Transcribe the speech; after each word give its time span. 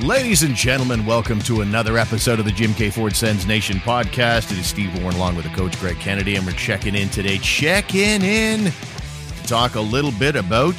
Ladies 0.00 0.42
and 0.42 0.56
gentlemen, 0.56 1.06
welcome 1.06 1.38
to 1.40 1.60
another 1.60 1.96
episode 1.96 2.40
of 2.40 2.44
the 2.44 2.50
Jim 2.50 2.74
K. 2.74 2.90
Ford 2.90 3.14
Sens 3.14 3.46
Nation 3.46 3.76
podcast. 3.76 4.50
It 4.50 4.58
is 4.58 4.66
Steve 4.66 5.00
Warren 5.00 5.14
along 5.14 5.36
with 5.36 5.44
the 5.44 5.54
coach 5.54 5.78
Greg 5.78 5.96
Kennedy, 6.00 6.34
and 6.34 6.44
we're 6.44 6.52
checking 6.52 6.96
in 6.96 7.08
today, 7.08 7.38
checking 7.38 8.22
in 8.22 8.64
to 8.64 9.42
talk 9.46 9.76
a 9.76 9.80
little 9.80 10.10
bit 10.12 10.34
about 10.34 10.74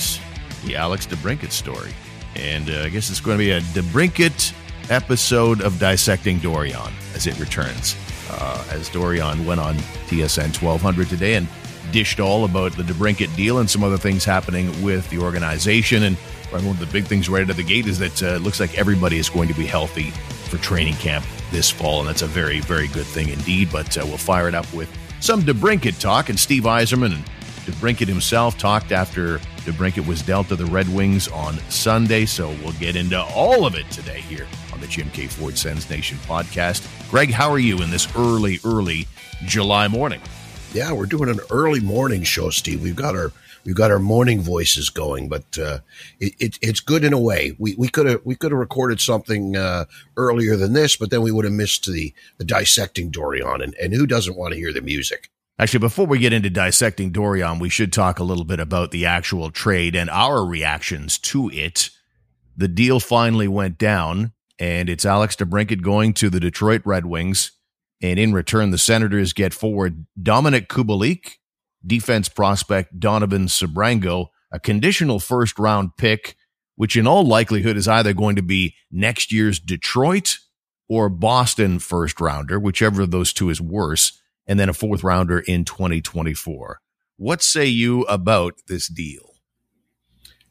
the 0.66 0.76
Alex 0.76 1.06
DeBrincat 1.08 1.52
story. 1.52 1.94
And 2.36 2.70
uh, 2.70 2.82
I 2.82 2.90
guess 2.90 3.10
it's 3.10 3.22
going 3.22 3.38
to 3.38 3.44
be 3.44 3.52
a 3.52 3.62
DeBrincat 3.62 4.54
episode 4.90 5.62
of 5.62 5.80
Dissecting 5.80 6.40
Dorion 6.40 6.92
as 7.16 7.26
it 7.26 7.40
returns. 7.40 7.96
Uh, 8.30 8.66
as 8.72 8.90
Dorion 8.90 9.46
went 9.46 9.62
on 9.62 9.76
TSN 10.08 10.62
1200 10.62 11.08
today 11.08 11.36
and 11.36 11.48
dished 11.94 12.20
all 12.20 12.44
about 12.44 12.74
the 12.74 12.84
DeBrincat 12.84 13.34
deal 13.38 13.60
and 13.60 13.70
some 13.70 13.84
other 13.84 13.98
things 13.98 14.26
happening 14.26 14.70
with 14.84 15.10
the 15.12 15.20
organization. 15.20 16.04
And 16.04 16.18
one 16.62 16.72
of 16.76 16.80
the 16.80 16.86
big 16.88 17.06
things 17.06 17.30
right 17.30 17.44
out 17.44 17.50
of 17.50 17.58
the 17.58 17.64
gate 17.64 17.88
is 17.88 18.00
that 18.00 18.22
uh, 18.22 18.36
it 18.36 18.42
looks 18.42 18.60
like 18.60 18.78
everybody 18.78 19.18
is 19.18 19.30
going 19.30 19.48
to 19.48 19.56
be 19.56 19.66
healthy 19.66 20.12
for 20.50 20.58
training 20.58 20.96
camp 20.96 21.26
this 21.52 21.70
fall, 21.70 22.00
and 22.00 22.10
that's 22.10 22.22
a 22.22 22.28
very, 22.28 22.60
very 22.60 22.88
good 22.90 23.06
thing 23.06 23.30
indeed. 23.30 23.70
But 23.72 23.98
uh, 23.98 24.06
we'll 24.06 24.18
fire 24.18 24.48
it 24.48 24.56
up 24.56 24.72
with 24.74 24.90
some 25.20 25.42
DeBrincat 25.42 26.00
talk, 26.00 26.30
and 26.30 26.40
Steve 26.40 26.64
Yzerman 26.64 27.16
and 27.16 27.26
DeBrincat 27.66 28.08
himself 28.08 28.58
talked 28.58 28.92
after 28.92 29.40
DeBrincat 29.66 30.06
was 30.06 30.22
dealt 30.22 30.50
to 30.50 30.56
the 30.56 30.66
Red 30.66 30.90
Wings 30.90 31.28
on 31.30 31.58
Sunday. 31.70 32.26
So 32.26 32.50
we'll 32.62 32.74
get 32.74 32.96
into 32.96 33.22
all 33.22 33.66
of 33.66 33.76
it 33.76 33.90
today 33.90 34.22
here 34.22 34.46
on 34.74 34.82
the 34.82 34.88
Jim 34.88 35.10
K. 35.12 35.28
Ford 35.28 35.58
Sens 35.58 35.90
Nation 35.90 36.18
podcast. 36.28 36.86
Greg, 37.10 37.32
how 37.32 37.50
are 37.50 37.60
you 37.60 37.82
in 37.82 37.90
this 37.90 38.14
early, 38.16 38.60
early 38.66 39.08
July 39.46 39.88
morning? 39.88 40.22
Yeah, 40.74 40.92
we're 40.92 41.06
doing 41.06 41.30
an 41.30 41.40
early 41.50 41.80
morning 41.80 42.24
show, 42.24 42.50
Steve. 42.50 42.82
We've 42.82 42.96
got 42.96 43.16
our 43.16 43.32
we've 43.66 43.76
got 43.76 43.92
our 43.92 44.00
morning 44.00 44.42
voices 44.42 44.90
going, 44.90 45.30
but 45.30 45.58
uh, 45.58 45.80
it, 46.20 46.34
it, 46.40 46.60
it's 46.62 46.80
good 46.80 47.04
in 47.04 47.14
a 47.14 47.20
way. 47.20 47.56
We 47.58 47.88
could 47.88 48.06
have 48.06 48.22
we 48.24 48.36
could 48.36 48.52
have 48.52 48.60
recorded 48.60 49.00
something 49.00 49.56
uh, 49.56 49.86
earlier 50.18 50.56
than 50.56 50.74
this, 50.74 50.96
but 50.96 51.10
then 51.10 51.22
we 51.22 51.32
would 51.32 51.46
have 51.46 51.54
missed 51.54 51.86
the 51.86 52.14
the 52.38 52.46
dissecting 52.46 53.12
Dorion, 53.12 53.64
and, 53.64 53.76
and 53.76 53.94
who 53.94 54.08
doesn't 54.08 54.38
want 54.38 54.54
to 54.54 54.60
hear 54.60 54.74
the 54.74 54.82
music? 54.82 55.30
Actually, 55.60 55.80
before 55.80 56.08
we 56.08 56.18
get 56.20 56.34
into 56.34 56.50
dissecting 56.50 57.12
Dorion, 57.12 57.60
we 57.60 57.70
should 57.70 57.94
talk 57.94 58.20
a 58.20 58.24
little 58.24 58.46
bit 58.46 58.60
about 58.60 58.92
the 58.92 59.06
actual 59.06 59.52
trade 59.52 59.96
and 59.96 60.10
our 60.10 60.46
reactions 60.46 61.18
to 61.20 61.50
it. 61.50 61.90
The 62.58 62.68
deal 62.68 63.00
finally 63.00 63.48
went 63.48 63.78
down, 63.78 64.34
and 64.60 64.90
it's 64.90 65.06
Alex 65.06 65.36
DeBrincat 65.36 65.82
going 65.82 66.14
to 66.14 66.30
the 66.30 66.40
Detroit 66.40 66.82
Red 66.86 67.06
Wings 67.06 67.52
and 68.04 68.20
in 68.20 68.34
return, 68.34 68.72
the 68.72 68.78
Senators 68.78 69.32
get 69.32 69.54
forward 69.54 70.06
Dominik 70.22 70.68
Kubalik, 70.68 71.38
defense 71.86 72.30
prospect 72.30 73.00
Donovan 73.00 73.48
Sebrango, 73.48 74.28
a 74.52 74.60
conditional 74.60 75.20
first 75.20 75.60
round 75.60 75.98
pick, 75.98 76.36
which 76.76 76.96
in 76.96 77.08
all 77.08 77.26
likelihood 77.26 77.78
is 77.78 77.88
either 77.88 78.14
going 78.14 78.36
to 78.36 78.42
be 78.42 78.76
next 78.92 79.32
year's 79.32 79.60
Detroit 79.60 80.38
or 80.90 81.10
Boston 81.10 81.80
first 81.80 82.20
rounder, 82.20 82.60
whichever 82.60 83.04
of 83.04 83.12
those 83.12 83.34
two 83.34 83.50
is 83.50 83.62
worse, 83.62 84.22
and 84.46 84.60
then 84.60 84.70
a 84.70 84.74
fourth 84.74 85.04
rounder 85.04 85.40
in 85.40 85.66
2024. 85.66 86.80
What 87.18 87.42
say 87.42 87.66
you 87.66 88.02
about 88.04 88.56
this 88.68 88.88
deal? 88.88 89.34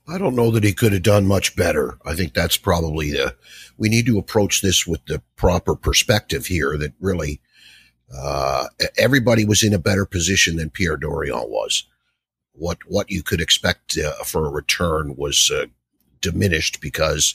I 0.08 0.18
don't 0.18 0.34
know 0.34 0.50
that 0.50 0.64
he 0.64 0.72
could 0.72 0.92
have 0.92 1.02
done 1.02 1.26
much 1.26 1.54
better. 1.54 1.98
I 2.04 2.14
think 2.14 2.34
that's 2.34 2.56
probably 2.56 3.12
the, 3.12 3.36
we 3.76 3.88
need 3.88 4.06
to 4.06 4.18
approach 4.18 4.60
this 4.60 4.86
with 4.86 5.04
the 5.06 5.22
proper 5.36 5.76
perspective 5.76 6.46
here 6.46 6.76
that 6.78 6.92
really, 7.00 7.40
uh, 8.16 8.66
everybody 8.98 9.44
was 9.44 9.62
in 9.62 9.74
a 9.74 9.78
better 9.78 10.04
position 10.04 10.56
than 10.56 10.70
Pierre 10.70 10.96
Dorion 10.96 11.48
was. 11.48 11.84
What, 12.52 12.78
what 12.86 13.10
you 13.10 13.22
could 13.22 13.40
expect 13.40 13.98
uh, 13.98 14.12
for 14.24 14.46
a 14.46 14.50
return 14.50 15.16
was 15.16 15.50
uh, 15.52 15.66
diminished 16.20 16.80
because 16.80 17.34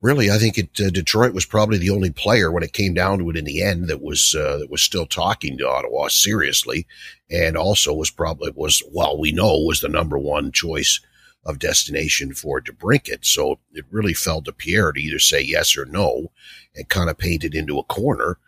really, 0.00 0.30
I 0.30 0.38
think 0.38 0.56
it, 0.58 0.80
uh, 0.80 0.90
Detroit 0.90 1.34
was 1.34 1.44
probably 1.44 1.78
the 1.78 1.90
only 1.90 2.10
player 2.10 2.52
when 2.52 2.62
it 2.62 2.72
came 2.72 2.94
down 2.94 3.18
to 3.18 3.30
it 3.30 3.36
in 3.36 3.44
the 3.44 3.62
end 3.62 3.88
that 3.88 4.00
was, 4.00 4.36
uh, 4.38 4.58
that 4.58 4.70
was 4.70 4.82
still 4.82 5.06
talking 5.06 5.58
to 5.58 5.68
Ottawa 5.68 6.08
seriously 6.08 6.86
and 7.28 7.56
also 7.56 7.92
was 7.92 8.10
probably 8.10 8.52
was, 8.54 8.82
well, 8.92 9.18
we 9.18 9.32
know 9.32 9.58
was 9.58 9.80
the 9.80 9.88
number 9.88 10.18
one 10.18 10.52
choice 10.52 11.00
of 11.44 11.58
destination 11.58 12.34
for 12.34 12.60
DeBrincat. 12.60 13.24
So 13.24 13.58
it 13.72 13.84
really 13.90 14.14
fell 14.14 14.42
to 14.42 14.52
Pierre 14.52 14.92
to 14.92 15.00
either 15.00 15.18
say 15.18 15.40
yes 15.40 15.76
or 15.76 15.86
no 15.86 16.30
and 16.74 16.88
kind 16.88 17.08
of 17.08 17.18
paint 17.18 17.44
it 17.44 17.54
into 17.54 17.78
a 17.78 17.84
corner. 17.84 18.38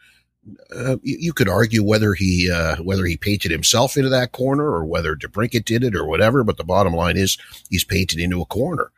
Uh, 0.75 0.97
you, 1.03 1.17
you, 1.21 1.33
could 1.33 1.49
argue 1.49 1.83
whether 1.83 2.15
he 2.15 2.51
uh, 2.51 2.77
whether 2.77 3.05
he 3.05 3.17
painted 3.17 3.51
himself 3.51 3.97
into 3.97 4.09
that 4.09 4.33
corner 4.33 4.65
or 4.65 4.85
whether 4.85 5.15
DeBrincat 5.15 5.65
did 5.65 5.85
it 5.85 5.95
or 5.95 6.07
whatever. 6.07 6.43
But 6.43 6.57
the 6.57 6.65
bottom 6.65 6.95
line 6.95 7.17
is 7.17 7.37
he's 7.69 7.85
painted 7.85 8.19
into 8.19 8.41
a 8.41 8.47
corner. 8.47 8.91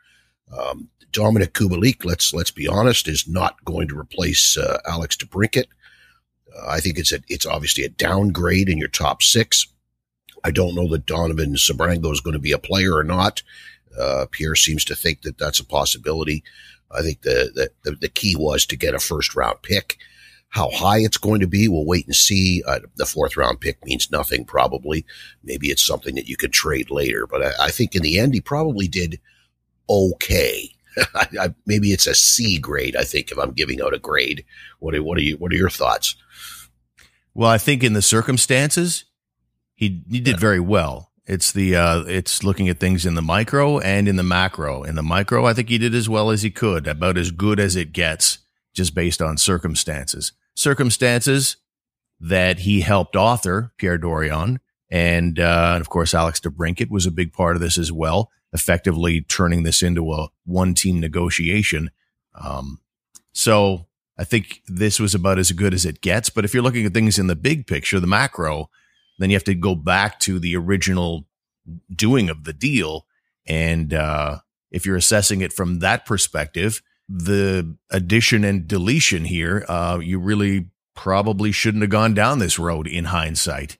Um, 0.57 0.89
Dominik 1.11 1.51
Kubalik, 1.51 2.05
let's 2.05 2.33
let's 2.33 2.51
be 2.51 2.67
honest, 2.67 3.07
is 3.07 3.27
not 3.27 3.63
going 3.65 3.87
to 3.89 3.99
replace 3.99 4.57
uh, 4.57 4.79
Alex 4.87 5.17
DeBrincat. 5.17 5.65
Uh, 6.55 6.67
I 6.69 6.79
think 6.79 6.97
it's 6.97 7.11
a, 7.11 7.19
it's 7.27 7.45
obviously 7.45 7.83
a 7.83 7.89
downgrade 7.89 8.69
in 8.69 8.77
your 8.77 8.87
top 8.87 9.21
six. 9.21 9.67
I 10.43 10.51
don't 10.51 10.75
know 10.75 10.87
that 10.89 11.05
Donovan 11.05 11.55
Sebrango 11.55 12.11
is 12.11 12.21
going 12.21 12.33
to 12.33 12.39
be 12.39 12.51
a 12.51 12.57
player 12.57 12.95
or 12.95 13.03
not. 13.03 13.43
Uh, 13.97 14.25
Pierre 14.31 14.55
seems 14.55 14.85
to 14.85 14.95
think 14.95 15.21
that 15.21 15.37
that's 15.37 15.59
a 15.59 15.65
possibility. 15.65 16.43
I 16.91 17.01
think 17.01 17.21
the, 17.21 17.69
the, 17.83 17.91
the 17.91 18.09
key 18.09 18.35
was 18.37 18.65
to 18.65 18.75
get 18.75 18.95
a 18.95 18.99
first 18.99 19.35
round 19.35 19.61
pick. 19.61 19.97
How 20.51 20.69
high 20.69 20.99
it's 20.99 21.17
going 21.17 21.39
to 21.39 21.47
be, 21.47 21.69
we'll 21.69 21.85
wait 21.85 22.05
and 22.05 22.15
see. 22.15 22.61
Uh, 22.67 22.79
the 22.97 23.05
fourth 23.05 23.37
round 23.37 23.61
pick 23.61 23.83
means 23.85 24.11
nothing, 24.11 24.43
probably. 24.43 25.05
Maybe 25.43 25.67
it's 25.67 25.85
something 25.85 26.15
that 26.15 26.27
you 26.27 26.35
could 26.35 26.51
trade 26.51 26.91
later. 26.91 27.25
But 27.25 27.41
I, 27.41 27.51
I 27.67 27.69
think 27.71 27.95
in 27.95 28.01
the 28.01 28.19
end, 28.19 28.33
he 28.33 28.41
probably 28.41 28.89
did 28.89 29.21
okay. 29.89 30.75
I, 31.15 31.27
I, 31.39 31.55
maybe 31.65 31.93
it's 31.93 32.05
a 32.05 32.13
C 32.13 32.57
grade. 32.57 32.97
I 32.97 33.05
think 33.05 33.31
if 33.31 33.39
I'm 33.39 33.53
giving 33.53 33.81
out 33.81 33.93
a 33.93 33.99
grade, 33.99 34.43
what 34.79 34.93
are, 34.93 35.01
what 35.01 35.17
are 35.17 35.21
you? 35.21 35.37
What 35.37 35.53
are 35.53 35.57
your 35.57 35.69
thoughts? 35.69 36.15
Well, 37.33 37.49
I 37.49 37.57
think 37.57 37.81
in 37.81 37.93
the 37.93 38.01
circumstances, 38.01 39.05
he 39.73 40.03
he 40.09 40.19
did 40.19 40.37
very 40.37 40.59
well. 40.59 41.11
It's 41.25 41.53
the 41.53 41.77
uh, 41.77 42.03
it's 42.07 42.43
looking 42.43 42.67
at 42.67 42.77
things 42.77 43.05
in 43.05 43.15
the 43.15 43.21
micro 43.21 43.79
and 43.79 44.09
in 44.09 44.17
the 44.17 44.23
macro. 44.23 44.83
In 44.83 44.95
the 44.95 45.01
micro, 45.01 45.45
I 45.45 45.53
think 45.53 45.69
he 45.69 45.77
did 45.77 45.95
as 45.95 46.09
well 46.09 46.29
as 46.29 46.41
he 46.41 46.51
could, 46.51 46.87
about 46.87 47.17
as 47.17 47.31
good 47.31 47.57
as 47.57 47.77
it 47.77 47.93
gets, 47.93 48.39
just 48.73 48.93
based 48.93 49.21
on 49.21 49.37
circumstances. 49.37 50.33
Circumstances 50.61 51.57
that 52.19 52.59
he 52.59 52.81
helped 52.81 53.15
author 53.15 53.73
Pierre 53.77 53.97
Dorion, 53.97 54.59
and 54.91 55.39
uh, 55.39 55.77
of 55.79 55.89
course 55.89 56.13
Alex 56.13 56.39
DeBrincat 56.39 56.91
was 56.91 57.07
a 57.07 57.11
big 57.11 57.33
part 57.33 57.55
of 57.55 57.61
this 57.61 57.79
as 57.79 57.91
well, 57.91 58.29
effectively 58.53 59.21
turning 59.21 59.63
this 59.63 59.81
into 59.81 60.13
a 60.13 60.27
one 60.45 60.75
team 60.75 60.99
negotiation. 60.99 61.89
Um, 62.35 62.79
so 63.33 63.87
I 64.17 64.23
think 64.23 64.61
this 64.67 64.99
was 64.99 65.15
about 65.15 65.39
as 65.39 65.51
good 65.51 65.73
as 65.73 65.83
it 65.83 66.01
gets. 66.01 66.29
But 66.29 66.45
if 66.45 66.53
you're 66.53 66.61
looking 66.61 66.85
at 66.85 66.93
things 66.93 67.17
in 67.17 67.25
the 67.25 67.35
big 67.35 67.65
picture, 67.65 67.99
the 67.99 68.05
macro, 68.05 68.69
then 69.17 69.31
you 69.31 69.35
have 69.35 69.43
to 69.45 69.55
go 69.55 69.73
back 69.73 70.19
to 70.19 70.37
the 70.37 70.55
original 70.55 71.25
doing 71.95 72.29
of 72.29 72.43
the 72.43 72.53
deal. 72.53 73.07
And 73.47 73.93
uh, 73.93 74.39
if 74.69 74.85
you're 74.85 74.95
assessing 74.95 75.41
it 75.41 75.53
from 75.53 75.79
that 75.79 76.05
perspective, 76.05 76.83
the 77.11 77.75
addition 77.89 78.43
and 78.43 78.67
deletion 78.67 79.25
here, 79.25 79.65
uh, 79.67 79.99
you 80.01 80.19
really 80.19 80.67
probably 80.95 81.51
shouldn't 81.51 81.81
have 81.81 81.89
gone 81.89 82.13
down 82.13 82.39
this 82.39 82.57
road 82.57 82.87
in 82.87 83.05
hindsight. 83.05 83.77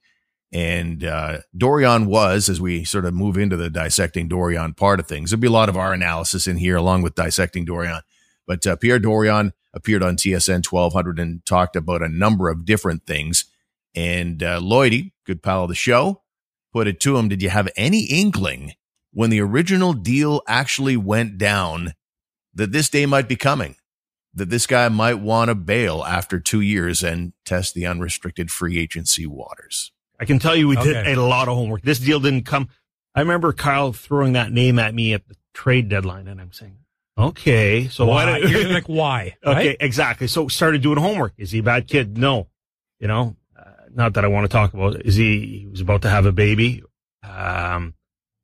And 0.54 1.04
uh, 1.06 1.40
Dorion 1.56 2.08
was, 2.08 2.50
as 2.50 2.60
we 2.60 2.84
sort 2.84 3.06
of 3.06 3.14
move 3.14 3.38
into 3.38 3.56
the 3.56 3.70
dissecting 3.70 4.28
Dorion 4.28 4.76
part 4.76 5.00
of 5.00 5.08
things, 5.08 5.30
there'll 5.30 5.42
be 5.42 5.48
a 5.48 5.52
lot 5.52 5.70
of 5.70 5.78
our 5.78 5.94
analysis 5.94 6.46
in 6.46 6.58
here 6.58 6.76
along 6.76 7.04
with 7.04 7.16
dissecting 7.16 7.66
Dorion. 7.66 8.02
But 8.46 8.68
uh, 8.68 8.76
Pierre 8.76 9.00
Dorion 9.00 9.54
appeared 9.74 10.04
on 10.04 10.18
TSN 10.18 10.70
1200 10.70 11.20
and 11.20 11.46
talked 11.46 11.78
about 11.78 12.02
a 12.02 12.10
number 12.10 12.50
of 12.50 12.66
different 12.66 13.06
things. 13.08 13.46
And 13.96 14.44
uh, 14.44 14.60
good 14.60 15.42
pal 15.42 15.64
of 15.64 15.70
the 15.70 15.76
show, 15.76 16.22
put 16.74 16.88
it 16.88 17.00
to 17.02 17.18
him 17.18 17.30
Did 17.30 17.42
you 17.42 17.50
have 17.50 17.70
any 17.78 18.04
inkling 18.06 18.74
when 19.14 19.30
the 19.30 19.42
original 19.42 19.94
deal 19.94 20.42
actually 20.48 20.98
went 20.98 21.38
down 21.38 21.94
that 22.54 22.72
this 22.72 22.90
day 22.90 23.06
might 23.06 23.28
be 23.28 23.36
coming? 23.36 23.76
That 24.34 24.50
this 24.50 24.66
guy 24.66 24.88
might 24.90 25.20
want 25.20 25.50
to 25.50 25.56
bail 25.56 26.04
after 26.04 26.40
two 26.40 26.62
years 26.62 27.04
and 27.04 27.34
test 27.46 27.74
the 27.74 27.86
unrestricted 27.86 28.50
free 28.50 28.78
agency 28.78 29.26
waters. 29.26 29.92
I 30.20 30.26
can 30.26 30.40
tell 30.40 30.56
you 30.56 30.68
we 30.68 30.78
okay. 30.78 31.04
did 31.04 31.18
a 31.18 31.24
lot 31.24 31.48
of 31.48 31.56
homework. 31.56 31.82
This 31.82 32.00
deal 32.00 32.20
didn't 32.20 32.46
come. 32.46 32.70
I 33.14 33.22
remember 33.22 33.52
Kyle 33.52 33.92
throwing 33.92 34.34
that 34.34 34.52
name 34.52 34.80
at 34.80 34.94
me 34.94 35.14
at 35.14 35.28
the 35.28 35.36
trade 35.54 35.90
deadline, 35.90 36.28
and 36.28 36.40
I'm 36.40 36.54
saying, 36.54 36.78
okay, 37.18 37.88
so 37.90 38.06
why? 38.06 38.26
why 38.26 38.38
You're 38.38 38.70
like, 38.74 38.88
why? 38.88 39.36
Okay, 39.44 39.70
right? 39.70 39.78
exactly. 39.80 40.28
So 40.28 40.48
started 40.48 40.82
doing 40.82 40.98
homework. 40.98 41.34
Is 41.38 41.52
he 41.52 41.60
a 41.60 41.64
bad 41.64 41.88
kid? 41.88 42.18
No. 42.18 42.48
You 43.00 43.08
know, 43.08 43.36
not 43.94 44.14
that 44.14 44.26
I 44.26 44.28
want 44.28 44.46
to 44.46 44.50
talk 44.50 44.74
about. 44.74 45.06
Is 45.06 45.16
he, 45.16 45.62
he 45.62 45.68
was 45.68 45.82
about 45.82 46.04
to 46.04 46.10
have 46.10 46.26
a 46.26 46.32
baby. 46.32 46.84
Um, 47.24 47.94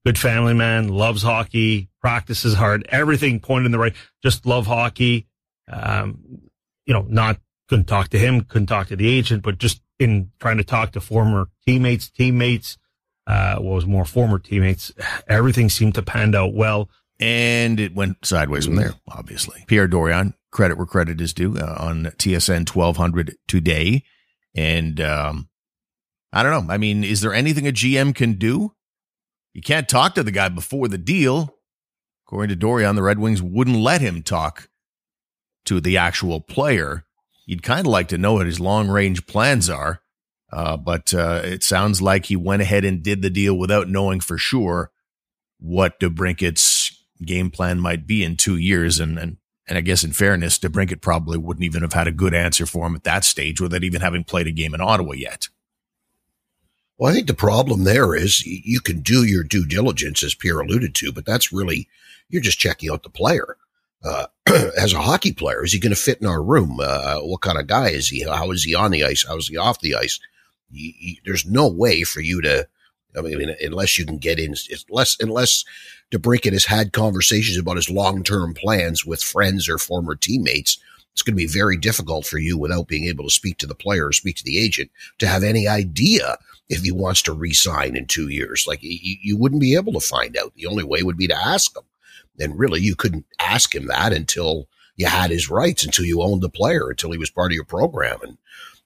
good 0.05 0.17
family 0.17 0.53
man, 0.53 0.89
loves 0.89 1.23
hockey, 1.23 1.89
practices 2.07 2.53
hard, 2.53 2.85
everything 2.87 3.37
pointed 3.37 3.65
in 3.65 3.71
the 3.73 3.77
right, 3.77 3.93
just 4.23 4.45
love 4.45 4.65
hockey. 4.65 5.27
Um, 5.69 6.39
you 6.85 6.93
know, 6.93 7.05
not 7.09 7.37
couldn't 7.67 7.83
talk 7.83 8.07
to 8.07 8.17
him, 8.17 8.45
couldn't 8.45 8.67
talk 8.67 8.87
to 8.87 8.95
the 8.95 9.09
agent, 9.09 9.43
but 9.43 9.57
just 9.57 9.81
in 9.99 10.31
trying 10.39 10.55
to 10.55 10.63
talk 10.63 10.93
to 10.93 11.01
former 11.01 11.49
teammates, 11.65 12.09
teammates, 12.09 12.77
uh, 13.27 13.57
was 13.59 13.85
more 13.85 14.05
former 14.05 14.39
teammates, 14.39 14.93
everything 15.27 15.67
seemed 15.67 15.95
to 15.95 16.01
pan 16.01 16.33
out 16.33 16.53
well. 16.53 16.89
And 17.19 17.77
it 17.77 17.93
went 17.93 18.25
sideways 18.25 18.67
from 18.67 18.77
there, 18.77 18.93
obviously. 19.09 19.65
Pierre 19.67 19.89
Dorion 19.89 20.33
credit 20.49 20.77
where 20.77 20.85
credit 20.85 21.19
is 21.19 21.33
due 21.33 21.57
uh, 21.57 21.75
on 21.77 22.05
TSN 22.05 22.73
1200 22.73 23.35
today. 23.49 24.05
And 24.55 25.01
um, 25.01 25.49
I 26.31 26.41
don't 26.41 26.67
know. 26.67 26.73
I 26.73 26.77
mean, 26.77 27.03
is 27.03 27.19
there 27.19 27.33
anything 27.33 27.67
a 27.67 27.73
GM 27.73 28.15
can 28.15 28.35
do? 28.35 28.71
You 29.53 29.61
can't 29.61 29.89
talk 29.89 30.15
to 30.15 30.23
the 30.23 30.31
guy 30.31 30.47
before 30.47 30.87
the 30.87 30.97
deal. 30.97 31.56
According 32.27 32.49
to 32.49 32.65
Dorion, 32.65 32.95
the 32.95 33.03
Red 33.03 33.19
Wings 33.19 33.41
wouldn't 33.41 33.77
let 33.77 34.01
him 34.01 34.21
talk 34.21 34.69
to 35.65 35.79
the 35.79 35.97
actual 35.97 36.41
player. 36.41 37.05
You'd 37.45 37.63
kind 37.63 37.87
of 37.87 37.91
like 37.91 38.09
to 38.09 38.17
know 38.17 38.33
what 38.33 38.45
his 38.45 38.59
long 38.59 38.89
range 38.89 39.25
plans 39.27 39.69
are. 39.69 40.01
Uh, 40.51 40.77
but 40.77 41.13
uh, 41.13 41.41
it 41.43 41.63
sounds 41.63 42.01
like 42.01 42.25
he 42.25 42.35
went 42.35 42.61
ahead 42.61 42.85
and 42.85 43.03
did 43.03 43.21
the 43.21 43.29
deal 43.29 43.57
without 43.57 43.89
knowing 43.89 44.19
for 44.19 44.37
sure 44.37 44.91
what 45.59 45.99
DeBrincat's 45.99 47.03
game 47.25 47.49
plan 47.49 47.79
might 47.79 48.05
be 48.05 48.23
in 48.23 48.35
two 48.35 48.57
years. 48.57 48.99
And, 48.99 49.17
and, 49.17 49.37
and 49.67 49.77
I 49.77 49.81
guess 49.81 50.03
in 50.03 50.11
fairness, 50.11 50.59
DeBrincat 50.59 51.01
probably 51.01 51.37
wouldn't 51.37 51.65
even 51.65 51.81
have 51.81 51.93
had 51.93 52.07
a 52.07 52.13
good 52.13 52.33
answer 52.33 52.65
for 52.65 52.87
him 52.87 52.95
at 52.95 53.03
that 53.03 53.23
stage 53.23 53.61
without 53.61 53.83
even 53.83 54.01
having 54.01 54.23
played 54.23 54.47
a 54.47 54.51
game 54.51 54.73
in 54.73 54.81
Ottawa 54.81 55.13
yet. 55.13 55.47
Well, 56.97 57.11
I 57.11 57.15
think 57.15 57.27
the 57.27 57.33
problem 57.33 57.83
there 57.83 58.15
is 58.15 58.45
you 58.45 58.79
can 58.79 59.01
do 59.01 59.23
your 59.23 59.43
due 59.43 59.65
diligence, 59.65 60.23
as 60.23 60.33
Pierre 60.33 60.59
alluded 60.61 60.95
to, 60.95 61.11
but 61.11 61.25
that's 61.25 61.53
really, 61.53 61.87
you're 62.29 62.41
just 62.41 62.59
checking 62.59 62.89
out 62.89 63.03
the 63.03 63.09
player. 63.09 63.57
Uh, 64.03 64.27
as 64.77 64.93
a 64.93 65.01
hockey 65.01 65.33
player, 65.33 65.63
is 65.63 65.73
he 65.73 65.79
going 65.79 65.93
to 65.93 65.99
fit 65.99 66.21
in 66.21 66.27
our 66.27 66.41
room? 66.41 66.79
Uh, 66.81 67.19
what 67.19 67.41
kind 67.41 67.57
of 67.57 67.67
guy 67.67 67.89
is 67.89 68.07
he? 68.07 68.23
How 68.23 68.51
is 68.51 68.63
he 68.63 68.75
on 68.75 68.91
the 68.91 69.03
ice? 69.03 69.25
How 69.27 69.37
is 69.37 69.47
he 69.47 69.57
off 69.57 69.81
the 69.81 69.95
ice? 69.95 70.19
There's 71.25 71.45
no 71.45 71.67
way 71.67 72.03
for 72.03 72.21
you 72.21 72.41
to, 72.41 72.67
I 73.17 73.21
mean, 73.21 73.55
unless 73.61 73.97
you 73.97 74.05
can 74.05 74.17
get 74.17 74.39
in, 74.39 74.53
unless, 74.89 75.17
unless 75.19 75.65
DeBrincat 76.11 76.53
has 76.53 76.65
had 76.65 76.93
conversations 76.93 77.57
about 77.57 77.77
his 77.77 77.89
long 77.89 78.23
term 78.23 78.53
plans 78.53 79.05
with 79.05 79.21
friends 79.21 79.67
or 79.67 79.77
former 79.77 80.15
teammates, 80.15 80.77
it's 81.13 81.23
going 81.23 81.33
to 81.33 81.43
be 81.43 81.47
very 81.47 81.77
difficult 81.77 82.27
for 82.27 82.37
you 82.37 82.59
without 82.59 82.87
being 82.87 83.05
able 83.05 83.23
to 83.23 83.31
speak 83.31 83.57
to 83.57 83.67
the 83.67 83.73
player 83.73 84.07
or 84.07 84.13
speak 84.13 84.35
to 84.35 84.43
the 84.43 84.59
agent 84.59 84.91
to 85.17 85.27
have 85.27 85.43
any 85.43 85.67
idea 85.67 86.37
if 86.69 86.81
he 86.83 86.91
wants 86.91 87.23
to 87.23 87.33
resign 87.33 87.95
in 87.95 88.05
two 88.05 88.27
years. 88.27 88.65
Like 88.67 88.83
you, 88.83 89.17
you 89.23 89.35
wouldn't 89.35 89.61
be 89.61 89.73
able 89.73 89.93
to 89.93 89.99
find 89.99 90.37
out. 90.37 90.53
The 90.53 90.67
only 90.67 90.83
way 90.83 91.01
would 91.01 91.17
be 91.17 91.27
to 91.27 91.35
ask 91.35 91.75
him. 91.75 91.83
And 92.39 92.57
really, 92.57 92.81
you 92.81 92.95
couldn't 92.95 93.25
ask 93.39 93.73
him 93.73 93.87
that 93.87 94.13
until 94.13 94.67
you 94.95 95.07
had 95.07 95.31
his 95.31 95.49
rights, 95.49 95.85
until 95.85 96.05
you 96.05 96.21
owned 96.21 96.41
the 96.41 96.49
player, 96.49 96.89
until 96.89 97.11
he 97.11 97.17
was 97.17 97.29
part 97.29 97.51
of 97.51 97.55
your 97.55 97.65
program. 97.65 98.19
And 98.21 98.37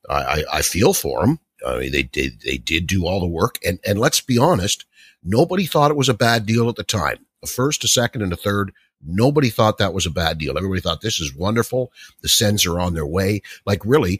I, 0.09 0.43
I 0.51 0.61
feel 0.61 0.93
for 0.93 1.23
him. 1.23 1.39
I 1.65 1.79
mean, 1.79 1.91
they 1.91 2.03
did 2.03 2.41
they 2.41 2.57
did 2.57 2.87
do 2.87 3.05
all 3.05 3.19
the 3.19 3.27
work, 3.27 3.59
and 3.65 3.79
and 3.85 3.99
let's 3.99 4.19
be 4.19 4.37
honest, 4.37 4.85
nobody 5.23 5.65
thought 5.65 5.91
it 5.91 5.97
was 5.97 6.09
a 6.09 6.13
bad 6.13 6.45
deal 6.45 6.69
at 6.69 6.75
the 6.75 6.83
time. 6.83 7.25
A 7.43 7.47
first, 7.47 7.83
a 7.83 7.87
second, 7.87 8.21
and 8.21 8.33
a 8.33 8.37
third. 8.37 8.71
Nobody 9.03 9.49
thought 9.49 9.77
that 9.77 9.93
was 9.93 10.05
a 10.05 10.11
bad 10.11 10.37
deal. 10.37 10.57
Everybody 10.57 10.81
thought 10.81 11.01
this 11.01 11.19
is 11.19 11.35
wonderful. 11.35 11.91
The 12.21 12.29
Sens 12.29 12.65
are 12.65 12.79
on 12.79 12.93
their 12.93 13.05
way. 13.05 13.41
Like 13.65 13.83
really, 13.85 14.19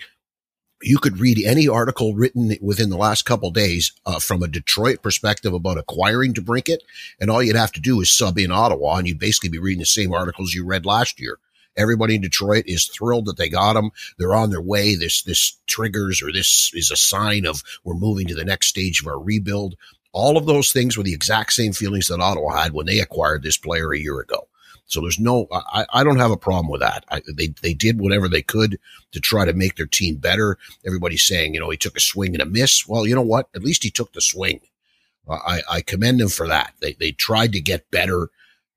you 0.82 0.98
could 0.98 1.20
read 1.20 1.44
any 1.46 1.68
article 1.68 2.14
written 2.14 2.56
within 2.62 2.90
the 2.90 2.98
last 2.98 3.24
couple 3.24 3.52
days 3.52 3.92
uh, 4.06 4.20
from 4.20 4.42
a 4.44 4.48
Detroit 4.48 5.02
perspective 5.02 5.54
about 5.54 5.78
acquiring 5.78 6.34
DeBrincat, 6.34 6.80
and 7.20 7.30
all 7.30 7.44
you'd 7.44 7.56
have 7.56 7.72
to 7.74 7.82
do 7.82 8.02
is 8.02 8.12
sub 8.12 8.38
in 8.38 8.52
Ottawa, 8.52 8.98
and 8.98 9.08
you'd 9.08 9.20
basically 9.20 9.50
be 9.50 9.60
reading 9.60 9.80
the 9.80 9.86
same 9.86 10.14
articles 10.14 10.54
you 10.54 10.66
read 10.66 10.86
last 10.86 11.20
year. 11.20 11.38
Everybody 11.78 12.16
in 12.16 12.22
Detroit 12.22 12.66
is 12.68 12.88
thrilled 12.88 13.26
that 13.26 13.38
they 13.38 13.48
got 13.50 13.78
him. 13.78 13.92
They're 14.18 14.36
on 14.36 14.50
their 14.50 14.62
way. 14.62 14.96
This 14.96 15.24
this 15.24 15.58
triggers 15.68 16.22
or 16.22 16.32
this 16.32 16.72
is 16.74 16.92
a 16.92 16.98
sign 16.98 17.46
of 17.46 17.64
we're 17.84 17.94
moving 17.94 18.28
to 18.28 18.36
the 18.36 18.44
next 18.44 18.68
stage 18.68 19.02
of 19.02 19.08
our 19.08 19.20
rebuild. 19.20 19.76
All 20.12 20.38
of 20.38 20.46
those 20.46 20.74
things 20.74 20.98
were 20.98 21.04
the 21.04 21.14
exact 21.14 21.54
same 21.54 21.72
feelings 21.72 22.08
that 22.08 22.20
Ottawa 22.20 22.62
had 22.62 22.74
when 22.74 22.88
they 22.88 23.00
acquired 23.00 23.44
this 23.44 23.58
player 23.58 23.94
a 23.94 24.00
year 24.00 24.20
ago. 24.20 24.48
So 24.92 25.00
there's 25.00 25.20
no, 25.20 25.48
I, 25.52 25.86
I 25.94 26.04
don't 26.04 26.20
have 26.20 26.32
a 26.32 26.38
problem 26.38 26.70
with 26.70 26.82
that. 26.82 27.06
I, 27.10 27.22
they, 27.34 27.48
they 27.62 27.74
did 27.74 28.00
whatever 28.00 28.28
they 28.28 28.42
could 28.42 28.78
to 29.14 29.22
try 29.22 29.46
to 29.46 29.54
make 29.54 29.78
their 29.78 29.86
team 29.86 30.18
better. 30.18 30.58
Everybody's 30.86 31.24
saying, 31.24 31.54
you 31.54 31.62
know, 31.62 31.70
he 31.70 31.78
took 31.78 31.96
a 31.96 32.02
swing 32.02 32.34
and 32.34 32.42
a 32.42 32.46
miss. 32.46 32.86
Well, 32.86 33.08
you 33.08 33.16
know 33.16 33.22
what? 33.22 33.48
At 33.56 33.64
least 33.64 33.84
he 33.84 33.90
took 33.90 34.12
the 34.12 34.22
swing. 34.22 34.60
I, 35.30 35.62
I 35.70 35.82
commend 35.82 36.20
them 36.20 36.28
for 36.28 36.46
that. 36.48 36.74
They, 36.82 36.94
they 36.94 37.12
tried 37.12 37.54
to 37.54 37.62
get 37.62 37.90
better, 37.90 38.32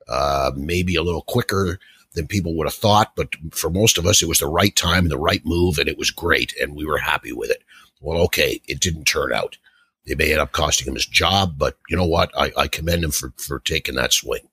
uh, 0.06 0.52
maybe 0.54 0.94
a 0.94 1.02
little 1.02 1.22
quicker 1.22 1.80
than 2.12 2.28
people 2.28 2.54
would 2.56 2.66
have 2.68 2.74
thought. 2.74 3.16
But 3.16 3.34
for 3.50 3.68
most 3.68 3.98
of 3.98 4.06
us, 4.06 4.22
it 4.22 4.28
was 4.28 4.38
the 4.38 4.46
right 4.46 4.74
time 4.76 5.08
the 5.08 5.18
right 5.18 5.44
move, 5.44 5.78
and 5.78 5.88
it 5.88 5.98
was 5.98 6.12
great, 6.12 6.54
and 6.60 6.76
we 6.76 6.86
were 6.86 6.98
happy 6.98 7.32
with 7.32 7.50
it. 7.50 7.64
Well, 8.00 8.20
okay, 8.22 8.60
it 8.68 8.78
didn't 8.78 9.04
turn 9.04 9.32
out. 9.32 9.58
They 10.06 10.14
may 10.14 10.30
end 10.30 10.40
up 10.40 10.52
costing 10.52 10.86
him 10.86 10.94
his 10.94 11.06
job, 11.06 11.54
but 11.58 11.76
you 11.88 11.96
know 11.96 12.04
what? 12.06 12.30
I, 12.38 12.52
I 12.56 12.68
commend 12.68 13.02
him 13.02 13.10
for 13.10 13.32
for 13.36 13.58
taking 13.58 13.96
that 13.96 14.12
swing. 14.12 14.46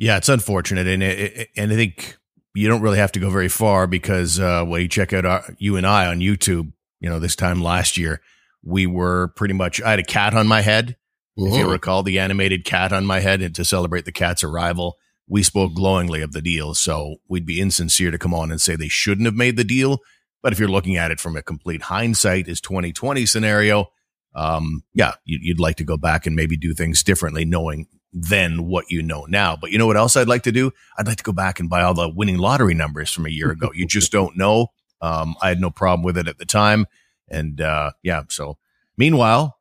Yeah, 0.00 0.16
it's 0.16 0.30
unfortunate, 0.30 0.86
and 0.86 1.02
it, 1.02 1.50
and 1.58 1.70
I 1.70 1.76
think 1.76 2.16
you 2.54 2.68
don't 2.68 2.80
really 2.80 2.96
have 2.96 3.12
to 3.12 3.20
go 3.20 3.28
very 3.28 3.50
far 3.50 3.86
because 3.86 4.40
uh, 4.40 4.64
well, 4.66 4.80
you 4.80 4.88
check 4.88 5.12
out 5.12 5.26
our, 5.26 5.44
you 5.58 5.76
and 5.76 5.86
I 5.86 6.06
on 6.06 6.20
YouTube. 6.20 6.72
You 7.00 7.10
know, 7.10 7.18
this 7.20 7.36
time 7.36 7.62
last 7.62 7.98
year, 7.98 8.22
we 8.64 8.86
were 8.86 9.28
pretty 9.36 9.52
much. 9.52 9.82
I 9.82 9.90
had 9.90 9.98
a 9.98 10.04
cat 10.04 10.32
on 10.32 10.48
my 10.48 10.62
head. 10.62 10.96
If 11.36 11.54
you 11.54 11.70
recall, 11.70 12.02
the 12.02 12.18
animated 12.18 12.64
cat 12.64 12.94
on 12.94 13.04
my 13.04 13.20
head, 13.20 13.42
and 13.42 13.54
to 13.54 13.64
celebrate 13.64 14.06
the 14.06 14.12
cat's 14.12 14.42
arrival, 14.42 14.96
we 15.28 15.42
spoke 15.42 15.74
glowingly 15.74 16.22
of 16.22 16.32
the 16.32 16.42
deal. 16.42 16.74
So 16.74 17.16
we'd 17.28 17.46
be 17.46 17.60
insincere 17.60 18.10
to 18.10 18.18
come 18.18 18.34
on 18.34 18.50
and 18.50 18.60
say 18.60 18.76
they 18.76 18.88
shouldn't 18.88 19.26
have 19.26 19.36
made 19.36 19.58
the 19.58 19.64
deal. 19.64 19.98
But 20.42 20.54
if 20.54 20.58
you're 20.58 20.68
looking 20.68 20.96
at 20.96 21.10
it 21.10 21.20
from 21.20 21.36
a 21.36 21.42
complete 21.42 21.82
hindsight, 21.82 22.48
is 22.48 22.62
2020 22.62 23.26
scenario, 23.26 23.86
um, 24.34 24.82
yeah, 24.94 25.14
you'd 25.24 25.60
like 25.60 25.76
to 25.76 25.84
go 25.84 25.98
back 25.98 26.26
and 26.26 26.34
maybe 26.34 26.56
do 26.56 26.72
things 26.72 27.02
differently, 27.02 27.44
knowing 27.44 27.86
than 28.12 28.66
what 28.66 28.90
you 28.90 29.02
know 29.02 29.24
now. 29.28 29.56
But 29.56 29.70
you 29.70 29.78
know 29.78 29.86
what 29.86 29.96
else 29.96 30.16
I'd 30.16 30.28
like 30.28 30.42
to 30.44 30.52
do? 30.52 30.72
I'd 30.98 31.06
like 31.06 31.18
to 31.18 31.22
go 31.22 31.32
back 31.32 31.60
and 31.60 31.70
buy 31.70 31.82
all 31.82 31.94
the 31.94 32.08
winning 32.08 32.38
lottery 32.38 32.74
numbers 32.74 33.10
from 33.10 33.26
a 33.26 33.30
year 33.30 33.50
ago. 33.50 33.70
you 33.74 33.86
just 33.86 34.10
don't 34.10 34.36
know. 34.36 34.68
Um, 35.00 35.36
I 35.40 35.48
had 35.48 35.60
no 35.60 35.70
problem 35.70 36.02
with 36.02 36.18
it 36.18 36.28
at 36.28 36.38
the 36.38 36.44
time. 36.44 36.86
And 37.28 37.60
uh, 37.60 37.92
yeah, 38.02 38.24
so 38.28 38.58
meanwhile, 38.96 39.58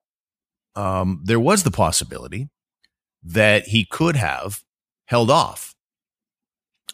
um, 0.75 1.21
there 1.23 1.39
was 1.39 1.63
the 1.63 1.71
possibility 1.71 2.49
that 3.23 3.67
he 3.67 3.85
could 3.85 4.15
have 4.15 4.63
held 5.05 5.29
off. 5.29 5.75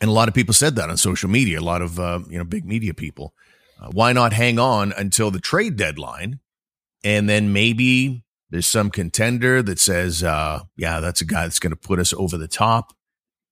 And 0.02 0.10
a 0.10 0.14
lot 0.14 0.28
of 0.28 0.34
people 0.34 0.54
said 0.54 0.76
that 0.76 0.90
on 0.90 0.98
social 0.98 1.30
media, 1.30 1.60
a 1.60 1.62
lot 1.62 1.82
of, 1.82 2.00
uh, 2.00 2.20
you 2.30 2.38
know, 2.38 2.44
big 2.44 2.66
media 2.66 2.94
people. 2.94 3.34
Uh, 3.82 3.90
why 3.92 4.12
not 4.14 4.34
hang 4.34 4.60
on 4.60 4.92
until 4.94 5.32
the 5.32 5.40
trade 5.40 5.78
deadline 5.78 6.40
and 7.04 7.30
then 7.30 7.54
maybe 7.54 8.25
there's 8.50 8.68
some 8.68 8.90
contender 8.90 9.62
that 9.64 9.80
says, 9.80 10.24
uh, 10.24 10.60
yeah, 10.78 11.00
that's 11.00 11.22
a 11.22 11.26
guy 11.26 11.44
that's 11.44 11.60
going 11.60 11.72
to 11.72 11.76
put 11.76 12.00
us 12.00 12.14
over 12.14 12.38
the 12.38 12.48
top. 12.48 12.94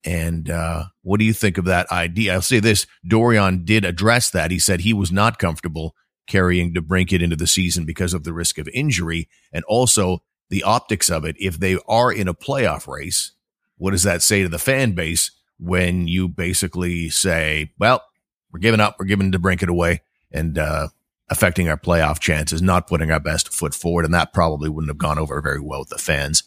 And 0.06 0.50
uh, 0.50 0.86
what 1.02 1.20
do 1.20 1.26
you 1.26 1.34
think 1.34 1.58
of 1.58 1.66
that 1.66 1.92
idea? 1.92 2.34
I'll 2.34 2.42
say 2.42 2.60
this 2.60 2.86
Dorion 3.08 3.66
did 3.66 3.86
address 3.86 4.30
that. 4.32 4.52
He 4.52 4.60
said 4.60 4.82
he 4.82 4.94
was 4.94 5.12
not 5.12 5.40
comfortable 5.40 5.96
carrying 6.28 6.74
DeBrincat 6.74 7.22
into 7.22 7.36
the 7.36 7.48
season 7.48 7.86
because 7.86 8.14
of 8.14 8.24
the 8.24 8.34
risk 8.34 8.58
of 8.58 8.68
injury 8.74 9.30
and 9.52 9.64
also 9.66 10.20
the 10.50 10.64
optics 10.64 11.10
of 11.10 11.26
it. 11.26 11.36
If 11.40 11.60
they 11.60 11.78
are 11.88 12.12
in 12.12 12.28
a 12.28 12.34
playoff 12.34 12.88
race, 12.88 13.32
what 13.78 13.92
does 13.92 14.04
that 14.04 14.22
say 14.22 14.44
to 14.44 14.50
the 14.50 14.60
fan 14.60 14.92
base 14.92 15.32
when 15.58 16.08
you 16.08 16.28
basically 16.28 17.10
say, 17.10 17.72
well, 17.80 18.04
we're 18.52 18.60
giving 18.60 18.80
up, 18.80 18.98
we're 19.00 19.06
giving 19.06 19.32
DeBrincat 19.32 19.68
away, 19.68 20.02
and 20.32 20.58
uh, 20.58 20.90
affecting 21.30 21.70
our 21.70 21.78
playoff 21.78 22.20
chances, 22.20 22.62
not 22.62 22.88
putting 22.88 23.12
our 23.12 23.20
best 23.20 23.54
foot 23.54 23.74
forward. 23.74 24.06
And 24.06 24.14
that 24.14 24.34
probably 24.34 24.70
wouldn't 24.70 24.90
have 24.90 24.98
gone 24.98 25.20
over 25.20 25.42
very 25.42 25.60
well 25.60 25.80
with 25.80 25.90
the 25.90 25.98
fans. 25.98 26.44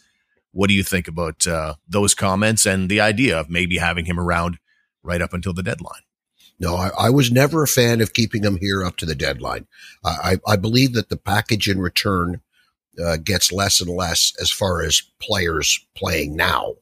What 0.53 0.69
do 0.69 0.75
you 0.75 0.83
think 0.83 1.09
about 1.09 1.47
uh, 1.47 1.75
those 1.89 2.15
comments 2.15 2.67
and 2.67 2.89
the 2.89 3.01
idea 3.01 3.39
of 3.39 3.51
maybe 3.51 3.79
having 3.79 4.07
him 4.07 4.19
around 4.19 4.59
right 5.03 5.21
up 5.21 5.33
until 5.33 5.53
the 5.53 5.63
deadline? 5.63 6.03
No, 6.59 6.77
I, 6.77 6.91
I 6.99 7.11
was 7.11 7.31
never 7.31 7.63
a 7.63 7.69
fan 7.69 8.01
of 8.01 8.15
keeping 8.15 8.43
him 8.43 8.57
here 8.59 8.83
up 8.83 8.97
to 8.99 9.07
the 9.07 9.15
deadline. 9.15 9.67
I, 10.05 10.39
I 10.47 10.57
believe 10.57 10.95
that 10.95 11.11
the 11.11 11.19
package 11.19 11.69
in 11.69 11.79
return 11.79 12.41
uh, 13.03 13.19
gets 13.19 13.53
less 13.53 13.81
and 13.81 13.91
less 13.91 14.33
as 14.41 14.51
far 14.51 14.83
as 14.83 15.03
players 15.21 15.87
playing 15.95 16.35
now 16.35 16.75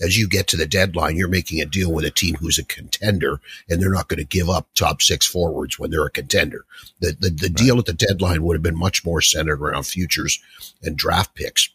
as 0.00 0.16
you 0.16 0.28
get 0.28 0.46
to 0.48 0.56
the 0.56 0.66
deadline, 0.66 1.16
you're 1.16 1.28
making 1.28 1.60
a 1.60 1.66
deal 1.66 1.92
with 1.92 2.04
a 2.04 2.10
team 2.10 2.36
who's 2.36 2.58
a 2.58 2.64
contender 2.64 3.40
and 3.68 3.80
they're 3.80 3.92
not 3.92 4.08
going 4.08 4.18
to 4.18 4.24
give 4.24 4.48
up 4.48 4.68
top 4.74 5.02
six 5.02 5.26
forwards 5.26 5.78
when 5.78 5.90
they're 5.90 6.04
a 6.04 6.10
contender. 6.10 6.64
The, 7.00 7.16
the, 7.18 7.30
the 7.30 7.46
right. 7.46 7.56
deal 7.56 7.78
at 7.78 7.86
the 7.86 7.92
deadline 7.92 8.42
would 8.42 8.54
have 8.54 8.62
been 8.62 8.78
much 8.78 9.04
more 9.04 9.20
centered 9.20 9.60
around 9.60 9.84
futures 9.84 10.40
and 10.82 10.96
draft 10.96 11.34
picks. 11.34 11.70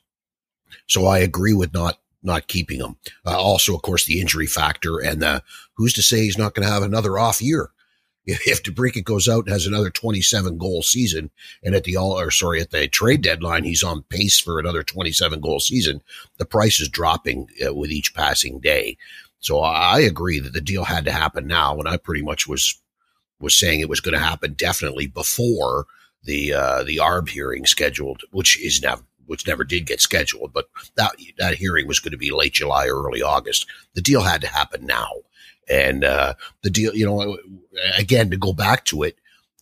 So 0.87 1.05
I 1.05 1.19
agree 1.19 1.53
with 1.53 1.73
not, 1.73 1.99
not 2.23 2.47
keeping 2.47 2.79
them. 2.79 2.97
Uh, 3.25 3.37
also, 3.37 3.75
of 3.75 3.81
course, 3.81 4.05
the 4.05 4.21
injury 4.21 4.47
factor 4.47 4.99
and 4.99 5.21
the, 5.21 5.43
who's 5.75 5.93
to 5.93 6.01
say 6.01 6.21
he's 6.21 6.37
not 6.37 6.53
going 6.53 6.65
to 6.65 6.73
have 6.73 6.83
another 6.83 7.19
off 7.19 7.41
year? 7.41 7.71
If, 8.25 8.63
DeBrincat 8.63 9.03
goes 9.03 9.27
out 9.27 9.45
and 9.45 9.53
has 9.53 9.67
another 9.67 9.89
27 9.89 10.57
goal 10.57 10.81
season 10.81 11.29
and 11.63 11.75
at 11.75 11.83
the 11.83 11.97
all, 11.97 12.19
or 12.19 12.31
sorry, 12.31 12.61
at 12.61 12.71
the 12.71 12.87
trade 12.87 13.21
deadline, 13.21 13.63
he's 13.63 13.83
on 13.83 14.03
pace 14.03 14.39
for 14.39 14.59
another 14.59 14.83
27 14.83 15.39
goal 15.41 15.59
season, 15.59 16.01
the 16.37 16.45
price 16.45 16.79
is 16.79 16.89
dropping 16.89 17.49
uh, 17.65 17.73
with 17.73 17.91
each 17.91 18.13
passing 18.13 18.59
day. 18.59 18.97
So 19.39 19.59
I 19.59 19.99
agree 19.99 20.39
that 20.39 20.53
the 20.53 20.61
deal 20.61 20.85
had 20.85 21.05
to 21.05 21.11
happen 21.11 21.47
now. 21.47 21.77
And 21.77 21.87
I 21.87 21.97
pretty 21.97 22.21
much 22.21 22.47
was, 22.47 22.81
was 23.39 23.57
saying 23.57 23.81
it 23.81 23.89
was 23.89 23.99
going 23.99 24.13
to 24.13 24.23
happen 24.23 24.53
definitely 24.53 25.07
before 25.07 25.85
the, 26.23 26.53
uh, 26.53 26.83
the 26.83 26.97
ARB 26.97 27.29
hearing 27.29 27.65
scheduled, 27.65 28.21
which 28.31 28.59
is 28.63 28.81
now 28.81 28.99
which 29.25 29.47
never 29.47 29.63
did 29.63 29.85
get 29.85 30.01
scheduled, 30.01 30.53
but 30.53 30.67
that 30.95 31.15
that 31.37 31.55
hearing 31.55 31.87
was 31.87 31.99
going 31.99 32.11
to 32.11 32.17
be 32.17 32.31
late 32.31 32.53
July 32.53 32.87
early 32.87 33.21
August. 33.21 33.65
The 33.93 34.01
deal 34.01 34.21
had 34.21 34.41
to 34.41 34.47
happen 34.47 34.85
now, 34.85 35.09
and 35.69 36.03
uh, 36.03 36.33
the 36.61 36.69
deal, 36.69 36.93
you 36.95 37.05
know, 37.05 37.37
again 37.97 38.29
to 38.29 38.37
go 38.37 38.53
back 38.53 38.85
to 38.85 39.03
it, 39.03 39.17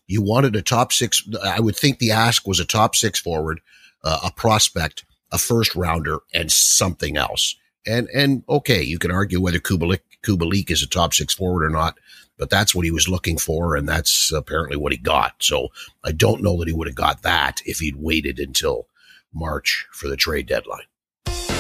you 0.08 0.22
wanted 0.22 0.56
a 0.56 0.62
top 0.62 0.92
six. 0.92 1.28
I 1.44 1.60
would 1.60 1.76
think 1.76 2.00
the 2.00 2.12
ask 2.12 2.48
was 2.48 2.60
a 2.60 2.66
top 2.66 2.96
six 2.96 3.20
forward, 3.20 3.62
uh, 4.04 4.20
a 4.26 4.32
prospect, 4.32 5.06
a 5.32 5.38
first 5.38 5.76
rounder, 5.76 6.20
and 6.34 6.52
something 6.52 7.18
else. 7.18 7.56
And 7.86 8.08
and 8.14 8.44
okay, 8.50 8.82
you 8.84 9.00
can 9.00 9.12
argue 9.12 9.42
whether 9.42 9.60
Kubalik 9.60 10.02
Kubalik 10.24 10.70
is 10.70 10.84
a 10.84 10.88
top 10.88 11.14
six 11.14 11.34
forward 11.34 11.64
or 11.64 11.70
not, 11.70 11.98
but 12.38 12.50
that's 12.50 12.76
what 12.76 12.86
he 12.86 12.92
was 12.92 13.08
looking 13.08 13.38
for, 13.38 13.76
and 13.76 13.88
that's 13.88 14.32
apparently 14.32 14.78
what 14.78 14.92
he 14.92 14.98
got. 14.98 15.36
So 15.40 15.70
I 16.04 16.12
don't 16.12 16.44
know 16.44 16.58
that 16.60 16.68
he 16.68 16.74
would 16.74 16.88
have 16.88 16.96
got 16.96 17.22
that 17.24 17.62
if 17.66 17.80
he'd 17.80 17.96
waited 17.96 18.40
until 18.40 18.88
March 19.34 19.88
for 19.92 20.08
the 20.08 20.18
trade 20.18 20.48
deadline. 20.48 20.84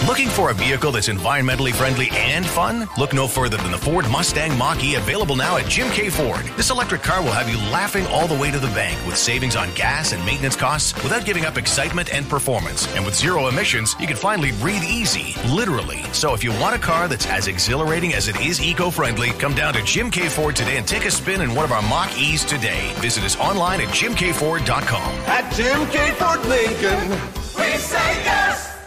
Looking 0.07 0.29
for 0.29 0.49
a 0.49 0.53
vehicle 0.53 0.91
that's 0.91 1.09
environmentally 1.09 1.71
friendly 1.71 2.09
and 2.13 2.43
fun? 2.43 2.89
Look 2.97 3.13
no 3.13 3.27
further 3.27 3.57
than 3.57 3.69
the 3.69 3.77
Ford 3.77 4.09
Mustang 4.09 4.57
Mach-E 4.57 4.95
available 4.95 5.35
now 5.35 5.57
at 5.57 5.67
Jim 5.67 5.89
K. 5.91 6.09
Ford. 6.09 6.43
This 6.57 6.71
electric 6.71 7.03
car 7.03 7.21
will 7.21 7.31
have 7.31 7.47
you 7.47 7.57
laughing 7.71 8.07
all 8.07 8.27
the 8.27 8.37
way 8.37 8.49
to 8.49 8.57
the 8.57 8.67
bank 8.67 8.97
with 9.05 9.15
savings 9.15 9.55
on 9.55 9.71
gas 9.75 10.11
and 10.11 10.25
maintenance 10.25 10.55
costs 10.55 10.95
without 11.03 11.23
giving 11.23 11.45
up 11.45 11.55
excitement 11.55 12.11
and 12.11 12.27
performance. 12.27 12.93
And 12.95 13.05
with 13.05 13.15
zero 13.15 13.47
emissions, 13.47 13.95
you 13.99 14.07
can 14.07 14.17
finally 14.17 14.51
breathe 14.53 14.83
easy, 14.83 15.35
literally. 15.47 16.01
So 16.13 16.33
if 16.33 16.43
you 16.43 16.49
want 16.59 16.75
a 16.75 16.79
car 16.79 17.07
that's 17.07 17.27
as 17.27 17.47
exhilarating 17.47 18.15
as 18.15 18.27
it 18.27 18.41
is 18.41 18.59
eco-friendly, 18.59 19.29
come 19.33 19.53
down 19.53 19.75
to 19.75 19.83
Jim 19.83 20.09
K. 20.09 20.29
Ford 20.29 20.55
today 20.55 20.77
and 20.77 20.87
take 20.87 21.05
a 21.05 21.11
spin 21.11 21.41
in 21.41 21.53
one 21.53 21.63
of 21.63 21.71
our 21.71 21.83
Mach-E's 21.83 22.43
today. 22.43 22.91
Visit 22.95 23.23
us 23.23 23.37
online 23.37 23.79
at 23.81 23.89
jimkford.com. 23.89 25.11
At 25.27 25.53
Jim 25.53 25.85
K. 25.87 26.11
Ford 26.13 26.43
Lincoln, 26.47 27.11
we 27.55 27.77
say 27.77 28.23
yes! 28.25 28.80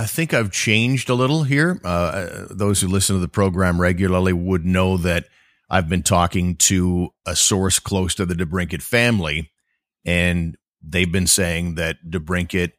I 0.00 0.06
think 0.06 0.32
I've 0.32 0.50
changed 0.50 1.10
a 1.10 1.14
little 1.14 1.42
here. 1.42 1.78
Uh, 1.84 2.46
those 2.48 2.80
who 2.80 2.88
listen 2.88 3.16
to 3.16 3.20
the 3.20 3.28
program 3.28 3.78
regularly 3.78 4.32
would 4.32 4.64
know 4.64 4.96
that 4.96 5.26
I've 5.68 5.90
been 5.90 6.02
talking 6.02 6.56
to 6.56 7.10
a 7.26 7.36
source 7.36 7.78
close 7.78 8.14
to 8.14 8.24
the 8.24 8.32
DeBrincat 8.32 8.80
family, 8.80 9.50
and 10.06 10.56
they've 10.82 11.12
been 11.12 11.26
saying 11.26 11.74
that 11.74 11.98
DeBrincat 12.08 12.72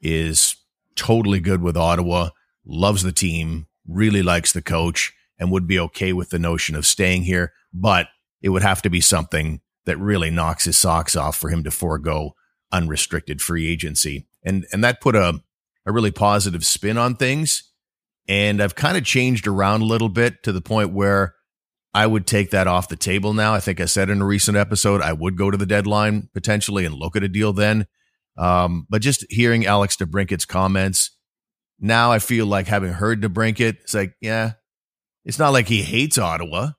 is 0.00 0.56
totally 0.96 1.40
good 1.40 1.60
with 1.60 1.76
Ottawa, 1.76 2.30
loves 2.64 3.02
the 3.02 3.12
team, 3.12 3.66
really 3.86 4.22
likes 4.22 4.54
the 4.54 4.62
coach, 4.62 5.12
and 5.38 5.52
would 5.52 5.66
be 5.66 5.78
okay 5.78 6.14
with 6.14 6.30
the 6.30 6.38
notion 6.38 6.74
of 6.74 6.86
staying 6.86 7.24
here. 7.24 7.52
But 7.74 8.08
it 8.40 8.48
would 8.48 8.62
have 8.62 8.80
to 8.80 8.88
be 8.88 9.02
something 9.02 9.60
that 9.84 9.98
really 9.98 10.30
knocks 10.30 10.64
his 10.64 10.78
socks 10.78 11.16
off 11.16 11.36
for 11.36 11.50
him 11.50 11.64
to 11.64 11.70
forego 11.70 12.34
unrestricted 12.72 13.42
free 13.42 13.70
agency. 13.70 14.26
And 14.42 14.66
and 14.72 14.82
that 14.82 15.02
put 15.02 15.14
a 15.14 15.42
a 15.86 15.92
really 15.92 16.10
positive 16.10 16.64
spin 16.64 16.98
on 16.98 17.16
things. 17.16 17.70
And 18.28 18.62
I've 18.62 18.74
kind 18.74 18.96
of 18.96 19.04
changed 19.04 19.46
around 19.46 19.82
a 19.82 19.86
little 19.86 20.08
bit 20.08 20.42
to 20.44 20.52
the 20.52 20.60
point 20.60 20.92
where 20.92 21.34
I 21.94 22.06
would 22.06 22.26
take 22.26 22.50
that 22.50 22.66
off 22.66 22.88
the 22.88 22.96
table 22.96 23.34
now. 23.34 23.54
I 23.54 23.60
think 23.60 23.80
I 23.80 23.84
said 23.84 24.08
in 24.08 24.22
a 24.22 24.26
recent 24.26 24.56
episode, 24.56 25.02
I 25.02 25.12
would 25.12 25.36
go 25.36 25.50
to 25.50 25.56
the 25.56 25.66
deadline 25.66 26.28
potentially 26.32 26.84
and 26.84 26.94
look 26.94 27.16
at 27.16 27.22
a 27.22 27.28
deal 27.28 27.52
then. 27.52 27.86
Um, 28.38 28.86
but 28.88 29.02
just 29.02 29.26
hearing 29.28 29.66
Alex 29.66 29.96
DeBrincat's 29.96 30.46
comments, 30.46 31.10
now 31.78 32.12
I 32.12 32.18
feel 32.18 32.46
like 32.46 32.66
having 32.66 32.92
heard 32.92 33.20
DeBrincat, 33.20 33.80
it's 33.82 33.94
like, 33.94 34.14
yeah, 34.20 34.52
it's 35.24 35.38
not 35.38 35.52
like 35.52 35.68
he 35.68 35.82
hates 35.82 36.16
Ottawa. 36.16 36.70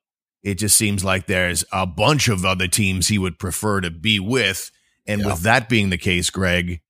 It 0.42 0.56
just 0.56 0.78
seems 0.78 1.04
like 1.04 1.28
there's 1.28 1.64
a 1.72 1.86
bunch 1.86 2.28
of 2.28 2.44
other 2.44 2.68
teams 2.68 3.08
he 3.08 3.18
would 3.18 3.38
prefer 3.38 3.82
to 3.82 3.92
be 3.92 4.20
with. 4.20 4.72
And 5.06 5.22
yeah. 5.22 5.28
with 5.28 5.42
that 5.42 5.70
being 5.70 5.90
the 5.90 5.98
case, 5.98 6.30
Greg, 6.30 6.82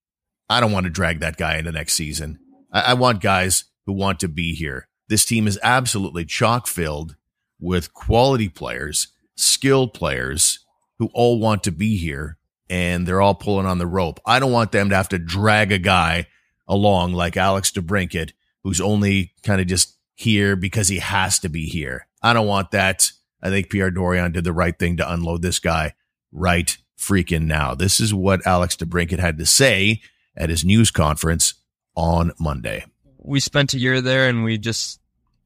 I 0.53 0.59
don't 0.59 0.71
want 0.71 0.83
to 0.83 0.91
drag 0.91 1.19
that 1.21 1.37
guy 1.37 1.57
into 1.57 1.71
next 1.71 1.93
season. 1.93 2.37
I, 2.71 2.81
I 2.81 2.93
want 2.93 3.21
guys 3.21 3.63
who 3.87 3.93
want 3.93 4.19
to 4.19 4.27
be 4.27 4.53
here. 4.53 4.87
This 5.09 5.25
team 5.25 5.47
is 5.47 5.59
absolutely 5.63 6.25
chock 6.25 6.67
filled 6.67 7.15
with 7.59 7.93
quality 7.95 8.49
players, 8.49 9.07
skilled 9.35 9.95
players 9.95 10.59
who 10.99 11.09
all 11.15 11.39
want 11.39 11.63
to 11.63 11.71
be 11.71 11.97
here 11.97 12.37
and 12.69 13.07
they're 13.07 13.21
all 13.21 13.33
pulling 13.33 13.65
on 13.65 13.79
the 13.79 13.87
rope. 13.87 14.19
I 14.27 14.39
don't 14.39 14.51
want 14.51 14.71
them 14.71 14.89
to 14.89 14.95
have 14.95 15.09
to 15.09 15.17
drag 15.17 15.71
a 15.71 15.79
guy 15.79 16.27
along 16.67 17.13
like 17.13 17.35
Alex 17.35 17.71
DeBrincat, 17.71 18.33
who's 18.63 18.79
only 18.79 19.33
kind 19.41 19.59
of 19.59 19.65
just 19.65 19.97
here 20.13 20.55
because 20.55 20.87
he 20.87 20.99
has 20.99 21.39
to 21.39 21.49
be 21.49 21.65
here. 21.65 22.07
I 22.21 22.33
don't 22.33 22.47
want 22.47 22.69
that. 22.71 23.11
I 23.41 23.49
think 23.49 23.71
Pierre 23.71 23.91
Dorion 23.91 24.31
did 24.31 24.43
the 24.43 24.53
right 24.53 24.77
thing 24.77 24.97
to 24.97 25.11
unload 25.11 25.41
this 25.41 25.57
guy 25.57 25.95
right 26.31 26.77
freaking 26.97 27.45
now. 27.45 27.73
This 27.73 27.99
is 27.99 28.13
what 28.13 28.45
Alex 28.45 28.75
DeBrincat 28.75 29.19
had 29.19 29.39
to 29.39 29.47
say 29.47 30.01
at 30.35 30.49
his 30.49 30.65
news 30.65 30.91
conference 30.91 31.53
on 31.95 32.31
Monday. 32.39 32.85
We 33.17 33.39
spent 33.39 33.73
a 33.73 33.79
year 33.79 34.01
there 34.01 34.27
and 34.27 34.43
we 34.43 34.57
just 34.57 34.99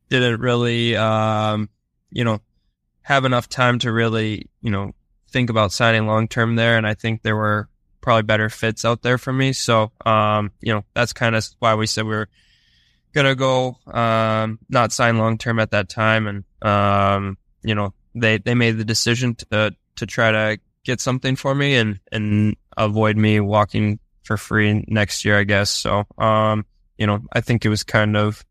didn't 0.09 0.39
really, 0.39 0.95
um, 0.95 1.69
you 2.11 2.23
know, 2.23 2.41
have 3.01 3.25
enough 3.25 3.47
time 3.49 3.79
to 3.79 3.91
really, 3.91 4.49
you 4.61 4.71
know, 4.71 4.93
think 5.29 5.49
about 5.49 5.71
signing 5.71 6.07
long 6.07 6.27
term 6.27 6.55
there. 6.55 6.77
And 6.77 6.87
I 6.87 6.93
think 6.93 7.21
there 7.21 7.35
were 7.35 7.69
probably 8.01 8.23
better 8.23 8.49
fits 8.49 8.85
out 8.85 9.01
there 9.01 9.17
for 9.17 9.33
me. 9.33 9.53
So, 9.53 9.91
um, 10.05 10.51
you 10.61 10.73
know, 10.73 10.85
that's 10.93 11.13
kind 11.13 11.35
of 11.35 11.45
why 11.59 11.75
we 11.75 11.87
said 11.87 12.05
we 12.05 12.15
are 12.15 12.29
gonna 13.13 13.35
go, 13.35 13.77
um, 13.87 14.59
not 14.69 14.91
sign 14.91 15.17
long 15.17 15.37
term 15.37 15.59
at 15.59 15.71
that 15.71 15.89
time. 15.89 16.27
And, 16.27 16.43
um, 16.61 17.37
you 17.63 17.75
know, 17.75 17.93
they, 18.15 18.37
they 18.37 18.55
made 18.55 18.77
the 18.77 18.85
decision 18.85 19.35
to, 19.35 19.75
to 19.97 20.05
try 20.05 20.31
to 20.31 20.59
get 20.83 21.01
something 21.01 21.35
for 21.35 21.53
me 21.53 21.75
and, 21.75 21.99
and 22.11 22.55
avoid 22.77 23.17
me 23.17 23.39
walking 23.39 23.99
for 24.27 24.37
free 24.37 24.85
next 24.87 25.25
year, 25.25 25.39
I 25.39 25.43
guess. 25.43 25.71
So, 25.71 26.05
um, 26.17 26.65
you 26.97 27.07
know, 27.07 27.21
I 27.33 27.41
think 27.41 27.65
it 27.65 27.69
was 27.69 27.83
kind 27.83 28.15
of, 28.15 28.45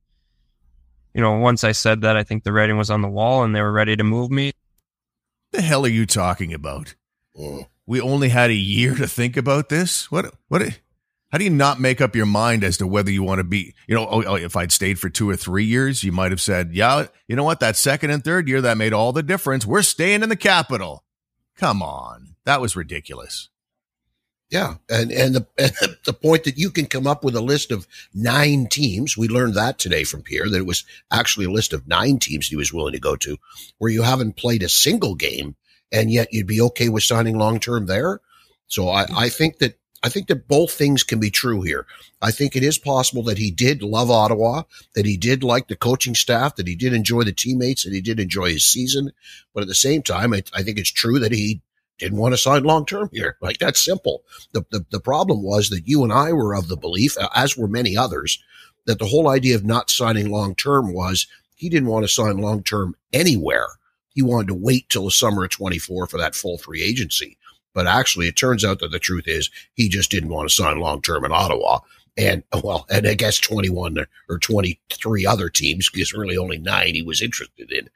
you 1.14 1.20
know, 1.20 1.32
once 1.38 1.62
I 1.62 1.72
said 1.72 2.00
that, 2.00 2.16
I 2.16 2.24
think 2.24 2.42
the 2.42 2.52
writing 2.52 2.76
was 2.76 2.90
on 2.90 3.02
the 3.02 3.08
wall 3.08 3.44
and 3.44 3.54
they 3.54 3.62
were 3.62 3.72
ready 3.72 3.94
to 3.96 4.04
move 4.04 4.30
me. 4.30 4.52
The 5.52 5.62
hell 5.62 5.84
are 5.84 5.88
you 5.88 6.06
talking 6.06 6.52
about? 6.52 6.94
Mm. 7.38 7.68
We 7.86 8.00
only 8.00 8.30
had 8.30 8.50
a 8.50 8.54
year 8.54 8.94
to 8.96 9.06
think 9.06 9.36
about 9.36 9.68
this. 9.68 10.10
What? 10.10 10.34
What? 10.48 10.62
How 11.30 11.38
do 11.38 11.44
you 11.44 11.50
not 11.50 11.80
make 11.80 12.00
up 12.00 12.16
your 12.16 12.26
mind 12.26 12.64
as 12.64 12.78
to 12.78 12.86
whether 12.86 13.10
you 13.10 13.22
want 13.22 13.38
to 13.38 13.44
be? 13.44 13.74
You 13.86 13.94
know, 13.94 14.06
oh, 14.08 14.24
oh, 14.24 14.34
if 14.36 14.56
I'd 14.56 14.72
stayed 14.72 14.98
for 14.98 15.08
two 15.08 15.28
or 15.28 15.36
three 15.36 15.64
years, 15.64 16.02
you 16.02 16.12
might 16.12 16.30
have 16.30 16.40
said, 16.40 16.72
"Yeah, 16.72 17.06
you 17.28 17.36
know 17.36 17.44
what? 17.44 17.60
That 17.60 17.76
second 17.76 18.10
and 18.10 18.24
third 18.24 18.48
year, 18.48 18.60
that 18.62 18.78
made 18.78 18.92
all 18.92 19.12
the 19.12 19.22
difference. 19.22 19.66
We're 19.66 19.82
staying 19.82 20.22
in 20.22 20.28
the 20.28 20.36
capital." 20.36 21.04
Come 21.56 21.82
on, 21.82 22.36
that 22.44 22.60
was 22.60 22.76
ridiculous. 22.76 23.48
Yeah, 24.48 24.76
and 24.88 25.10
and 25.10 25.34
the 25.34 25.46
and 25.58 25.96
the 26.04 26.12
point 26.12 26.44
that 26.44 26.56
you 26.56 26.70
can 26.70 26.86
come 26.86 27.06
up 27.06 27.24
with 27.24 27.34
a 27.34 27.40
list 27.40 27.72
of 27.72 27.86
nine 28.14 28.68
teams, 28.68 29.16
we 29.16 29.26
learned 29.26 29.54
that 29.54 29.78
today 29.78 30.04
from 30.04 30.22
Pierre 30.22 30.48
that 30.48 30.58
it 30.58 30.66
was 30.66 30.84
actually 31.10 31.46
a 31.46 31.50
list 31.50 31.72
of 31.72 31.88
nine 31.88 32.18
teams 32.18 32.46
he 32.46 32.56
was 32.56 32.72
willing 32.72 32.92
to 32.92 33.00
go 33.00 33.16
to, 33.16 33.38
where 33.78 33.90
you 33.90 34.02
haven't 34.02 34.36
played 34.36 34.62
a 34.62 34.68
single 34.68 35.16
game, 35.16 35.56
and 35.90 36.12
yet 36.12 36.28
you'd 36.32 36.46
be 36.46 36.60
okay 36.60 36.88
with 36.88 37.02
signing 37.02 37.36
long 37.36 37.58
term 37.58 37.86
there. 37.86 38.20
So 38.68 38.88
I, 38.88 39.06
I 39.16 39.28
think 39.30 39.58
that 39.58 39.78
I 40.04 40.08
think 40.08 40.28
that 40.28 40.46
both 40.46 40.70
things 40.70 41.02
can 41.02 41.18
be 41.18 41.30
true 41.30 41.62
here. 41.62 41.84
I 42.22 42.30
think 42.30 42.54
it 42.54 42.62
is 42.62 42.78
possible 42.78 43.24
that 43.24 43.38
he 43.38 43.50
did 43.50 43.82
love 43.82 44.10
Ottawa, 44.10 44.62
that 44.94 45.06
he 45.06 45.16
did 45.16 45.42
like 45.42 45.66
the 45.66 45.74
coaching 45.74 46.14
staff, 46.14 46.54
that 46.56 46.68
he 46.68 46.76
did 46.76 46.92
enjoy 46.92 47.24
the 47.24 47.32
teammates, 47.32 47.82
that 47.82 47.92
he 47.92 48.00
did 48.00 48.20
enjoy 48.20 48.50
his 48.50 48.64
season. 48.64 49.10
But 49.52 49.62
at 49.62 49.68
the 49.68 49.74
same 49.74 50.02
time, 50.02 50.32
I, 50.32 50.44
I 50.54 50.62
think 50.62 50.78
it's 50.78 50.92
true 50.92 51.18
that 51.18 51.32
he 51.32 51.62
didn't 51.98 52.18
want 52.18 52.34
to 52.34 52.38
sign 52.38 52.64
long 52.64 52.86
term 52.86 53.08
here. 53.12 53.36
Like 53.40 53.58
that's 53.58 53.84
simple. 53.84 54.22
The, 54.52 54.64
the, 54.70 54.84
the 54.90 55.00
problem 55.00 55.42
was 55.42 55.70
that 55.70 55.88
you 55.88 56.04
and 56.04 56.12
I 56.12 56.32
were 56.32 56.54
of 56.54 56.68
the 56.68 56.76
belief, 56.76 57.16
as 57.34 57.56
were 57.56 57.68
many 57.68 57.96
others, 57.96 58.42
that 58.86 58.98
the 58.98 59.06
whole 59.06 59.28
idea 59.28 59.56
of 59.56 59.64
not 59.64 59.90
signing 59.90 60.30
long 60.30 60.54
term 60.54 60.92
was 60.92 61.26
he 61.54 61.68
didn't 61.68 61.88
want 61.88 62.04
to 62.04 62.08
sign 62.08 62.38
long 62.38 62.62
term 62.62 62.94
anywhere. 63.12 63.68
He 64.08 64.22
wanted 64.22 64.48
to 64.48 64.54
wait 64.54 64.88
till 64.88 65.04
the 65.04 65.10
summer 65.10 65.44
of 65.44 65.50
24 65.50 66.06
for 66.06 66.18
that 66.18 66.34
full 66.34 66.58
free 66.58 66.82
agency. 66.82 67.36
But 67.74 67.86
actually, 67.86 68.26
it 68.28 68.36
turns 68.36 68.64
out 68.64 68.78
that 68.78 68.90
the 68.90 68.98
truth 68.98 69.24
is 69.26 69.50
he 69.74 69.90
just 69.90 70.10
didn't 70.10 70.30
want 70.30 70.48
to 70.48 70.54
sign 70.54 70.78
long 70.78 71.02
term 71.02 71.24
in 71.24 71.32
Ottawa. 71.32 71.80
And 72.16 72.42
well, 72.62 72.86
and 72.90 73.06
I 73.06 73.12
guess 73.12 73.38
21 73.38 74.06
or 74.30 74.38
23 74.38 75.26
other 75.26 75.50
teams, 75.50 75.90
because 75.90 76.14
really 76.14 76.38
only 76.38 76.56
nine 76.56 76.94
he 76.94 77.02
was 77.02 77.20
interested 77.20 77.70
in. 77.70 77.90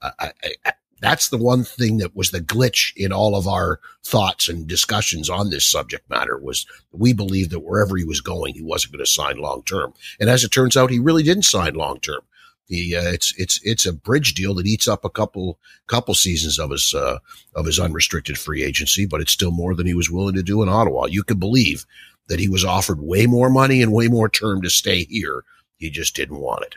I, 0.00 0.32
I, 0.64 0.72
that's 1.00 1.28
the 1.28 1.38
one 1.38 1.64
thing 1.64 1.98
that 1.98 2.16
was 2.16 2.30
the 2.30 2.40
glitch 2.40 2.92
in 2.96 3.12
all 3.12 3.36
of 3.36 3.46
our 3.46 3.80
thoughts 4.02 4.48
and 4.48 4.66
discussions 4.66 5.28
on 5.28 5.50
this 5.50 5.66
subject 5.66 6.08
matter 6.08 6.38
was 6.38 6.66
we 6.92 7.12
believed 7.12 7.50
that 7.50 7.60
wherever 7.60 7.96
he 7.96 8.04
was 8.04 8.20
going, 8.20 8.54
he 8.54 8.62
wasn't 8.62 8.92
going 8.92 9.04
to 9.04 9.10
sign 9.10 9.36
long 9.36 9.62
term. 9.64 9.92
And 10.18 10.30
as 10.30 10.44
it 10.44 10.50
turns 10.50 10.76
out, 10.76 10.90
he 10.90 10.98
really 10.98 11.22
didn't 11.22 11.44
sign 11.44 11.74
long 11.74 12.00
term. 12.00 12.20
He, 12.66 12.96
uh, 12.96 13.10
it's 13.10 13.34
it's 13.36 13.60
it's 13.62 13.84
a 13.84 13.92
bridge 13.92 14.32
deal 14.32 14.54
that 14.54 14.66
eats 14.66 14.88
up 14.88 15.04
a 15.04 15.10
couple 15.10 15.58
couple 15.86 16.14
seasons 16.14 16.58
of 16.58 16.70
his 16.70 16.94
uh, 16.94 17.18
of 17.54 17.66
his 17.66 17.78
unrestricted 17.78 18.38
free 18.38 18.64
agency, 18.64 19.04
but 19.04 19.20
it's 19.20 19.32
still 19.32 19.50
more 19.50 19.74
than 19.74 19.86
he 19.86 19.92
was 19.94 20.10
willing 20.10 20.34
to 20.34 20.42
do 20.42 20.62
in 20.62 20.68
Ottawa. 20.70 21.04
You 21.04 21.24
could 21.24 21.38
believe 21.38 21.84
that 22.28 22.40
he 22.40 22.48
was 22.48 22.64
offered 22.64 23.00
way 23.02 23.26
more 23.26 23.50
money 23.50 23.82
and 23.82 23.92
way 23.92 24.08
more 24.08 24.30
term 24.30 24.62
to 24.62 24.70
stay 24.70 25.04
here. 25.04 25.44
He 25.76 25.90
just 25.90 26.16
didn't 26.16 26.40
want 26.40 26.64
it. 26.64 26.76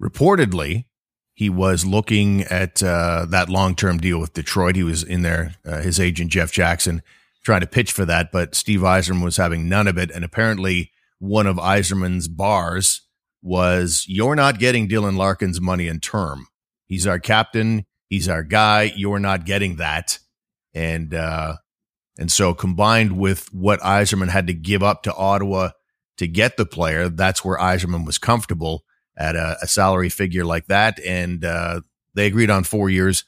Reportedly, 0.00 0.86
he 1.38 1.48
was 1.48 1.86
looking 1.86 2.42
at 2.42 2.82
uh, 2.82 3.24
that 3.28 3.48
long 3.48 3.76
term 3.76 3.98
deal 3.98 4.18
with 4.18 4.32
Detroit. 4.32 4.74
He 4.74 4.82
was 4.82 5.04
in 5.04 5.22
there. 5.22 5.54
Uh, 5.64 5.80
his 5.80 6.00
agent 6.00 6.32
Jeff 6.32 6.50
Jackson 6.50 7.00
trying 7.44 7.60
to 7.60 7.66
pitch 7.68 7.92
for 7.92 8.04
that, 8.04 8.32
but 8.32 8.56
Steve 8.56 8.80
Yzerman 8.80 9.22
was 9.22 9.36
having 9.36 9.68
none 9.68 9.86
of 9.86 9.96
it. 9.96 10.10
And 10.10 10.24
apparently, 10.24 10.90
one 11.20 11.46
of 11.46 11.56
Yzerman's 11.56 12.26
bars 12.26 13.02
was, 13.40 14.04
You're 14.08 14.34
not 14.34 14.58
getting 14.58 14.88
Dylan 14.88 15.16
Larkin's 15.16 15.60
money 15.60 15.86
in 15.86 16.00
term. 16.00 16.48
He's 16.86 17.06
our 17.06 17.20
captain. 17.20 17.86
He's 18.08 18.28
our 18.28 18.42
guy. 18.42 18.92
You're 18.96 19.20
not 19.20 19.46
getting 19.46 19.76
that. 19.76 20.18
And, 20.74 21.14
uh, 21.14 21.58
and 22.18 22.32
so 22.32 22.52
combined 22.52 23.16
with 23.16 23.46
what 23.54 23.78
Yzerman 23.82 24.30
had 24.30 24.48
to 24.48 24.54
give 24.54 24.82
up 24.82 25.04
to 25.04 25.14
Ottawa 25.14 25.70
to 26.16 26.26
get 26.26 26.56
the 26.56 26.66
player, 26.66 27.08
that's 27.08 27.44
where 27.44 27.58
Yzerman 27.58 28.04
was 28.04 28.18
comfortable 28.18 28.82
at 29.18 29.36
a, 29.36 29.58
a 29.60 29.66
salary 29.66 30.08
figure 30.08 30.44
like 30.44 30.68
that. 30.68 30.98
And, 31.04 31.44
uh, 31.44 31.82
they 32.14 32.26
agreed 32.26 32.50
on 32.50 32.64
four 32.64 32.88
years 32.88 33.24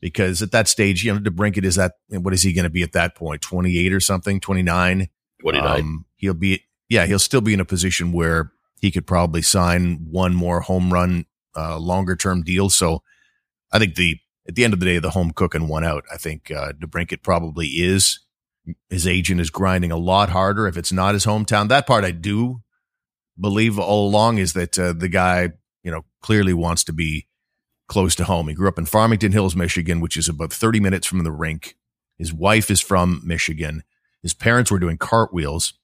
because 0.00 0.42
at 0.42 0.52
that 0.52 0.68
stage, 0.68 1.04
you 1.04 1.12
know, 1.12 1.20
DeBrincat 1.20 1.64
is 1.64 1.76
that, 1.76 1.92
what 2.08 2.34
is 2.34 2.42
he 2.42 2.52
going 2.52 2.64
to 2.64 2.70
be 2.70 2.82
at 2.82 2.92
that 2.92 3.14
point? 3.14 3.42
28 3.42 3.92
or 3.92 4.00
something, 4.00 4.40
29? 4.40 5.08
29. 5.40 5.80
Um, 5.80 6.04
he'll 6.16 6.34
be, 6.34 6.64
yeah, 6.88 7.06
he'll 7.06 7.18
still 7.18 7.40
be 7.40 7.54
in 7.54 7.60
a 7.60 7.64
position 7.64 8.12
where 8.12 8.52
he 8.80 8.90
could 8.90 9.06
probably 9.06 9.40
sign 9.40 10.06
one 10.10 10.34
more 10.34 10.60
home 10.60 10.92
run, 10.92 11.26
uh, 11.56 11.78
longer 11.78 12.16
term 12.16 12.42
deal. 12.42 12.68
So 12.70 13.02
I 13.72 13.78
think 13.78 13.94
the, 13.94 14.18
at 14.46 14.56
the 14.56 14.64
end 14.64 14.74
of 14.74 14.80
the 14.80 14.86
day, 14.86 14.98
the 14.98 15.10
home 15.10 15.30
cooking 15.30 15.68
won 15.68 15.84
out. 15.84 16.04
I 16.12 16.16
think, 16.16 16.50
uh, 16.50 16.72
DeBrincat 16.72 17.22
probably 17.22 17.68
is. 17.68 18.20
His 18.90 19.06
agent 19.06 19.40
is 19.40 19.50
grinding 19.50 19.92
a 19.92 19.96
lot 19.96 20.30
harder 20.30 20.66
if 20.66 20.76
it's 20.76 20.92
not 20.92 21.14
his 21.14 21.24
hometown. 21.24 21.68
That 21.68 21.86
part 21.86 22.04
I 22.04 22.10
do 22.10 22.63
believe 23.38 23.78
all 23.78 24.08
along 24.08 24.38
is 24.38 24.52
that, 24.52 24.78
uh, 24.78 24.92
the 24.92 25.08
guy, 25.08 25.50
you 25.82 25.90
know, 25.90 26.04
clearly 26.20 26.54
wants 26.54 26.84
to 26.84 26.92
be, 26.92 27.26
close 27.86 28.14
to 28.16 28.24
home. 28.24 28.48
He 28.48 28.54
grew 28.54 28.68
up 28.68 28.78
in 28.78 28.86
Farmington 28.86 29.32
Hills, 29.32 29.54
Michigan, 29.54 30.00
which 30.00 30.16
is 30.16 30.28
about 30.28 30.52
30 30.52 30.80
minutes 30.80 31.06
from 31.06 31.22
the 31.24 31.32
rink. 31.32 31.76
His 32.16 32.32
wife 32.32 32.70
is 32.70 32.80
from 32.80 33.20
Michigan. 33.24 33.82
His 34.22 34.34
parents 34.34 34.70
were 34.70 34.78
doing 34.78 34.98
cartwheels 34.98 35.74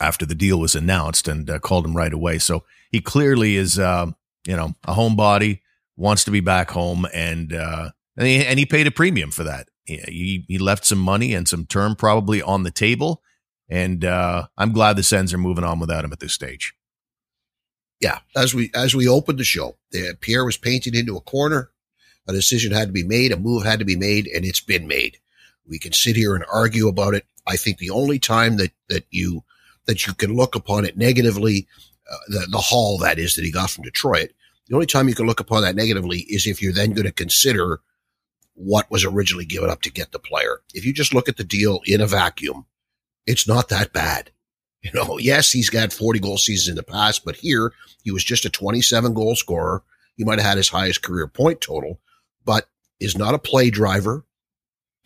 after 0.00 0.26
the 0.26 0.34
deal 0.34 0.58
was 0.58 0.74
announced 0.74 1.28
and 1.28 1.48
uh, 1.48 1.58
called 1.58 1.86
him 1.86 1.96
right 1.96 2.12
away. 2.12 2.38
So 2.38 2.64
he 2.90 3.00
clearly 3.00 3.56
is, 3.56 3.78
uh, 3.78 4.06
you 4.46 4.56
know, 4.56 4.74
a 4.84 4.94
homebody, 4.94 5.60
wants 5.96 6.24
to 6.24 6.30
be 6.30 6.40
back 6.40 6.70
home, 6.70 7.06
and 7.14 7.52
uh, 7.52 7.90
and, 8.16 8.26
he, 8.26 8.44
and 8.44 8.58
he 8.58 8.66
paid 8.66 8.86
a 8.86 8.90
premium 8.90 9.30
for 9.30 9.44
that. 9.44 9.68
He 9.84 10.44
he 10.48 10.58
left 10.58 10.84
some 10.84 10.98
money 10.98 11.34
and 11.34 11.46
some 11.46 11.66
term 11.66 11.94
probably 11.94 12.42
on 12.42 12.62
the 12.62 12.70
table, 12.70 13.22
and 13.68 14.04
uh, 14.04 14.46
I'm 14.56 14.72
glad 14.72 14.96
the 14.96 15.02
Sens 15.02 15.32
are 15.32 15.38
moving 15.38 15.64
on 15.64 15.80
without 15.80 16.04
him 16.04 16.12
at 16.12 16.20
this 16.20 16.32
stage 16.32 16.74
yeah, 18.04 18.18
as 18.36 18.54
we 18.54 18.70
as 18.74 18.94
we 18.94 19.08
opened 19.08 19.38
the 19.38 19.44
show, 19.44 19.78
Pierre 20.20 20.44
was 20.44 20.58
painted 20.58 20.94
into 20.94 21.16
a 21.16 21.22
corner. 21.22 21.70
A 22.28 22.32
decision 22.32 22.72
had 22.72 22.88
to 22.88 22.92
be 22.92 23.02
made, 23.02 23.32
a 23.32 23.36
move 23.36 23.64
had 23.64 23.78
to 23.78 23.84
be 23.86 23.96
made, 23.96 24.26
and 24.26 24.44
it's 24.44 24.60
been 24.60 24.86
made. 24.86 25.18
We 25.66 25.78
can 25.78 25.92
sit 25.92 26.14
here 26.14 26.34
and 26.34 26.44
argue 26.52 26.88
about 26.88 27.14
it. 27.14 27.26
I 27.46 27.56
think 27.56 27.78
the 27.78 27.88
only 27.88 28.18
time 28.18 28.58
that 28.58 28.72
that 28.90 29.06
you 29.10 29.44
that 29.86 30.06
you 30.06 30.12
can 30.12 30.34
look 30.34 30.54
upon 30.54 30.84
it 30.84 30.98
negatively, 30.98 31.66
uh, 32.10 32.16
the 32.28 32.46
the 32.50 32.58
haul 32.58 32.98
that 32.98 33.18
is 33.18 33.34
that 33.34 33.44
he 33.44 33.50
got 33.50 33.70
from 33.70 33.84
Detroit. 33.84 34.30
The 34.68 34.74
only 34.74 34.86
time 34.86 35.08
you 35.08 35.14
can 35.14 35.26
look 35.26 35.40
upon 35.40 35.62
that 35.62 35.76
negatively 35.76 36.20
is 36.28 36.46
if 36.46 36.60
you're 36.60 36.74
then 36.74 36.92
going 36.92 37.06
to 37.06 37.12
consider 37.12 37.80
what 38.54 38.90
was 38.90 39.04
originally 39.04 39.46
given 39.46 39.70
up 39.70 39.80
to 39.82 39.90
get 39.90 40.12
the 40.12 40.18
player. 40.18 40.60
If 40.74 40.84
you 40.84 40.92
just 40.92 41.12
look 41.14 41.28
at 41.28 41.38
the 41.38 41.44
deal 41.44 41.80
in 41.86 42.02
a 42.02 42.06
vacuum, 42.06 42.66
it's 43.26 43.48
not 43.48 43.68
that 43.68 43.92
bad. 43.92 44.30
You 44.82 44.90
know, 44.94 45.18
yes, 45.20 45.50
he's 45.50 45.70
got 45.70 45.92
40 45.92 46.20
goal 46.20 46.38
seasons 46.38 46.68
in 46.68 46.76
the 46.76 46.82
past, 46.82 47.24
but 47.24 47.36
here 47.36 47.72
he 48.02 48.10
was 48.10 48.24
just 48.24 48.44
a 48.44 48.50
27 48.50 49.14
goal 49.14 49.34
scorer. 49.36 49.82
He 50.16 50.24
might 50.24 50.38
have 50.38 50.46
had 50.46 50.56
his 50.56 50.68
highest 50.68 51.02
career 51.02 51.26
point 51.26 51.60
total, 51.60 52.00
but 52.44 52.68
is 53.00 53.18
not 53.18 53.34
a 53.34 53.38
play 53.38 53.70
driver. 53.70 54.24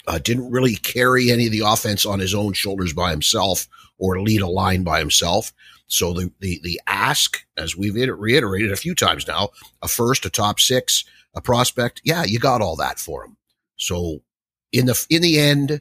Uh, 0.07 0.19
didn't 0.19 0.51
really 0.51 0.75
carry 0.75 1.31
any 1.31 1.47
of 1.47 1.53
the 1.53 1.63
offense 1.65 2.07
on 2.07 2.19
his 2.19 2.35
own 2.35 2.53
shoulders 2.53 2.93
by 2.93 3.11
himself 3.11 3.69
or 3.99 4.21
lead 4.21 4.41
a 4.41 4.47
line 4.47 4.83
by 4.83 4.99
himself. 4.99 5.53
So 5.87 6.13
the, 6.13 6.31
the, 6.41 6.61
the 6.63 6.81
ask, 6.87 7.45
as 7.57 7.77
we've 7.77 7.95
reiterated 7.95 8.73
a 8.73 8.77
few 8.77 8.95
times 8.95 9.27
now, 9.27 9.51
a 9.83 9.89
first, 9.89 10.25
a 10.25 10.31
top 10.31 10.61
six, 10.61 11.05
a 11.35 11.41
prospect. 11.41 12.01
Yeah, 12.05 12.25
you 12.25 12.39
got 12.39 12.63
all 12.63 12.77
that 12.77 12.99
for 12.99 13.25
him. 13.25 13.37
So 13.77 14.21
in 14.73 14.87
the, 14.87 15.07
in 15.11 15.23
the 15.23 15.39
end, 15.39 15.81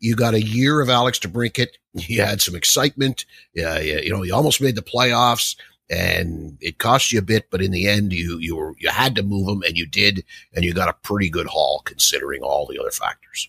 you 0.00 0.14
got 0.14 0.34
a 0.34 0.42
year 0.42 0.80
of 0.80 0.88
Alex 0.88 1.18
DeBrincat. 1.18 1.68
You 1.98 2.20
had 2.20 2.42
some 2.42 2.54
excitement. 2.54 3.24
Uh, 3.58 3.78
you 3.78 4.10
know, 4.10 4.22
you 4.22 4.34
almost 4.34 4.60
made 4.60 4.74
the 4.74 4.82
playoffs 4.82 5.56
and 5.88 6.58
it 6.60 6.76
cost 6.76 7.10
you 7.10 7.18
a 7.18 7.22
bit, 7.22 7.48
but 7.50 7.62
in 7.62 7.70
the 7.70 7.88
end, 7.88 8.12
you, 8.12 8.36
you 8.38 8.54
were, 8.54 8.74
you 8.78 8.90
had 8.90 9.14
to 9.14 9.22
move 9.22 9.46
them 9.46 9.62
and 9.62 9.78
you 9.78 9.86
did, 9.86 10.22
and 10.52 10.62
you 10.62 10.74
got 10.74 10.90
a 10.90 10.96
pretty 11.02 11.30
good 11.30 11.46
haul 11.46 11.80
considering 11.86 12.42
all 12.42 12.66
the 12.66 12.78
other 12.78 12.90
factors. 12.90 13.48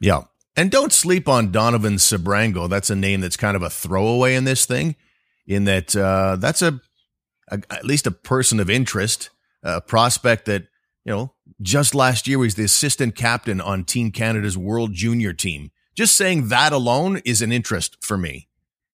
Yeah. 0.00 0.22
And 0.56 0.70
don't 0.70 0.92
sleep 0.92 1.28
on 1.28 1.52
Donovan 1.52 1.94
Sebrango. 1.94 2.68
That's 2.68 2.90
a 2.90 2.96
name 2.96 3.20
that's 3.20 3.36
kind 3.36 3.56
of 3.56 3.62
a 3.62 3.70
throwaway 3.70 4.34
in 4.34 4.44
this 4.44 4.66
thing, 4.66 4.96
in 5.46 5.64
that 5.64 5.94
uh, 5.94 6.36
that's 6.36 6.62
a, 6.62 6.80
a, 7.48 7.60
at 7.70 7.84
least 7.84 8.06
a 8.06 8.10
person 8.10 8.58
of 8.58 8.68
interest, 8.68 9.30
a 9.62 9.80
prospect 9.80 10.46
that 10.46 10.66
you 11.04 11.12
know 11.12 11.34
just 11.62 11.94
last 11.94 12.26
year 12.26 12.38
was 12.38 12.54
the 12.54 12.64
assistant 12.64 13.14
captain 13.14 13.60
on 13.60 13.84
Team 13.84 14.10
Canada's 14.10 14.58
World 14.58 14.92
Junior 14.92 15.32
team. 15.32 15.70
Just 15.94 16.16
saying 16.16 16.48
that 16.48 16.72
alone 16.72 17.20
is 17.24 17.42
an 17.42 17.52
interest 17.52 17.96
for 18.00 18.16
me. 18.16 18.48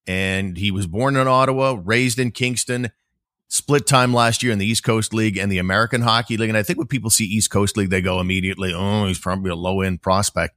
And 0.07 0.57
he 0.57 0.71
was 0.71 0.87
born 0.87 1.17
in 1.17 1.27
Ottawa, 1.27 1.79
raised 1.83 2.19
in 2.19 2.31
Kingston, 2.31 2.91
split 3.49 3.87
time 3.87 4.13
last 4.13 4.43
year 4.43 4.53
in 4.53 4.59
the 4.59 4.67
East 4.67 4.85
Coast 4.85 5.15
League 5.15 5.37
and 5.37 5.51
the 5.51 5.59
American 5.59 6.03
Hockey 6.03 6.37
League. 6.37 6.49
And 6.49 6.59
I 6.59 6.63
think 6.63 6.79
when 6.79 6.89
people 6.89 7.11
see 7.11 7.25
East 7.25 7.51
Coast 7.51 7.77
League, 7.77 7.91
they 7.91 8.03
go 8.03 8.21
immediately, 8.21 8.73
oh, 8.75 9.07
he's 9.07 9.19
probably 9.19 9.51
a 9.51 9.57
low 9.57 9.81
end 9.81 10.03
prospect. 10.03 10.57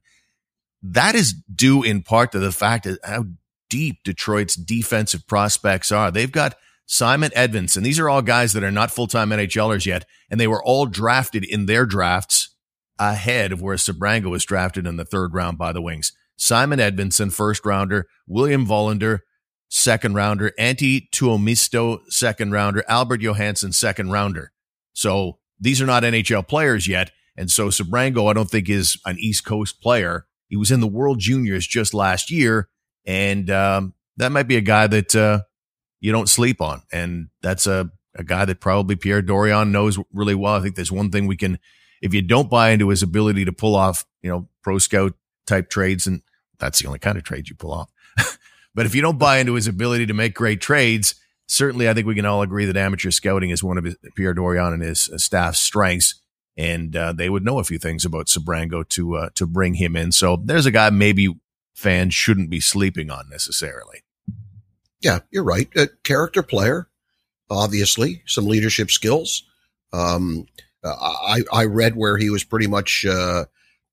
That 0.82 1.14
is 1.14 1.32
due 1.32 1.82
in 1.82 2.02
part 2.02 2.32
to 2.32 2.38
the 2.38 2.52
fact 2.52 2.84
that 2.84 2.98
how 3.04 3.26
deep 3.70 4.02
Detroit's 4.04 4.54
defensive 4.54 5.26
prospects 5.26 5.90
are. 5.90 6.10
They've 6.10 6.30
got 6.30 6.56
Simon 6.86 7.30
Edvinsson. 7.36 7.82
These 7.82 7.98
are 7.98 8.08
all 8.08 8.22
guys 8.22 8.52
that 8.52 8.64
are 8.64 8.70
not 8.70 8.90
full 8.90 9.06
time 9.06 9.30
NHLers 9.30 9.86
yet, 9.86 10.04
and 10.30 10.40
they 10.40 10.46
were 10.46 10.62
all 10.62 10.86
drafted 10.86 11.44
in 11.44 11.66
their 11.66 11.86
drafts 11.86 12.54
ahead 12.98 13.52
of 13.52 13.62
where 13.62 13.76
Sebrango 13.76 14.30
was 14.30 14.44
drafted 14.44 14.86
in 14.86 14.96
the 14.96 15.04
third 15.04 15.34
round 15.34 15.58
by 15.58 15.72
the 15.72 15.82
Wings. 15.82 16.12
Simon 16.36 16.78
Edvinsson, 16.78 17.32
first 17.32 17.64
rounder, 17.64 18.06
William 18.26 18.66
Wallinder, 18.66 19.20
second 19.68 20.14
rounder, 20.14 20.52
Antti 20.58 21.08
Tuomisto, 21.10 22.00
second 22.08 22.52
rounder, 22.52 22.84
Albert 22.88 23.20
Johansson, 23.20 23.72
second 23.72 24.10
rounder. 24.10 24.52
So 24.92 25.38
these 25.60 25.80
are 25.80 25.86
not 25.86 26.02
NHL 26.02 26.46
players 26.46 26.86
yet. 26.86 27.10
And 27.36 27.50
so 27.50 27.68
Sebrango, 27.68 28.30
I 28.30 28.32
don't 28.32 28.50
think 28.50 28.68
is 28.68 28.98
an 29.04 29.18
East 29.18 29.44
Coast 29.44 29.80
player. 29.80 30.26
He 30.48 30.56
was 30.56 30.70
in 30.70 30.80
the 30.80 30.86
World 30.86 31.18
Juniors 31.18 31.66
just 31.66 31.94
last 31.94 32.30
year. 32.30 32.68
And 33.06 33.50
um, 33.50 33.94
that 34.16 34.30
might 34.30 34.48
be 34.48 34.56
a 34.56 34.60
guy 34.60 34.86
that 34.86 35.16
uh, 35.16 35.40
you 36.04 36.12
don't 36.12 36.28
sleep 36.28 36.60
on. 36.60 36.82
And 36.92 37.28
that's 37.40 37.66
a, 37.66 37.90
a 38.14 38.22
guy 38.22 38.44
that 38.44 38.60
probably 38.60 38.94
Pierre 38.94 39.22
Dorion 39.22 39.70
knows 39.70 39.98
really 40.12 40.34
well. 40.34 40.52
I 40.52 40.60
think 40.60 40.76
there's 40.76 40.92
one 40.92 41.10
thing 41.10 41.26
we 41.26 41.38
can, 41.38 41.58
if 42.02 42.12
you 42.12 42.20
don't 42.20 42.50
buy 42.50 42.72
into 42.72 42.90
his 42.90 43.02
ability 43.02 43.46
to 43.46 43.52
pull 43.54 43.74
off, 43.74 44.04
you 44.20 44.28
know, 44.28 44.46
pro 44.62 44.76
scout 44.76 45.14
type 45.46 45.70
trades, 45.70 46.06
and 46.06 46.20
that's 46.58 46.78
the 46.78 46.88
only 46.88 46.98
kind 46.98 47.16
of 47.16 47.24
trade 47.24 47.48
you 47.48 47.54
pull 47.54 47.72
off. 47.72 47.90
but 48.74 48.84
if 48.84 48.94
you 48.94 49.00
don't 49.00 49.18
buy 49.18 49.38
into 49.38 49.54
his 49.54 49.66
ability 49.66 50.04
to 50.04 50.12
make 50.12 50.34
great 50.34 50.60
trades, 50.60 51.14
certainly 51.46 51.88
I 51.88 51.94
think 51.94 52.06
we 52.06 52.14
can 52.14 52.26
all 52.26 52.42
agree 52.42 52.66
that 52.66 52.76
amateur 52.76 53.10
scouting 53.10 53.48
is 53.48 53.64
one 53.64 53.78
of 53.78 53.84
his, 53.84 53.96
Pierre 54.14 54.34
Dorion 54.34 54.74
and 54.74 54.82
his 54.82 55.08
uh, 55.08 55.16
staff's 55.16 55.58
strengths. 55.58 56.20
And 56.54 56.94
uh, 56.94 57.14
they 57.14 57.30
would 57.30 57.46
know 57.46 57.60
a 57.60 57.64
few 57.64 57.78
things 57.78 58.04
about 58.04 58.26
Sebrango 58.26 58.86
to 58.90 59.16
uh, 59.16 59.30
to 59.36 59.46
bring 59.46 59.74
him 59.74 59.96
in. 59.96 60.12
So 60.12 60.36
there's 60.36 60.66
a 60.66 60.70
guy 60.70 60.90
maybe 60.90 61.34
fans 61.74 62.12
shouldn't 62.12 62.50
be 62.50 62.60
sleeping 62.60 63.10
on 63.10 63.28
necessarily 63.30 64.03
yeah, 65.04 65.20
you're 65.30 65.44
right. 65.44 65.68
A 65.76 65.88
character 66.02 66.42
player, 66.42 66.88
obviously, 67.50 68.22
some 68.26 68.46
leadership 68.46 68.90
skills. 68.90 69.44
Um, 69.92 70.46
I, 70.82 71.42
I 71.52 71.64
read 71.66 71.94
where 71.94 72.16
he 72.16 72.30
was 72.30 72.42
pretty 72.44 72.66
much, 72.66 73.06
uh, 73.06 73.44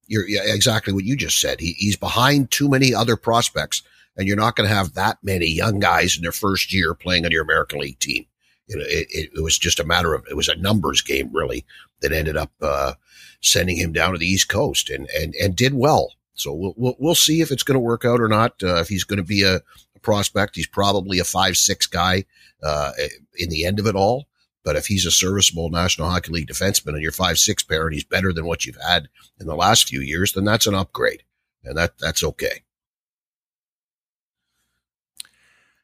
you're 0.08 0.28
yeah, 0.28 0.42
exactly 0.46 0.94
what 0.94 1.06
you 1.06 1.16
just 1.16 1.40
said. 1.40 1.60
He, 1.60 1.74
he's 1.74 1.96
behind 1.96 2.52
too 2.52 2.70
many 2.70 2.94
other 2.94 3.16
prospects, 3.16 3.84
and 4.18 4.28
you're 4.28 4.38
not 4.38 4.56
going 4.56 4.68
to 4.68 4.76
have 4.76 4.94
that 4.94 5.20
many 5.22 5.48
young 5.48 5.80
guys 5.80 6.16
in 6.16 6.22
their 6.22 6.32
first 6.32 6.74
year 6.74 6.94
playing 6.94 7.26
on 7.26 7.32
your 7.32 7.44
American 7.44 7.80
League 7.80 8.00
team. 8.00 8.26
It, 8.68 9.08
it, 9.10 9.32
it 9.36 9.44
was 9.44 9.58
just 9.58 9.80
a 9.80 9.86
matter 9.86 10.14
of, 10.14 10.26
it 10.30 10.36
was 10.36 10.50
a 10.50 10.56
numbers 10.56 11.02
game 11.02 11.30
really 11.34 11.66
that 12.02 12.14
ended 12.14 12.38
up, 12.38 12.52
uh, 12.62 12.94
sending 13.42 13.78
him 13.78 13.92
down 13.92 14.14
to 14.14 14.18
the 14.18 14.28
East 14.28 14.50
Coast 14.50 14.90
and, 14.90 15.10
and, 15.10 15.34
and 15.36 15.56
did 15.56 15.74
well. 15.74 16.14
So 16.34 16.54
we'll, 16.54 16.74
we'll, 16.78 16.96
we'll 17.00 17.16
see 17.16 17.42
if 17.42 17.52
it's 17.52 17.64
going 17.64 17.76
to 17.76 17.80
work 17.80 18.06
out 18.06 18.22
or 18.22 18.28
not. 18.28 18.54
Uh, 18.64 18.78
if 18.78 18.88
he's 18.88 19.04
going 19.04 19.18
to 19.18 19.24
be 19.24 19.44
a, 19.44 19.62
prospect. 20.02 20.56
He's 20.56 20.68
probably 20.68 21.20
a 21.20 21.24
five 21.24 21.58
six 21.58 21.86
guy 21.88 22.26
uh, 22.64 22.92
in 23.38 23.50
the 23.50 23.66
end 23.66 23.80
of 23.80 23.88
it 23.88 23.96
all. 23.96 24.28
But 24.64 24.76
if 24.76 24.86
he's 24.86 25.06
a 25.06 25.12
serviceable 25.12 25.70
National 25.70 26.10
Hockey 26.10 26.32
League 26.32 26.48
defenseman 26.48 26.90
and 26.94 27.02
you're 27.02 27.12
five 27.12 27.40
six 27.40 27.64
pair 27.64 27.88
and 27.88 27.94
he's 27.94 28.04
better 28.04 28.32
than 28.32 28.46
what 28.46 28.66
you've 28.66 28.78
had 28.88 29.10
in 29.40 29.48
the 29.48 29.56
last 29.56 29.88
few 29.88 30.02
years, 30.02 30.34
then 30.34 30.46
that's 30.46 30.68
an 30.68 30.76
upgrade, 30.76 31.24
and 31.64 31.78
that 31.78 31.98
that's 31.98 32.24
okay. 32.24 32.62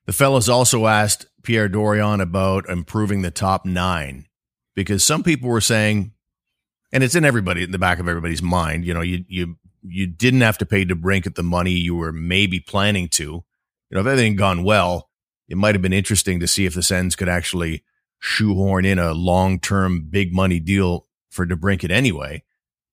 The 0.06 0.14
fellows 0.14 0.48
also 0.48 0.88
asked 0.88 1.26
Pierre 1.44 1.68
Dorion 1.68 2.22
about 2.22 2.70
improving 2.70 3.24
the 3.24 3.32
top 3.32 3.66
nine 3.66 4.28
because 4.74 5.04
some 5.04 5.24
people 5.24 5.50
were 5.50 5.60
saying, 5.60 6.14
and 6.94 7.04
it's 7.04 7.16
in 7.16 7.26
everybody 7.26 7.64
in 7.64 7.72
the 7.72 7.80
back 7.80 8.00
of 8.00 8.08
everybody's 8.08 8.42
mind. 8.42 8.86
You 8.86 8.94
know, 8.94 9.02
you 9.02 9.26
you 9.28 9.58
you 9.82 10.08
didn't 10.08 10.42
have 10.42 10.58
to 10.60 10.66
pay 10.66 10.86
DeBrincat 10.86 11.36
the 11.36 11.44
money 11.44 11.72
you 11.72 11.96
were 11.96 12.14
maybe 12.14 12.60
planning 12.60 13.10
to. 13.10 13.44
You 13.90 13.96
know, 13.96 14.02
if 14.02 14.08
everything 14.08 14.36
gone 14.36 14.64
well, 14.64 15.10
it 15.48 15.58
might 15.58 15.76
have 15.76 15.82
been 15.82 15.94
interesting 15.94 16.40
to 16.40 16.48
see 16.48 16.66
if 16.66 16.74
the 16.74 16.84
Sens 16.84 17.16
could 17.16 17.30
actually 17.30 17.84
shoehorn 18.20 18.84
in 18.86 19.00
a 19.00 19.14
long 19.14 19.60
term 19.60 20.08
big 20.10 20.34
money 20.34 20.60
deal 20.60 21.06
for 21.30 21.46
DeBrincat 21.46 21.92
anyway. 21.92 22.44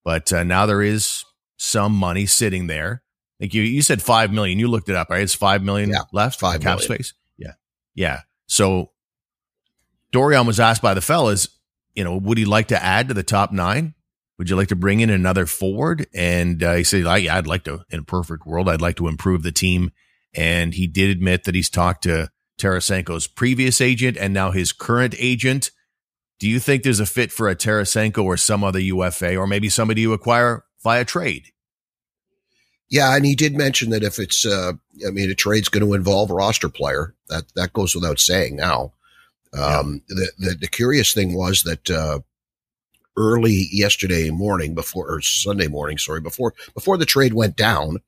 But 0.04 0.33
uh, 0.33 0.44
now 0.44 0.66
there 0.66 0.83
is 0.83 1.24
some 1.57 1.92
money 1.94 2.26
sitting 2.26 2.66
there. 2.66 3.02
I 3.40 3.44
think 3.44 3.54
you 3.54 3.62
you 3.62 3.83
said 3.83 4.02
five 4.02 4.33
million. 4.33 4.59
You 4.59 4.68
looked 4.68 4.88
it 4.88 4.96
up, 4.96 5.11
right? 5.11 5.22
It's 5.22 5.35
five 5.35 5.62
million 5.62 5.90
Yeah, 5.90 6.02
left, 6.12 6.38
five 6.38 6.61
cap 6.61 6.78
million. 6.78 6.85
space. 6.94 7.14
Yeah, 7.37 7.52
yeah. 7.94 8.20
So 8.46 8.90
Dorion 10.12 10.46
was 10.46 10.61
asked 10.61 10.83
by 10.83 10.94
the 10.94 11.00
fellas, 11.00 11.48
you 11.94 12.04
know, 12.04 12.16
would 12.16 12.38
he 12.38 12.44
like 12.44 12.68
to 12.68 12.80
add 12.83 13.09
to 13.09 13.14
the 13.14 13.22
top 13.22 13.50
nine? 13.50 13.94
Would 14.38 14.50
you 14.50 14.57
like 14.57 14.68
to 14.68 14.76
bring 14.76 15.00
in 15.00 15.11
another 15.11 15.46
forward? 15.46 16.07
And 16.14 16.62
uh, 16.62 16.74
he 16.74 16.85
said, 16.85 17.04
yeah, 17.22 17.37
I'd 17.37 17.46
like 17.46 17.64
to. 17.64 17.85
In 17.90 18.00
a 18.00 18.04
perfect 18.04 18.46
world, 18.46 18.68
I'd 18.68 18.80
like 18.80 18.96
to 18.96 19.09
improve 19.09 19.42
the 19.42 19.52
team. 19.52 19.90
And 20.35 20.75
he 20.75 20.87
did 20.87 21.11
admit 21.11 21.44
that 21.44 21.55
he's 21.55 21.70
talked 21.70 22.03
to 22.05 22.31
Tarasenko's 22.61 23.27
previous 23.27 23.81
agent 23.81 24.16
and 24.16 24.33
now 24.33 24.51
his 24.51 24.73
current 24.73 25.14
agent. 25.18 25.70
Do 26.38 26.49
you 26.49 26.59
think 26.59 26.83
there's 26.83 27.01
a 27.01 27.07
fit 27.07 27.33
for 27.33 27.49
a 27.49 27.57
Tarasenko 27.57 28.25
or 28.25 28.37
some 28.37 28.64
other 28.64 28.81
UFA 28.81 29.37
or 29.37 29.47
maybe 29.47 29.68
somebody 29.68 30.03
you 30.03 30.12
acquire 30.12 30.64
via 30.83 31.05
trade? 31.05 31.49
Yeah, 32.90 33.16
and 33.16 33.25
he 33.25 33.35
did 33.35 33.57
mention 33.57 33.90
that 33.90 34.05
if 34.05 34.18
it's, 34.18 34.44
uh, 34.44 34.73
I 35.07 35.11
mean, 35.11 35.31
a 35.31 35.35
trade's 35.35 35.68
going 35.68 35.85
to 35.85 35.94
involve 35.94 36.31
a 36.31 36.35
roster 36.35 36.68
player. 36.68 37.14
That 37.29 37.44
that 37.57 37.73
goes 37.73 37.94
without 37.94 38.20
saying 38.20 38.57
now. 38.57 38.92
Um, 39.53 40.03
the, 40.09 40.31
the 40.38 40.55
the 40.61 40.68
curious 40.68 41.14
thing 41.14 41.35
was 41.35 41.62
that 41.62 41.90
uh, 41.90 42.20
early 43.16 43.68
yesterday 43.73 44.31
morning, 44.31 44.75
before 44.75 45.11
or 45.11 45.20
Sunday 45.23 45.66
morning, 45.66 45.99
sorry, 45.99 46.20
before 46.20 46.55
before 46.75 46.97
the 46.97 47.07
trade 47.07 47.33
went 47.33 47.57
down, 47.57 47.99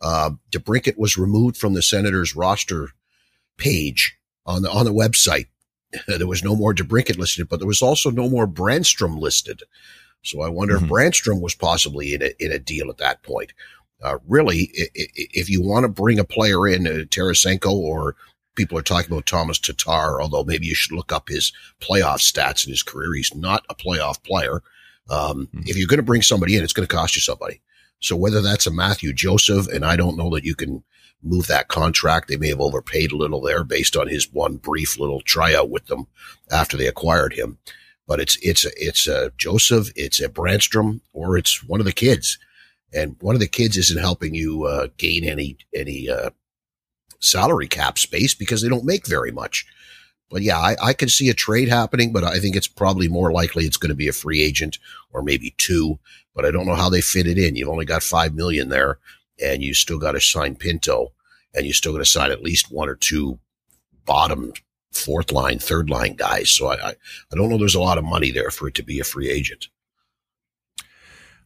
uh, 0.00 0.30
DeBrincat 0.50 0.98
was 0.98 1.16
removed 1.16 1.56
from 1.56 1.74
the 1.74 1.82
Senators 1.82 2.34
roster 2.36 2.88
page 3.56 4.16
on 4.46 4.62
the 4.62 4.70
on 4.70 4.84
the 4.84 4.92
website. 4.92 5.46
there 6.08 6.26
was 6.26 6.42
no 6.44 6.56
more 6.56 6.74
DeBrincat 6.74 7.18
listed, 7.18 7.48
but 7.48 7.58
there 7.60 7.68
was 7.68 7.82
also 7.82 8.10
no 8.10 8.28
more 8.28 8.46
Brannstrom 8.46 9.18
listed. 9.18 9.62
So 10.22 10.40
I 10.42 10.48
wonder 10.48 10.76
Mhm. 10.78 10.82
if 10.84 10.88
Brannstrom 10.88 11.40
was 11.40 11.54
possibly 11.54 12.14
in 12.14 12.22
a, 12.22 12.32
in 12.44 12.50
a 12.50 12.58
deal 12.58 12.90
at 12.90 12.98
that 12.98 13.22
point. 13.22 13.52
Uh, 14.02 14.18
really, 14.26 14.70
if 14.94 15.48
you 15.48 15.62
want 15.62 15.84
to 15.84 15.88
bring 15.88 16.18
a 16.18 16.24
player 16.24 16.66
in, 16.66 16.86
uh, 16.86 17.04
Tarasenko, 17.08 17.70
or 17.72 18.16
people 18.56 18.76
are 18.76 18.82
talking 18.82 19.10
about 19.10 19.26
Tomas 19.26 19.58
Tatar, 19.58 20.20
although 20.20 20.44
maybe 20.44 20.66
you 20.66 20.74
should 20.74 20.94
look 20.96 21.12
up 21.12 21.28
his 21.28 21.52
playoff 21.80 22.18
stats 22.20 22.66
in 22.66 22.70
his 22.70 22.82
career. 22.82 23.14
He's 23.14 23.34
not 23.34 23.64
a 23.70 23.74
playoff 23.74 24.22
player. 24.22 24.62
Um, 25.08 25.48
Mhm. 25.54 25.68
If 25.68 25.76
you're 25.76 25.86
going 25.88 25.98
to 25.98 26.02
bring 26.04 26.22
somebody 26.22 26.56
in, 26.56 26.62
it's 26.64 26.72
going 26.72 26.86
to 26.86 26.94
cost 26.94 27.14
you 27.16 27.22
somebody. 27.22 27.60
So 28.00 28.16
whether 28.16 28.40
that's 28.40 28.66
a 28.66 28.70
Mathieu 28.70 29.12
Joseph, 29.12 29.66
and 29.68 29.84
I 29.84 29.96
don't 29.96 30.16
know 30.16 30.30
that 30.30 30.44
you 30.44 30.54
can 30.54 30.84
move 31.22 31.46
that 31.46 31.68
contract. 31.68 32.28
They 32.28 32.36
may 32.36 32.48
have 32.48 32.60
overpaid 32.60 33.12
a 33.12 33.16
little 33.16 33.40
there 33.40 33.64
based 33.64 33.96
on 33.96 34.08
his 34.08 34.30
one 34.32 34.56
brief 34.56 34.98
little 34.98 35.20
tryout 35.20 35.70
with 35.70 35.86
them 35.86 36.06
after 36.50 36.76
they 36.76 36.86
acquired 36.86 37.32
him. 37.32 37.58
But 38.06 38.20
it's 38.20 38.36
it's 38.42 38.66
a, 38.66 38.70
it's 38.76 39.06
a 39.06 39.32
Joseph, 39.38 39.88
it's 39.96 40.20
a 40.20 40.28
Brannstrom, 40.28 41.00
or 41.14 41.38
it's 41.38 41.64
one 41.64 41.80
of 41.80 41.86
the 41.86 41.92
kids, 41.92 42.38
and 42.92 43.16
one 43.20 43.34
of 43.34 43.40
the 43.40 43.48
kids 43.48 43.78
isn't 43.78 44.00
helping 44.00 44.34
you 44.34 44.64
uh, 44.64 44.88
gain 44.98 45.24
any 45.24 45.56
any 45.74 46.10
uh, 46.10 46.30
salary 47.18 47.66
cap 47.66 47.98
space 47.98 48.34
because 48.34 48.60
they 48.60 48.68
don't 48.68 48.84
make 48.84 49.06
very 49.06 49.32
much. 49.32 49.66
But 50.34 50.42
yeah, 50.42 50.58
I, 50.58 50.74
I 50.82 50.92
could 50.94 51.12
see 51.12 51.28
a 51.28 51.32
trade 51.32 51.68
happening, 51.68 52.12
but 52.12 52.24
I 52.24 52.40
think 52.40 52.56
it's 52.56 52.66
probably 52.66 53.06
more 53.06 53.30
likely 53.30 53.66
it's 53.66 53.76
going 53.76 53.90
to 53.90 53.94
be 53.94 54.08
a 54.08 54.12
free 54.12 54.42
agent 54.42 54.80
or 55.12 55.22
maybe 55.22 55.54
two. 55.58 56.00
But 56.34 56.44
I 56.44 56.50
don't 56.50 56.66
know 56.66 56.74
how 56.74 56.88
they 56.88 57.02
fit 57.02 57.28
it 57.28 57.38
in. 57.38 57.54
You've 57.54 57.68
only 57.68 57.84
got 57.84 58.02
five 58.02 58.34
million 58.34 58.68
there, 58.68 58.98
and 59.40 59.62
you 59.62 59.74
still 59.74 60.00
got 60.00 60.12
to 60.12 60.20
sign 60.20 60.56
Pinto, 60.56 61.12
and 61.54 61.64
you 61.64 61.72
still 61.72 61.92
got 61.92 62.00
to 62.00 62.04
sign 62.04 62.32
at 62.32 62.42
least 62.42 62.72
one 62.72 62.88
or 62.88 62.96
two 62.96 63.38
bottom 64.06 64.52
fourth 64.90 65.30
line, 65.30 65.60
third 65.60 65.88
line 65.88 66.14
guys. 66.14 66.50
So 66.50 66.66
I, 66.66 66.88
I, 66.88 66.90
I 66.90 67.36
don't 67.36 67.48
know. 67.48 67.56
There's 67.56 67.76
a 67.76 67.80
lot 67.80 67.98
of 67.98 68.02
money 68.02 68.32
there 68.32 68.50
for 68.50 68.66
it 68.66 68.74
to 68.74 68.82
be 68.82 68.98
a 68.98 69.04
free 69.04 69.30
agent. 69.30 69.68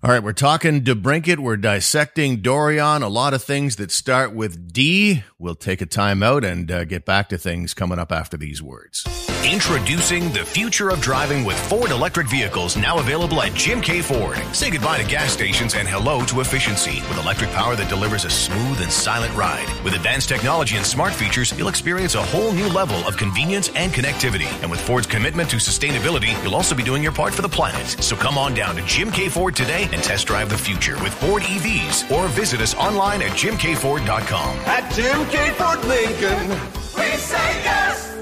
All 0.01 0.13
right, 0.13 0.23
we're 0.23 0.33
talking 0.33 0.83
DeBrincat. 0.83 1.41
We're 1.41 1.57
dissecting 1.57 2.41
Dorion. 2.41 3.03
A 3.03 3.09
lot 3.09 3.35
of 3.35 3.43
things 3.43 3.75
that 3.77 3.91
start 3.91 4.33
with 4.33 4.73
D. 4.73 5.25
We'll 5.41 5.57
take 5.57 5.81
a 5.81 5.87
time 5.87 6.23
out 6.23 6.45
and 6.45 6.71
uh, 6.71 6.85
get 6.85 7.05
back 7.05 7.29
to 7.31 7.39
things 7.39 7.75
coming 7.75 7.99
up 7.99 8.13
after 8.13 8.37
these 8.37 8.63
words. 8.63 9.05
Introducing 9.45 10.33
the 10.33 10.45
future 10.45 10.91
of 10.91 11.01
driving 11.01 11.45
with 11.45 11.59
Ford 11.69 11.91
electric 11.91 12.29
vehicles 12.29 12.77
now 12.77 12.99
available 12.99 13.41
at 13.41 13.55
Jim 13.55 13.81
K. 13.81 14.03
Ford. 14.03 14.37
Say 14.53 14.71
goodbye 14.71 14.99
to 14.99 15.09
gas 15.09 15.33
stations 15.33 15.75
and 15.75 15.89
hello 15.89 16.25
to 16.27 16.41
efficiency 16.41 17.01
with 17.09 17.19
electric 17.19 17.51
power 17.51 17.75
that 17.75 17.89
delivers 17.89 18.25
a 18.25 18.31
smooth 18.31 18.81
and 18.81 18.93
silent 18.93 19.35
ride. 19.35 19.67
With 19.83 19.95
advanced 19.95 20.29
technology 20.29 20.77
and 20.77 20.87
smart 20.87 21.13
features, 21.13 21.57
you'll 21.59 21.69
experience 21.69 22.15
a 22.15 22.23
whole 22.23 22.53
new 22.53 22.69
level 22.69 22.99
of 23.07 23.17
convenience 23.17 23.71
and 23.75 23.93
connectivity. 23.93 24.47
And 24.63 24.71
with 24.71 24.81
Ford's 24.81 25.07
commitment 25.07 25.51
to 25.51 25.57
sustainability, 25.57 26.41
you'll 26.45 26.55
also 26.55 26.77
be 26.77 26.85
doing 26.85 27.03
your 27.03 27.13
part 27.13 27.35
for 27.35 27.43
the 27.43 27.49
planet. 27.49 27.87
So 28.03 28.15
come 28.15 28.39
on 28.39 28.55
down 28.55 28.77
to 28.77 28.83
Jim 28.83 29.11
K. 29.11 29.29
Ford 29.29 29.57
today 29.57 29.88
and 29.93 30.03
test 30.03 30.27
drive 30.27 30.51
the 30.51 30.59
future 30.59 30.97
with 31.03 31.15
Ford 31.15 31.43
EVs 31.43 32.11
or 32.11 32.29
visit 32.29 32.61
us 32.61 32.75
online 32.75 33.23
at 33.23 33.31
jimkford.com. 33.33 34.59
At 34.67 34.93
Jim 34.93 35.27
K. 35.27 35.51
Ford 35.53 35.85
Lincoln, 35.85 36.49
we 36.97 37.17
say 37.17 37.63
yes. 37.63 38.15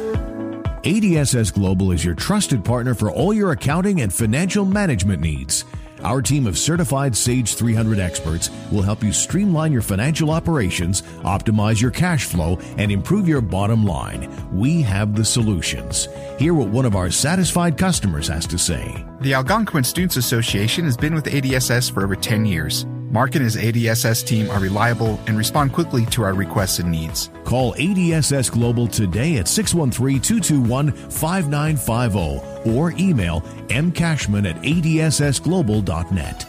ADSS 0.83 1.53
Global 1.53 1.91
is 1.91 2.05
your 2.05 2.15
trusted 2.15 2.65
partner 2.65 2.95
for 2.95 3.11
all 3.11 3.35
your 3.35 3.51
accounting 3.51 4.03
and 4.03 4.13
financial 4.13 4.65
management 4.65 5.21
needs. 5.21 5.65
Our 6.03 6.23
team 6.23 6.47
of 6.47 6.59
certified 6.59 7.17
Sage 7.17 7.55
300 7.55 7.99
experts 7.99 8.51
will 8.71 8.83
help 8.83 9.03
you 9.03 9.13
streamline 9.13 9.73
your 9.73 9.83
financial 9.83 10.31
operations, 10.31 11.03
optimize 11.25 11.81
your 11.81 11.91
cash 11.91 12.25
flow, 12.25 12.59
and 12.77 12.93
improve 12.93 13.27
your 13.27 13.41
bottom 13.41 13.85
line. 13.85 14.31
We 14.57 14.83
have 14.83 15.15
the 15.15 15.25
solutions. 15.25 16.09
Hear 16.39 16.55
what 16.55 16.69
one 16.69 16.85
of 16.85 16.97
our 16.97 17.11
satisfied 17.11 17.79
customers 17.79 18.29
has 18.29 18.47
to 18.49 18.59
say. 18.59 19.05
The 19.21 19.35
Algonquin 19.35 19.85
Students 19.85 20.17
Association 20.17 20.85
has 20.85 20.97
been 20.97 21.15
with 21.15 21.25
ADSS 21.25 21.91
for 21.91 22.05
over 22.05 22.17
10 22.17 22.45
years. 22.45 22.87
Mark 23.11 23.37
and 23.37 23.45
his 23.45 23.57
ADSS 23.57 24.27
team 24.27 24.51
are 24.51 24.59
reliable 24.59 25.21
and 25.27 25.39
respond 25.39 25.73
quickly 25.73 26.05
to 26.07 26.23
our 26.23 26.35
requests 26.35 26.81
and 26.81 26.91
needs. 26.91 27.31
Call 27.45 27.73
ADSS 27.75 28.51
Global 28.51 28.89
today 28.89 29.37
at 29.37 29.47
613 29.47 30.21
221 30.21 30.93
5950 31.11 32.71
or 32.71 32.93
email 32.99 33.43
mcashman 33.69 34.51
at 34.51 34.61
adssglobal.net. 34.63 36.47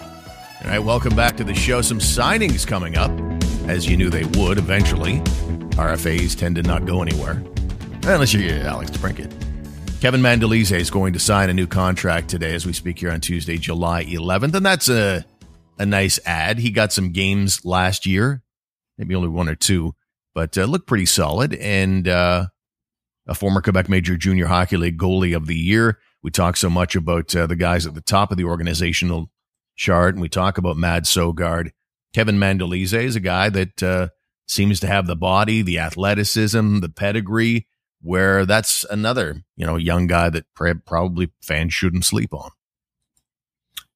All 0.64 0.72
right, 0.72 0.80
welcome 0.80 1.16
back 1.16 1.38
to 1.38 1.44
the 1.44 1.54
show. 1.54 1.82
Some 1.82 2.00
signings 2.00 2.66
coming 2.66 2.98
up, 2.98 3.12
as 3.70 3.88
you 3.88 3.96
knew 3.96 4.10
they 4.10 4.26
would 4.40 4.58
eventually. 4.58 5.20
RFAs 5.78 6.36
tend 6.36 6.56
to 6.56 6.64
not 6.64 6.86
go 6.86 7.04
anywhere, 7.04 7.44
unless 8.04 8.34
you're 8.34 8.66
Alex 8.66 8.90
DeBrincat. 8.90 9.32
Kevin 10.02 10.22
Mandolese 10.22 10.78
is 10.78 10.90
going 10.90 11.14
to 11.14 11.20
sign 11.20 11.52
a 11.52 11.54
new 11.54 11.68
contract 11.68 12.30
today 12.30 12.56
as 12.56 12.66
we 12.66 12.74
speak 12.74 13.00
here 13.00 13.12
on 13.12 13.22
Tuesday, 13.22 13.58
July 13.58 14.06
11th, 14.06 14.56
and 14.56 14.66
that's 14.66 14.90
a 14.90 15.24
a 15.78 15.86
nice 15.86 16.20
ad. 16.26 16.60
He 16.60 16.72
got 16.72 16.92
some 16.92 17.12
games 17.12 17.64
last 17.66 18.06
year, 18.06 18.44
maybe 18.98 19.16
only 19.16 19.30
one 19.30 19.50
or 19.50 19.56
two, 19.56 19.96
but 20.34 20.58
uh, 20.58 20.66
looked 20.66 20.88
pretty 20.88 21.06
solid. 21.06 21.54
And 21.54 22.08
uh, 22.08 22.48
a 23.28 23.36
former 23.36 23.62
Quebec 23.62 23.90
Major 23.90 24.18
Junior 24.18 24.48
Hockey 24.48 24.78
League 24.78 24.98
goalie 24.98 25.36
of 25.36 25.48
the 25.48 25.56
year. 25.56 26.00
We 26.24 26.32
talk 26.32 26.58
so 26.58 26.70
much 26.70 26.96
about 26.96 27.36
uh, 27.36 27.48
the 27.48 27.56
guys 27.56 27.86
at 27.86 27.94
the 27.94 28.02
top 28.02 28.32
of 28.32 28.38
the 28.38 28.46
organizational 28.46 29.30
chart, 29.76 30.16
and 30.16 30.22
we 30.22 30.30
talk 30.30 30.58
about 30.58 30.78
Mads 30.78 31.14
Sogaard. 31.14 31.72
Kevin 32.14 32.38
Mandolese 32.38 32.94
is 32.94 33.16
a 33.16 33.22
guy 33.22 33.50
that 33.50 33.84
uh, 33.84 34.08
seems 34.48 34.80
to 34.80 34.88
have 34.88 35.06
the 35.06 35.16
body, 35.16 35.62
the 35.62 35.80
athleticism, 35.80 36.80
the 36.80 36.90
pedigree. 36.90 37.68
Where 38.00 38.46
that's 38.46 38.86
another, 38.92 39.42
you 39.56 39.66
know, 39.66 39.76
young 39.76 40.06
guy 40.06 40.30
that 40.30 40.46
probably 40.54 41.32
fans 41.42 41.74
shouldn't 41.74 42.06
sleep 42.06 42.32
on. 42.32 42.52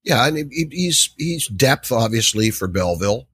Yeah, 0.04 0.26
and 0.26 0.36
he- 0.52 0.68
he's 0.70 1.10
he's 1.16 1.48
depth 1.48 1.92
obviously 1.92 2.50
for 2.50 2.68
Belleville. 2.68 3.26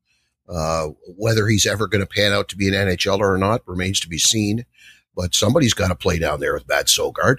Uh, 0.49 0.89
whether 1.17 1.47
he's 1.47 1.67
ever 1.67 1.87
going 1.87 2.01
to 2.01 2.07
pan 2.07 2.33
out 2.33 2.49
to 2.49 2.57
be 2.57 2.69
an 2.69 2.75
NHLer 2.75 3.21
or 3.35 3.37
not 3.37 3.61
remains 3.69 4.01
to 4.01 4.09
be 4.09 4.17
seen. 4.19 4.65
But 5.15 5.35
somebody's 5.35 5.75
got 5.75 5.89
to 5.89 5.95
play 5.95 6.19
down 6.19 6.41
there 6.41 6.55
with 6.55 6.69
Mads 6.69 6.97
Sogaard, 6.97 7.39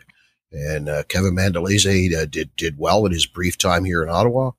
and 0.52 0.90
uh, 0.90 1.04
Kevin 1.04 1.34
Mandolese 1.36 2.14
uh, 2.16 2.26
did 2.26 2.56
did 2.56 2.76
well 2.78 3.06
in 3.06 3.12
his 3.12 3.26
brief 3.26 3.58
time 3.58 3.86
here 3.86 4.04
in 4.04 4.10
Ottawa, 4.10 4.52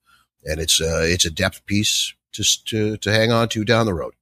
and 0.44 0.58
it's 0.60 0.80
uh, 0.80 1.02
it's 1.04 1.26
a 1.26 1.30
depth 1.30 1.64
piece 1.66 2.14
just 2.32 2.66
to 2.68 2.96
to 2.96 3.12
hang 3.12 3.30
on 3.30 3.48
to 3.50 3.64
down 3.64 3.86
the 3.86 3.94
road. 3.94 4.14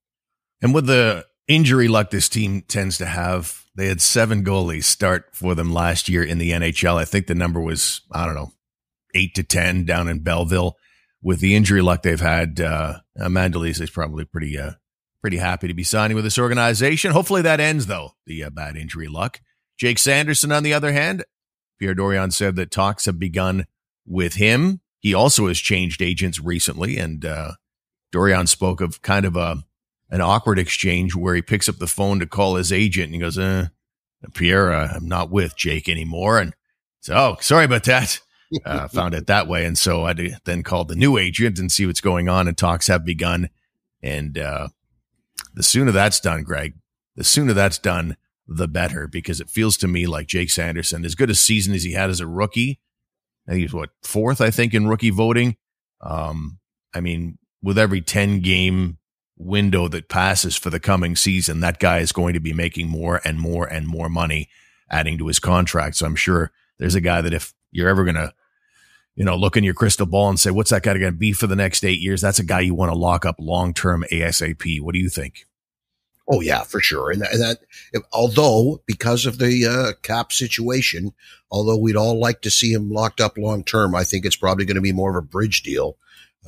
And 0.61 0.75
with 0.75 0.87
the 0.87 1.27
injury 1.47 1.87
luck 1.89 2.11
this 2.11 2.29
team 2.29 2.63
tends 2.63 2.99
to 2.99 3.07
have, 3.07 3.65
they 3.77 3.87
had 3.87 4.03
seven 4.03 4.45
goalies 4.45 4.85
start 4.85 5.29
for 5.33 5.55
them 5.55 5.73
last 5.73 6.09
year 6.09 6.25
in 6.25 6.39
the 6.39 6.51
NHL. 6.51 6.97
I 6.97 7.05
think 7.05 7.29
the 7.29 7.35
number 7.37 7.61
was, 7.61 8.01
I 8.11 8.27
don't 8.27 8.35
know, 8.35 8.51
eight 9.15 9.35
to 9.35 9.43
10 9.43 9.85
down 9.85 10.09
in 10.09 10.21
Belleville. 10.21 10.77
With 11.21 11.41
the 11.41 11.57
injury 11.57 11.83
luck 11.83 12.03
they've 12.03 12.21
had, 12.21 12.61
uh, 12.61 13.01
uh, 13.19 13.29
Mandolese 13.29 13.81
is 13.81 13.91
probably 13.91 14.25
pretty, 14.25 14.57
uh, 14.57 14.73
pretty 15.21 15.39
happy 15.39 15.67
to 15.67 15.75
be 15.75 15.83
signing 15.83 16.15
with 16.15 16.25
this 16.25 16.39
organization. 16.39 17.11
Hopefully 17.11 17.43
that 17.43 17.59
ends, 17.59 17.87
though, 17.87 18.13
the 18.27 18.45
uh, 18.45 18.51
bad 18.51 18.77
injury 18.77 19.09
luck. 19.09 19.41
Jake 19.77 19.99
Sanderson, 19.99 20.53
on 20.53 20.63
the 20.63 20.75
other 20.75 20.93
hand, 20.93 21.25
Pierre 21.79 21.95
Dorion 21.95 22.33
said 22.33 22.57
that 22.57 22.71
talks 22.71 23.07
have 23.07 23.19
begun 23.19 23.67
with 24.07 24.35
him. 24.35 24.81
He 25.01 25.13
also 25.15 25.49
has 25.49 25.59
changed 25.59 26.03
agents 26.03 26.41
recently, 26.41 26.99
and 26.99 27.25
uh, 27.25 27.53
Dorion 28.13 28.47
spoke 28.49 28.81
of 28.81 29.03
kind 29.03 29.25
of 29.25 29.37
a 29.37 29.65
an 30.11 30.21
awkward 30.21 30.59
exchange 30.59 31.15
where 31.15 31.35
he 31.35 31.43
picks 31.43 31.69
up 31.69 31.77
the 31.77 31.87
phone 31.87 32.19
to 32.19 32.27
call 32.27 32.57
his 32.57 32.73
agent 32.73 33.07
and 33.07 33.15
he 33.15 33.21
goes, 33.21 33.39
uh, 33.39 33.69
Pierre, 34.35 34.73
uh, 34.73 34.95
I'm 34.95 35.07
not 35.07 35.31
with 35.31 35.57
Jake 35.57 35.89
anymore. 35.89 36.39
And 36.39 36.55
so, 37.01 37.15
oh, 37.15 37.37
sorry 37.41 37.65
about 37.65 37.85
that. 37.85 38.21
Uh, 38.65 38.89
found 38.89 39.15
it 39.15 39.27
that 39.27 39.47
way. 39.47 39.67
And 39.67 39.77
so 39.77 40.07
I 40.07 40.15
then 40.45 40.63
called 40.63 40.89
the 40.89 40.97
new 40.97 41.19
agent 41.19 41.59
and 41.59 41.71
see 41.71 41.85
what's 41.85 42.01
going 42.01 42.29
on 42.29 42.49
and 42.49 42.57
talks 42.57 42.87
have 42.87 43.05
begun. 43.05 43.51
And, 44.03 44.39
uh, 44.39 44.69
the 45.55 45.63
sooner 45.63 45.93
that's 45.93 46.21
done, 46.21 46.45
Greg, 46.45 46.75
the 47.17 47.25
sooner 47.25 47.53
that's 47.53 47.79
done, 47.79 48.17
the 48.47 48.69
better 48.69 49.07
because 49.07 49.41
it 49.41 49.51
feels 49.51 49.77
to 49.77 49.89
me 49.89 50.07
like 50.07 50.27
Jake 50.27 50.51
Sanderson, 50.51 51.05
as 51.05 51.15
good 51.15 51.31
a 51.31 51.35
season 51.35 51.75
as 51.75 51.83
he 51.83 51.93
had 51.93 52.09
as 52.09 52.21
a 52.21 52.27
rookie, 52.27 52.81
I 53.47 53.53
think 53.53 53.63
he's 53.63 53.75
what 53.75 53.91
fourth, 54.03 54.41
I 54.41 54.51
think, 54.51 54.73
in 54.73 54.89
rookie 54.89 55.11
voting. 55.11 55.57
Um, 56.01 56.59
I 56.95 57.01
mean, 57.01 57.39
with 57.63 57.79
every 57.79 58.01
10 58.01 58.41
game 58.41 58.99
window 59.37 59.89
that 59.89 60.09
passes 60.09 60.57
for 60.57 60.71
the 60.71 60.81
coming 60.81 61.17
season, 61.17 61.61
that 61.61 61.79
guy 61.79 61.99
is 61.99 62.13
going 62.13 62.35
to 62.35 62.41
be 62.41 62.53
making 62.53 62.89
more 62.89 63.21
and 63.25 63.39
more 63.39 63.67
and 63.67 63.87
more 63.87 64.09
money 64.09 64.49
adding 64.91 65.19
to 65.19 65.27
his 65.27 65.39
contract. 65.39 65.97
So 65.97 66.07
I'm 66.07 66.17
sure 66.17 66.51
there's 66.79 66.95
a 66.95 67.01
guy 67.01 67.21
that 67.21 67.35
if 67.35 67.53
you're 67.71 67.89
ever 67.89 68.05
going 68.05 68.17
to, 68.17 68.33
you 69.15 69.25
know, 69.25 69.37
look 69.37 69.57
in 69.57 69.65
your 69.65 69.75
crystal 69.75 70.07
ball 70.07 70.29
and 70.29 70.39
say, 70.39 70.51
what's 70.51 70.71
that 70.71 70.83
guy 70.83 70.93
going 70.93 71.13
to 71.13 71.19
be 71.19 71.33
for 71.33 71.47
the 71.47 71.57
next 71.57 71.85
eight 71.85 72.01
years? 72.01 72.21
That's 72.21 72.39
a 72.39 72.45
guy 72.45 72.61
you 72.61 72.75
want 72.75 72.93
to 72.93 72.99
lock 72.99 73.27
up 73.27 73.37
long 73.39 73.75
term 73.75 74.05
ASAP. 74.11 74.81
What 74.81 74.93
do 74.93 75.01
you 75.01 75.09
think? 75.09 75.47
Oh 76.31 76.41
yeah, 76.43 76.63
for 76.63 76.81
sure. 76.81 77.11
And 77.11 77.23
that, 77.23 77.33
and 77.33 77.43
that 77.43 77.59
although 78.13 78.83
because 78.87 79.25
of 79.25 79.39
the 79.39 79.67
uh, 79.67 79.93
cap 80.03 80.31
situation, 80.31 81.15
although 81.51 81.79
we'd 81.79 81.97
all 81.97 82.21
like 82.21 82.43
to 82.43 82.51
see 82.51 82.73
him 82.73 82.91
locked 82.91 83.21
up 83.21 83.39
long 83.39 83.65
term, 83.65 83.95
I 83.95 84.05
think 84.05 84.27
it's 84.27 84.37
probably 84.37 84.67
going 84.67 84.75
to 84.75 84.83
be 84.83 84.93
more 84.93 85.11
of 85.11 85.17
a 85.17 85.27
bridge 85.27 85.63
deal, 85.63 85.97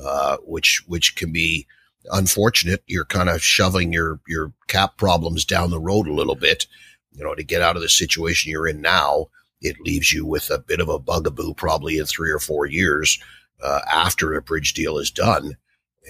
uh, 0.03 0.37
which 0.43 0.83
which 0.85 1.15
can 1.15 1.31
be 1.31 1.65
unfortunate. 2.11 2.83
You're 2.85 3.05
kind 3.05 3.29
of 3.29 3.41
shoving 3.41 3.91
your 3.91 4.19
your 4.27 4.53
cap 4.67 4.97
problems 4.97 5.45
down 5.45 5.71
the 5.71 5.79
road 5.79 6.07
a 6.07 6.13
little 6.13 6.35
bit, 6.35 6.67
you 7.11 7.23
know, 7.23 7.33
to 7.33 7.43
get 7.43 7.63
out 7.63 7.75
of 7.75 7.81
the 7.81 7.89
situation 7.89 8.51
you're 8.51 8.67
in 8.67 8.81
now. 8.81 9.27
It 9.61 9.79
leaves 9.81 10.11
you 10.11 10.25
with 10.25 10.49
a 10.49 10.59
bit 10.59 10.79
of 10.79 10.89
a 10.89 10.99
bugaboo 10.99 11.53
probably 11.53 11.97
in 11.97 12.05
three 12.05 12.31
or 12.31 12.39
four 12.39 12.65
years 12.65 13.19
uh, 13.61 13.81
after 13.91 14.33
a 14.33 14.41
bridge 14.41 14.73
deal 14.73 14.97
is 14.97 15.11
done, 15.11 15.57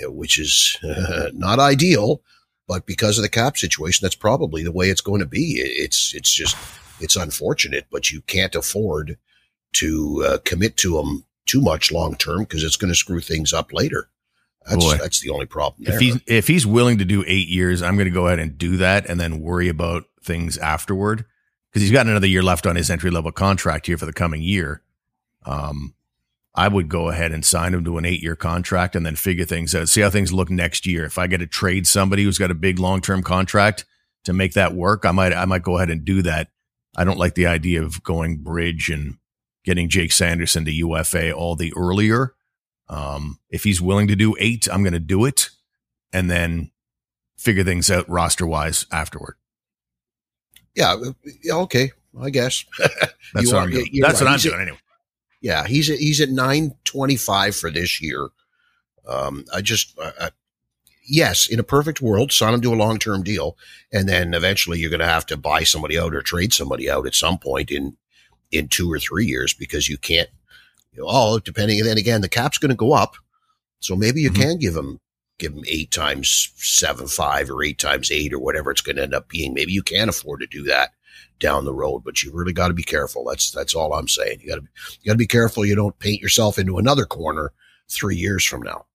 uh, 0.03 0.11
which 0.11 0.39
is 0.39 0.77
uh, 0.83 1.29
not 1.33 1.59
ideal 1.59 2.21
but 2.71 2.85
because 2.85 3.17
of 3.17 3.23
the 3.23 3.27
cap 3.27 3.57
situation, 3.57 4.05
that's 4.05 4.15
probably 4.15 4.63
the 4.63 4.71
way 4.71 4.89
it's 4.89 5.01
going 5.01 5.19
to 5.19 5.25
be. 5.25 5.55
It's 5.59 6.13
it's 6.15 6.33
just 6.33 6.55
it's 7.01 7.17
unfortunate, 7.17 7.87
but 7.91 8.11
you 8.11 8.21
can't 8.21 8.55
afford 8.55 9.17
to 9.73 10.23
uh, 10.25 10.37
commit 10.45 10.77
to 10.77 10.95
them 10.95 11.25
too 11.45 11.59
much 11.59 11.91
long 11.91 12.15
term 12.15 12.39
because 12.43 12.63
it's 12.63 12.77
going 12.77 12.87
to 12.87 12.95
screw 12.95 13.19
things 13.19 13.51
up 13.51 13.73
later. 13.73 14.07
That's 14.69 14.85
Boy. 14.85 14.95
that's 14.95 15.19
the 15.19 15.31
only 15.31 15.47
problem. 15.47 15.83
There. 15.83 15.95
If 15.95 15.99
he's 15.99 16.19
if 16.27 16.47
he's 16.47 16.65
willing 16.65 16.99
to 16.99 17.03
do 17.03 17.25
eight 17.27 17.49
years, 17.49 17.81
I'm 17.81 17.95
going 17.95 18.05
to 18.05 18.09
go 18.09 18.27
ahead 18.27 18.39
and 18.39 18.57
do 18.57 18.77
that, 18.77 19.05
and 19.09 19.19
then 19.19 19.41
worry 19.41 19.67
about 19.67 20.05
things 20.23 20.57
afterward 20.57 21.25
because 21.71 21.81
he's 21.81 21.91
got 21.91 22.07
another 22.07 22.27
year 22.27 22.43
left 22.43 22.67
on 22.67 22.75
his 22.75 22.89
entry 22.89 23.09
level 23.09 23.31
contract 23.31 23.87
here 23.87 23.97
for 23.97 24.05
the 24.05 24.13
coming 24.13 24.41
year. 24.41 24.81
Um, 25.45 25.95
I 26.53 26.67
would 26.67 26.89
go 26.89 27.09
ahead 27.09 27.31
and 27.31 27.45
sign 27.45 27.73
him 27.73 27.85
to 27.85 27.97
an 27.97 28.05
eight 28.05 28.21
year 28.21 28.35
contract 28.35 28.95
and 28.95 29.05
then 29.05 29.15
figure 29.15 29.45
things 29.45 29.73
out. 29.73 29.87
See 29.87 30.01
how 30.01 30.09
things 30.09 30.33
look 30.33 30.49
next 30.49 30.85
year. 30.85 31.05
If 31.05 31.17
I 31.17 31.27
get 31.27 31.37
to 31.37 31.47
trade 31.47 31.87
somebody 31.87 32.23
who's 32.23 32.37
got 32.37 32.51
a 32.51 32.55
big 32.55 32.77
long 32.77 32.99
term 32.99 33.23
contract 33.23 33.85
to 34.25 34.33
make 34.33 34.53
that 34.53 34.73
work, 34.73 35.05
I 35.05 35.11
might 35.11 35.33
I 35.33 35.45
might 35.45 35.63
go 35.63 35.77
ahead 35.77 35.89
and 35.89 36.03
do 36.03 36.21
that. 36.23 36.49
I 36.95 37.05
don't 37.05 37.17
like 37.17 37.35
the 37.35 37.47
idea 37.47 37.81
of 37.81 38.03
going 38.03 38.37
bridge 38.37 38.89
and 38.89 39.17
getting 39.63 39.87
Jake 39.87 40.11
Sanderson 40.11 40.65
to 40.65 40.71
UFA 40.71 41.31
all 41.31 41.55
the 41.55 41.71
earlier. 41.77 42.33
Um, 42.89 43.39
if 43.49 43.63
he's 43.63 43.81
willing 43.81 44.09
to 44.09 44.17
do 44.17 44.35
eight, 44.37 44.67
I'm 44.69 44.83
going 44.83 44.91
to 44.93 44.99
do 44.99 45.23
it 45.23 45.49
and 46.11 46.29
then 46.29 46.71
figure 47.37 47.63
things 47.63 47.89
out 47.89 48.09
roster 48.09 48.45
wise 48.45 48.85
afterward. 48.91 49.35
Yeah. 50.75 50.95
Okay. 51.51 51.91
I 52.19 52.29
guess 52.29 52.65
that's 53.33 53.51
what 53.51 53.63
I'm 53.63 53.69
doing. 53.69 53.87
That's 54.01 54.21
right. 54.21 54.27
what 54.27 54.33
I'm 54.33 54.39
doing 54.39 54.61
anyway. 54.61 54.77
Yeah, 55.41 55.65
he's 55.65 55.89
at, 55.89 55.97
he's 55.97 56.21
at 56.21 56.29
nine 56.29 56.75
twenty 56.83 57.15
five 57.15 57.55
for 57.55 57.71
this 57.71 58.01
year. 58.01 58.29
Um, 59.07 59.45
I 59.53 59.61
just 59.61 59.97
uh, 59.99 60.29
yes, 61.07 61.47
in 61.47 61.59
a 61.59 61.63
perfect 61.63 62.01
world, 62.01 62.31
sign 62.31 62.53
him 62.53 62.61
to 62.61 62.73
a 62.73 62.75
long 62.75 62.99
term 62.99 63.23
deal, 63.23 63.57
and 63.91 64.07
then 64.07 64.33
eventually 64.33 64.79
you're 64.79 64.89
going 64.89 64.99
to 64.99 65.05
have 65.05 65.25
to 65.27 65.37
buy 65.37 65.63
somebody 65.63 65.97
out 65.97 66.13
or 66.13 66.21
trade 66.21 66.53
somebody 66.53 66.89
out 66.89 67.07
at 67.07 67.15
some 67.15 67.39
point 67.39 67.71
in 67.71 67.97
in 68.51 68.67
two 68.67 68.91
or 68.91 68.99
three 68.99 69.25
years 69.25 69.53
because 69.53 69.89
you 69.89 69.97
can't. 69.97 70.29
You 70.93 71.03
know, 71.03 71.07
oh, 71.09 71.39
depending, 71.39 71.79
and 71.79 71.87
then 71.87 71.97
again, 71.97 72.19
the 72.19 72.27
cap's 72.27 72.57
going 72.57 72.69
to 72.69 72.75
go 72.75 72.91
up, 72.91 73.15
so 73.79 73.95
maybe 73.95 74.21
you 74.21 74.29
mm-hmm. 74.29 74.41
can 74.41 74.57
give 74.57 74.75
him 74.75 74.99
give 75.41 75.53
him 75.53 75.63
eight 75.67 75.91
times 75.91 76.51
seven 76.55 77.07
five 77.07 77.49
or 77.49 77.63
eight 77.63 77.79
times 77.79 78.11
eight 78.11 78.33
or 78.33 78.39
whatever 78.39 78.71
it's 78.71 78.81
going 78.81 78.95
to 78.95 79.03
end 79.03 79.13
up 79.13 79.27
being. 79.27 79.53
Maybe 79.53 79.73
you 79.73 79.83
can't 79.83 80.09
afford 80.09 80.39
to 80.41 80.47
do 80.47 80.63
that 80.63 80.91
down 81.39 81.65
the 81.65 81.73
road, 81.73 82.03
but 82.05 82.23
you 82.23 82.31
really 82.31 82.53
got 82.53 82.69
to 82.69 82.73
be 82.73 82.83
careful. 82.83 83.25
That's 83.25 83.51
that's 83.51 83.75
all 83.75 83.93
I'm 83.93 84.07
saying. 84.07 84.39
You 84.41 84.49
got 84.49 84.55
to 84.55 84.67
you 85.01 85.09
got 85.09 85.13
to 85.13 85.17
be 85.17 85.27
careful 85.27 85.65
you 85.65 85.75
don't 85.75 85.99
paint 85.99 86.21
yourself 86.21 86.57
into 86.57 86.77
another 86.77 87.05
corner 87.05 87.51
three 87.89 88.15
years 88.15 88.45
from 88.45 88.61
now. 88.61 88.85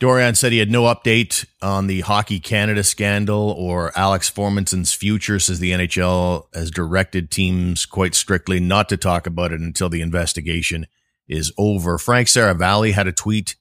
Dorion 0.00 0.34
said 0.34 0.50
he 0.50 0.58
had 0.58 0.70
no 0.70 0.84
update 0.84 1.44
on 1.60 1.86
the 1.86 2.00
Hockey 2.00 2.40
Canada 2.40 2.82
scandal 2.82 3.50
or 3.50 3.92
Alex 3.94 4.30
Formenton's 4.30 4.94
future, 4.94 5.38
says 5.38 5.60
the 5.60 5.72
NHL 5.72 6.46
has 6.54 6.70
directed 6.70 7.30
teams 7.30 7.84
quite 7.84 8.14
strictly 8.14 8.60
not 8.60 8.88
to 8.88 8.96
talk 8.96 9.26
about 9.26 9.52
it 9.52 9.60
until 9.60 9.90
the 9.90 10.00
investigation 10.00 10.86
is 11.28 11.52
over. 11.58 11.98
Frank 11.98 12.28
Seravalli 12.28 12.92
had 12.92 13.08
a 13.08 13.12
tweet 13.12 13.56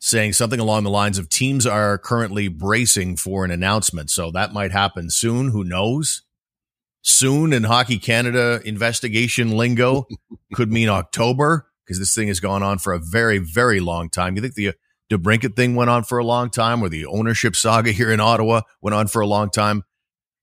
saying 0.00 0.32
something 0.32 0.58
along 0.58 0.82
the 0.82 0.90
lines 0.90 1.18
of 1.18 1.28
teams 1.28 1.66
are 1.66 1.98
currently 1.98 2.48
bracing 2.48 3.16
for 3.16 3.44
an 3.44 3.52
announcement. 3.52 4.10
So 4.10 4.32
that 4.32 4.52
might 4.52 4.72
happen 4.72 5.10
soon. 5.10 5.50
Who 5.50 5.62
knows? 5.62 6.22
soon 7.02 7.52
in 7.52 7.64
Hockey 7.64 7.98
Canada 7.98 8.60
investigation 8.64 9.56
lingo 9.56 10.06
could 10.54 10.70
mean 10.70 10.88
October 10.88 11.66
because 11.84 11.98
this 11.98 12.14
thing 12.14 12.28
has 12.28 12.40
gone 12.40 12.62
on 12.62 12.78
for 12.78 12.92
a 12.92 12.98
very, 12.98 13.38
very 13.38 13.80
long 13.80 14.10
time. 14.10 14.36
You 14.36 14.42
think 14.42 14.54
the 14.54 14.72
DeBrincat 15.10 15.56
thing 15.56 15.74
went 15.74 15.90
on 15.90 16.04
for 16.04 16.18
a 16.18 16.24
long 16.24 16.50
time 16.50 16.82
or 16.82 16.88
the 16.88 17.06
ownership 17.06 17.56
saga 17.56 17.90
here 17.90 18.12
in 18.12 18.20
Ottawa 18.20 18.62
went 18.80 18.94
on 18.94 19.08
for 19.08 19.20
a 19.20 19.26
long 19.26 19.50
time? 19.50 19.82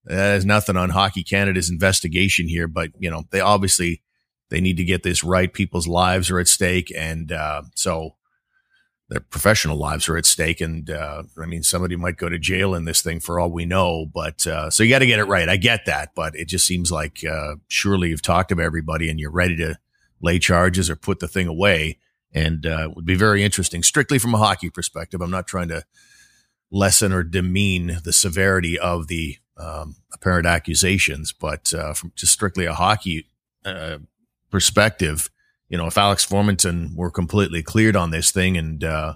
There's 0.04 0.46
nothing 0.46 0.78
on 0.78 0.90
Hockey 0.90 1.24
Canada's 1.24 1.70
investigation 1.70 2.48
here, 2.48 2.68
but 2.68 2.92
you 2.98 3.10
know, 3.10 3.24
they 3.32 3.40
obviously 3.40 4.02
they 4.50 4.62
need 4.62 4.78
to 4.78 4.84
get 4.84 5.04
this 5.04 5.24
right. 5.24 5.52
People's 5.52 5.88
lives 5.88 6.32
are 6.32 6.40
at 6.40 6.48
stake. 6.48 6.92
And 6.96 7.32
uh, 7.32 7.64
so 7.76 8.16
their 9.10 9.22
professional 9.22 9.78
lives 9.78 10.10
are 10.10 10.18
at 10.18 10.26
stake. 10.26 10.60
And 10.60 10.90
uh, 10.90 11.24
I 11.42 11.46
mean, 11.46 11.64
somebody 11.64 11.96
might 11.96 12.18
go 12.18 12.30
to 12.30 12.38
jail 12.38 12.76
in 12.76 12.86
this 12.86 13.02
thing 13.02 13.20
for 13.20 13.40
all 13.40 13.50
we 13.50 13.66
know. 13.66 14.06
But 14.06 14.46
uh, 14.46 14.70
so 14.70 14.84
you 14.84 14.90
got 14.90 15.00
to 15.00 15.06
get 15.06 15.20
it 15.20 15.26
right. 15.26 15.48
I 15.48 15.58
get 15.58 15.86
that, 15.86 16.14
but 16.14 16.36
it 16.36 16.48
just 16.48 16.68
seems 16.68 16.92
like 16.92 17.24
uh, 17.24 17.56
surely 17.68 18.10
you've 18.10 18.22
talked 18.22 18.50
to 18.50 18.60
everybody 18.60 19.10
and 19.10 19.20
you're 19.20 19.32
ready 19.32 19.56
to 19.58 19.78
lay 20.22 20.40
charges 20.40 20.90
or 20.90 20.96
put 20.96 21.20
the 21.20 21.28
thing 21.28 21.48
away. 21.48 22.00
And 22.34 22.66
uh, 22.66 22.90
it 22.90 22.96
would 22.96 23.06
be 23.06 23.16
very 23.16 23.44
interesting, 23.44 23.82
strictly 23.82 24.20
from 24.20 24.34
a 24.34 24.38
hockey 24.38 24.70
perspective. 24.70 25.22
I'm 25.22 25.32
not 25.32 25.48
trying 25.48 25.70
to 25.70 25.84
lessen 26.70 27.14
or 27.14 27.24
demean 27.24 28.00
the 28.04 28.12
severity 28.12 28.78
of 28.78 29.08
the 29.08 29.38
um, 29.56 29.96
apparent 30.14 30.46
accusations, 30.46 31.32
but 31.32 31.74
uh, 31.74 31.94
from 31.94 32.12
just 32.16 32.34
strictly 32.34 32.66
a 32.66 32.74
hockey 32.74 33.28
uh, 33.64 34.00
perspective 34.52 35.30
you 35.70 35.78
know, 35.78 35.88
if 35.88 35.98
Alex 35.98 36.26
Formenton 36.26 36.96
were 36.96 37.12
completely 37.12 37.62
cleared 37.62 37.96
on 37.96 38.12
this 38.12 38.32
thing 38.32 38.58
and 38.58 38.84
uh, 38.84 39.16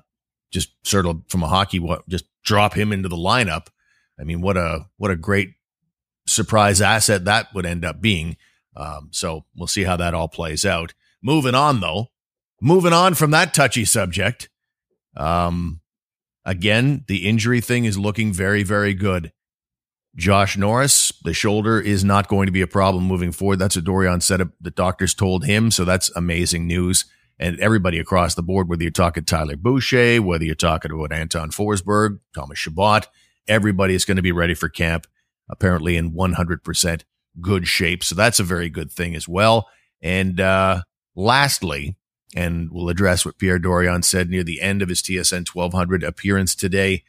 just 0.52 0.72
sort 0.84 1.06
of 1.06 1.22
from 1.28 1.44
a 1.44 1.48
hockey, 1.48 1.80
what 1.80 2.08
just 2.10 2.26
drop 2.44 2.74
him 2.74 2.92
into 2.92 3.10
the 3.10 3.16
lineup. 3.16 3.68
I 4.20 4.24
mean, 4.24 4.42
what 4.42 4.58
a 4.58 4.88
what 4.98 5.12
a 5.12 5.16
great 5.16 5.54
surprise 6.28 6.82
asset 6.82 7.26
that 7.26 7.48
would 7.54 7.66
end 7.66 7.86
up 7.86 8.02
being. 8.02 8.38
Um, 8.76 9.10
so 9.12 9.46
we'll 9.56 9.68
see 9.68 9.84
how 9.84 9.98
that 9.98 10.14
all 10.14 10.28
plays 10.28 10.66
out. 10.66 10.94
Moving 11.22 11.56
on, 11.56 11.82
though, 11.82 12.08
moving 12.62 12.94
on 12.94 13.16
from 13.16 13.32
that 13.32 13.54
touchy 13.54 13.86
subject. 13.86 14.50
Um, 15.16 15.82
again, 16.46 17.04
the 17.08 17.28
injury 17.28 17.62
thing 17.62 17.86
is 17.86 17.98
looking 17.98 18.32
very, 18.34 18.64
very 18.64 18.94
good. 18.94 19.32
Josh 20.16 20.58
Norris, 20.58 21.14
the 21.24 21.34
shoulder 21.34 21.80
is 21.80 22.04
not 22.04 22.28
going 22.28 22.48
to 22.48 22.52
be 22.52 22.62
a 22.62 22.68
problem 22.68 23.06
moving 23.06 23.32
forward. 23.32 23.60
That's 23.60 23.76
what 23.76 23.86
Dorion 23.86 24.22
said 24.22 24.42
the 24.60 24.72
doctors 24.72 25.14
told 25.14 25.46
him. 25.46 25.72
So 25.72 25.86
that's 25.86 26.12
amazing 26.16 26.68
news. 26.68 27.06
And 27.40 27.60
everybody 27.60 27.98
across 27.98 28.36
the 28.36 28.44
board, 28.44 28.68
whether 28.68 28.84
you're 28.84 28.92
talking 28.92 29.24
Tyler 29.24 29.56
Boucher, 29.56 30.22
whether 30.22 30.44
you're 30.44 30.54
talking 30.54 30.92
about 30.92 31.12
Anton 31.12 31.50
Forsberg, 31.50 32.20
Thomas 32.36 32.60
Chabot, 32.60 33.08
everybody 33.48 33.96
is 33.96 34.06
going 34.06 34.18
to 34.18 34.22
be 34.22 34.32
ready 34.32 34.54
for 34.54 34.70
camp, 34.70 35.08
apparently 35.50 35.96
in 35.96 36.12
100% 36.12 37.04
good 37.40 37.68
shape. 37.68 38.04
So 38.04 38.14
that's 38.14 38.40
a 38.40 38.44
very 38.44 38.70
good 38.70 38.92
thing 38.92 39.16
as 39.16 39.28
well. 39.28 39.70
And 40.02 40.40
uh, 40.40 40.84
lastly, 41.16 41.96
and 42.36 42.70
we'll 42.72 42.90
address 42.90 43.26
what 43.26 43.38
Pierre 43.38 43.60
Dorion 43.60 44.04
said 44.04 44.30
near 44.30 44.44
the 44.44 44.62
end 44.62 44.82
of 44.82 44.90
his 44.90 45.02
TSN 45.02 45.54
1200 45.54 46.04
appearance 46.04 46.54
today 46.54 47.04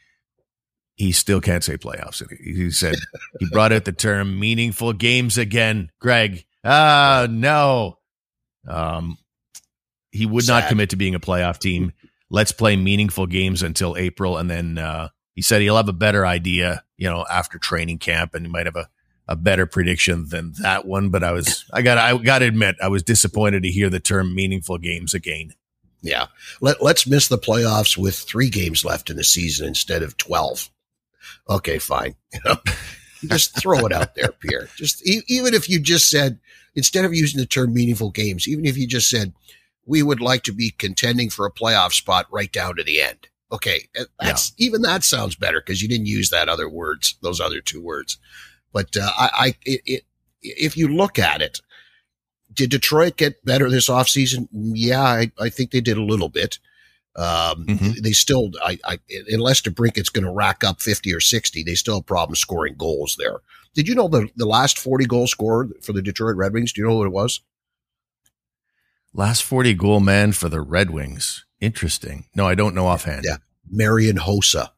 he 0.95 1.11
still 1.11 1.41
can't 1.41 1.63
say 1.63 1.77
playoffs. 1.77 2.21
He 2.39 2.71
said 2.71 2.95
he 3.39 3.47
brought 3.51 3.73
out 3.73 3.85
the 3.85 3.91
term 3.91 4.39
meaningful 4.39 4.93
games 4.93 5.37
again. 5.37 5.91
Greg, 5.99 6.45
ah, 6.63 7.21
uh, 7.21 7.27
no. 7.29 7.97
Um, 8.67 9.17
he 10.11 10.25
would 10.25 10.45
Sad. 10.45 10.61
not 10.61 10.69
commit 10.69 10.91
to 10.91 10.95
being 10.95 11.15
a 11.15 11.19
playoff 11.19 11.59
team. 11.59 11.91
let's 12.29 12.51
play 12.51 12.75
meaningful 12.75 13.27
games 13.27 13.61
until 13.63 13.97
April. 13.97 14.37
And 14.37 14.49
then 14.49 14.77
uh, 14.77 15.09
he 15.35 15.41
said 15.41 15.61
he'll 15.61 15.77
have 15.77 15.89
a 15.89 15.93
better 15.93 16.25
idea, 16.25 16.83
you 16.97 17.09
know, 17.09 17.25
after 17.29 17.57
training 17.57 17.99
camp 17.99 18.33
and 18.33 18.45
he 18.45 18.51
might 18.51 18.65
have 18.65 18.75
a, 18.75 18.89
a 19.27 19.35
better 19.35 19.65
prediction 19.65 20.27
than 20.29 20.53
that 20.61 20.85
one. 20.85 21.09
But 21.09 21.23
I 21.23 21.31
was, 21.31 21.65
I 21.73 21.81
got, 21.81 21.97
I 21.97 22.17
got 22.17 22.39
to 22.39 22.45
admit, 22.45 22.75
I 22.81 22.87
was 22.87 23.03
disappointed 23.03 23.63
to 23.63 23.69
hear 23.69 23.89
the 23.89 23.99
term 23.99 24.33
meaningful 24.35 24.77
games 24.77 25.13
again. 25.13 25.53
Yeah. 26.01 26.27
Let, 26.61 26.81
let's 26.83 27.07
miss 27.07 27.27
the 27.27 27.37
playoffs 27.37 27.97
with 27.97 28.15
three 28.15 28.49
games 28.49 28.83
left 28.83 29.09
in 29.09 29.15
the 29.15 29.23
season 29.23 29.67
instead 29.67 30.03
of 30.03 30.17
12. 30.17 30.69
Okay, 31.49 31.79
fine. 31.79 32.15
You 32.33 32.39
know, 32.45 32.55
just 33.35 33.57
throw 33.57 33.85
it 33.85 33.93
out 33.93 34.15
there, 34.15 34.33
Pierre. 34.39 34.67
Just 34.75 35.07
e- 35.07 35.21
even 35.27 35.53
if 35.53 35.69
you 35.69 35.79
just 35.79 36.09
said, 36.09 36.39
instead 36.75 37.05
of 37.05 37.13
using 37.13 37.39
the 37.39 37.45
term 37.45 37.73
meaningful 37.73 38.09
games, 38.09 38.49
even 38.49 38.65
if 38.65 38.75
you 38.75 38.85
just 38.85 39.09
said, 39.09 39.33
we 39.85 40.03
would 40.03 40.19
like 40.19 40.43
to 40.43 40.51
be 40.51 40.71
contending 40.71 41.29
for 41.29 41.45
a 41.45 41.51
playoff 41.51 41.93
spot 41.93 42.25
right 42.31 42.51
down 42.51 42.75
to 42.75 42.83
the 42.83 43.01
end. 43.01 43.29
Okay. 43.51 43.87
Uh, 43.97 44.05
that's 44.19 44.51
yeah. 44.57 44.65
even 44.65 44.81
that 44.81 45.03
sounds 45.03 45.35
better 45.35 45.61
because 45.61 45.81
you 45.81 45.87
didn't 45.87 46.07
use 46.07 46.31
that 46.31 46.49
other 46.49 46.67
words, 46.67 47.15
those 47.21 47.39
other 47.39 47.61
two 47.61 47.81
words. 47.81 48.17
But, 48.73 48.97
uh, 48.97 49.11
I, 49.17 49.29
I, 49.33 49.47
it, 49.63 49.81
it, 49.85 50.03
if 50.41 50.75
you 50.75 50.87
look 50.87 51.17
at 51.19 51.41
it, 51.41 51.61
did 52.51 52.71
Detroit 52.71 53.15
get 53.15 53.45
better 53.45 53.69
this 53.69 53.89
offseason? 53.89 54.47
Yeah, 54.51 55.01
I, 55.01 55.31
I 55.39 55.49
think 55.49 55.71
they 55.71 55.81
did 55.81 55.97
a 55.97 56.03
little 56.03 56.29
bit. 56.29 56.59
Um, 57.15 57.65
mm-hmm. 57.65 58.01
they 58.01 58.11
still, 58.11 58.51
I, 58.63 58.79
I, 58.85 58.99
unless 59.27 59.61
DeBrincat's 59.61 60.09
going 60.09 60.25
to 60.25 60.31
rack 60.31 60.63
up 60.63 60.81
50 60.81 61.13
or 61.13 61.19
60, 61.19 61.63
they 61.63 61.75
still 61.75 61.95
have 61.97 62.05
problems 62.05 62.39
scoring 62.39 62.75
goals 62.75 63.15
there. 63.19 63.41
Did 63.75 63.87
you 63.87 63.95
know 63.95 64.07
the, 64.07 64.29
the 64.35 64.45
last 64.45 64.79
40 64.79 65.05
goal 65.05 65.27
scorer 65.27 65.69
for 65.81 65.93
the 65.93 66.01
Detroit 66.01 66.35
Red 66.35 66.53
Wings? 66.53 66.73
Do 66.73 66.81
you 66.81 66.87
know 66.87 66.95
what 66.95 67.07
it 67.07 67.11
was? 67.11 67.41
Last 69.13 69.43
40 69.43 69.75
goal 69.75 69.99
man 69.99 70.31
for 70.31 70.49
the 70.49 70.61
Red 70.61 70.89
Wings. 70.89 71.45
Interesting. 71.59 72.25
No, 72.35 72.47
I 72.47 72.55
don't 72.55 72.75
know 72.75 72.87
offhand. 72.87 73.25
Yeah. 73.25 73.37
Marian 73.69 74.17
Hossa. 74.17 74.69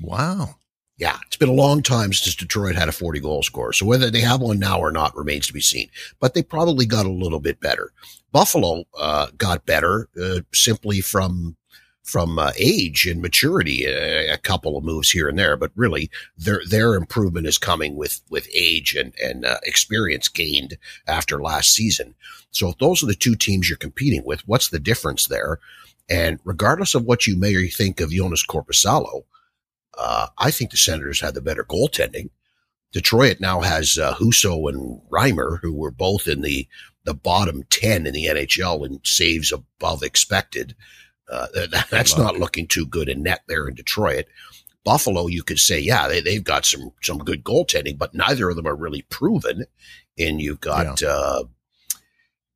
Wow. 0.00 0.56
Yeah, 0.98 1.16
it's 1.26 1.36
been 1.36 1.48
a 1.48 1.52
long 1.52 1.82
time 1.82 2.12
since 2.12 2.34
Detroit 2.34 2.74
had 2.74 2.88
a 2.88 2.92
40 2.92 3.20
goal 3.20 3.44
scorer. 3.44 3.72
So 3.72 3.86
whether 3.86 4.10
they 4.10 4.20
have 4.20 4.40
one 4.40 4.58
now 4.58 4.80
or 4.80 4.90
not 4.90 5.16
remains 5.16 5.46
to 5.46 5.52
be 5.52 5.60
seen. 5.60 5.88
But 6.18 6.34
they 6.34 6.42
probably 6.42 6.86
got 6.86 7.06
a 7.06 7.10
little 7.10 7.38
bit 7.38 7.60
better. 7.60 7.92
Buffalo 8.32 8.84
uh, 8.98 9.28
got 9.38 9.64
better 9.64 10.08
uh, 10.20 10.40
simply 10.52 11.00
from 11.00 11.56
from 12.02 12.38
uh, 12.38 12.52
age 12.56 13.06
and 13.06 13.20
maturity, 13.20 13.84
a, 13.84 14.32
a, 14.32 14.38
couple 14.38 14.78
of 14.78 14.84
moves 14.84 15.10
here 15.10 15.28
and 15.28 15.38
there, 15.38 15.58
but 15.58 15.70
really 15.76 16.10
their 16.38 16.62
their 16.66 16.94
improvement 16.94 17.46
is 17.46 17.58
coming 17.58 17.96
with 17.96 18.22
with 18.30 18.48
age 18.54 18.94
and 18.94 19.12
and 19.22 19.44
uh, 19.44 19.58
experience 19.64 20.26
gained 20.26 20.78
after 21.06 21.40
last 21.40 21.74
season. 21.74 22.14
So 22.50 22.70
if 22.70 22.78
those 22.78 23.02
are 23.02 23.06
the 23.06 23.14
two 23.14 23.36
teams 23.36 23.68
you're 23.68 23.76
competing 23.76 24.24
with, 24.24 24.40
what's 24.48 24.70
the 24.70 24.78
difference 24.78 25.26
there? 25.26 25.60
And 26.08 26.40
regardless 26.44 26.94
of 26.94 27.04
what 27.04 27.26
you 27.26 27.36
may 27.36 27.68
think 27.68 28.00
of 28.00 28.10
Joonas 28.10 28.46
Korpisalo, 28.46 29.24
uh, 29.98 30.28
I 30.38 30.50
think 30.50 30.70
the 30.70 30.76
Senators 30.76 31.20
had 31.20 31.34
the 31.34 31.40
better 31.40 31.64
goaltending. 31.64 32.30
Detroit 32.92 33.38
now 33.40 33.60
has 33.60 33.98
uh, 33.98 34.14
Husso 34.14 34.68
and 34.72 35.00
Reimer, 35.10 35.58
who 35.60 35.74
were 35.74 35.90
both 35.90 36.26
in 36.26 36.40
the 36.40 36.66
the 37.04 37.14
bottom 37.14 37.64
ten 37.70 38.06
in 38.06 38.14
the 38.14 38.26
NHL 38.26 38.86
in 38.86 39.00
saves 39.04 39.52
above 39.52 40.02
expected. 40.02 40.74
Uh, 41.30 41.46
that, 41.54 41.86
that's 41.90 42.16
not 42.16 42.38
looking 42.38 42.66
too 42.66 42.86
good 42.86 43.08
in 43.08 43.22
net 43.22 43.42
there 43.48 43.68
in 43.68 43.74
Detroit. 43.74 44.26
Buffalo, 44.84 45.26
you 45.26 45.42
could 45.42 45.58
say, 45.58 45.78
yeah, 45.78 46.08
they, 46.08 46.20
they've 46.20 46.44
got 46.44 46.64
some 46.64 46.92
some 47.02 47.18
good 47.18 47.44
goaltending, 47.44 47.98
but 47.98 48.14
neither 48.14 48.48
of 48.48 48.56
them 48.56 48.66
are 48.66 48.76
really 48.76 49.02
proven. 49.02 49.66
And 50.18 50.40
you've 50.40 50.60
got 50.60 51.02
yeah. 51.02 51.08
uh, 51.08 51.44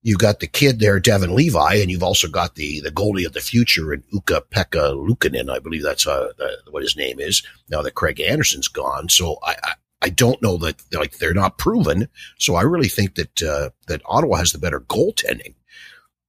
you've 0.03 0.19
got 0.19 0.41
the 0.41 0.47
kid 0.47 0.81
there, 0.81 1.01
Devon 1.01 1.35
Levi, 1.35 1.75
and 1.77 1.91
you've 1.91 2.03
also 2.03 2.29
got 2.29 2.55
the 2.57 2.81
the 2.81 2.91
goalie 2.91 3.27
of 3.27 3.33
the 3.33 3.41
future 3.41 3.93
in 3.93 4.03
Ukko-Pekka 4.15 4.95
Luukkonen. 4.95 5.51
I 5.51 5.59
believe 5.59 5.83
that's 5.83 6.07
uh, 6.07 6.29
what 6.71 6.83
his 6.83 6.97
name 6.97 7.21
is. 7.21 7.43
Now 7.71 7.83
that 7.83 7.95
Craig 7.95 8.21
Anderson's 8.21 8.69
gone, 8.69 9.09
so 9.09 9.39
I, 9.45 9.57
I, 9.63 9.73
I 10.03 10.09
don't 10.09 10.43
know 10.43 10.57
that 10.59 10.83
like 10.93 11.19
they're 11.19 11.35
not 11.35 11.59
proven. 11.59 12.09
So 12.39 12.57
I 12.57 12.63
really 12.63 12.89
think 12.89 13.15
that 13.15 13.43
uh, 13.43 13.71
that 13.87 14.03
Ottawa 14.05 14.37
has 14.37 14.53
the 14.53 14.59
better 14.59 14.81
goaltending. 14.81 15.55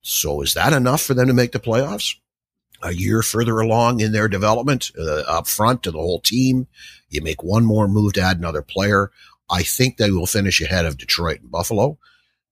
So 0.02 0.42
is 0.42 0.54
that 0.54 0.74
enough 0.74 1.02
for 1.02 1.14
them 1.14 1.28
to 1.28 1.34
make 1.34 1.52
the 1.52 1.60
playoffs? 1.60 2.16
A 2.84 2.94
year 2.94 3.22
further 3.22 3.62
along 3.62 4.02
in 4.02 4.12
their 4.12 4.28
development, 4.28 4.92
uh, 5.00 5.22
up 5.22 5.48
front 5.48 5.84
to 5.84 5.92
the 5.92 6.00
whole 6.00 6.20
team, 6.20 6.68
you 7.08 7.22
make 7.22 7.42
one 7.42 7.64
more 7.64 7.88
move 7.88 8.14
to 8.14 8.22
add 8.22 8.38
another 8.38 8.62
player. 8.62 9.10
I 9.50 9.64
think 9.64 9.96
they 9.96 10.12
will 10.12 10.26
finish 10.26 10.60
ahead 10.60 10.86
of 10.86 10.98
Detroit 10.98 11.40
and 11.40 11.50
Buffalo. 11.50 11.98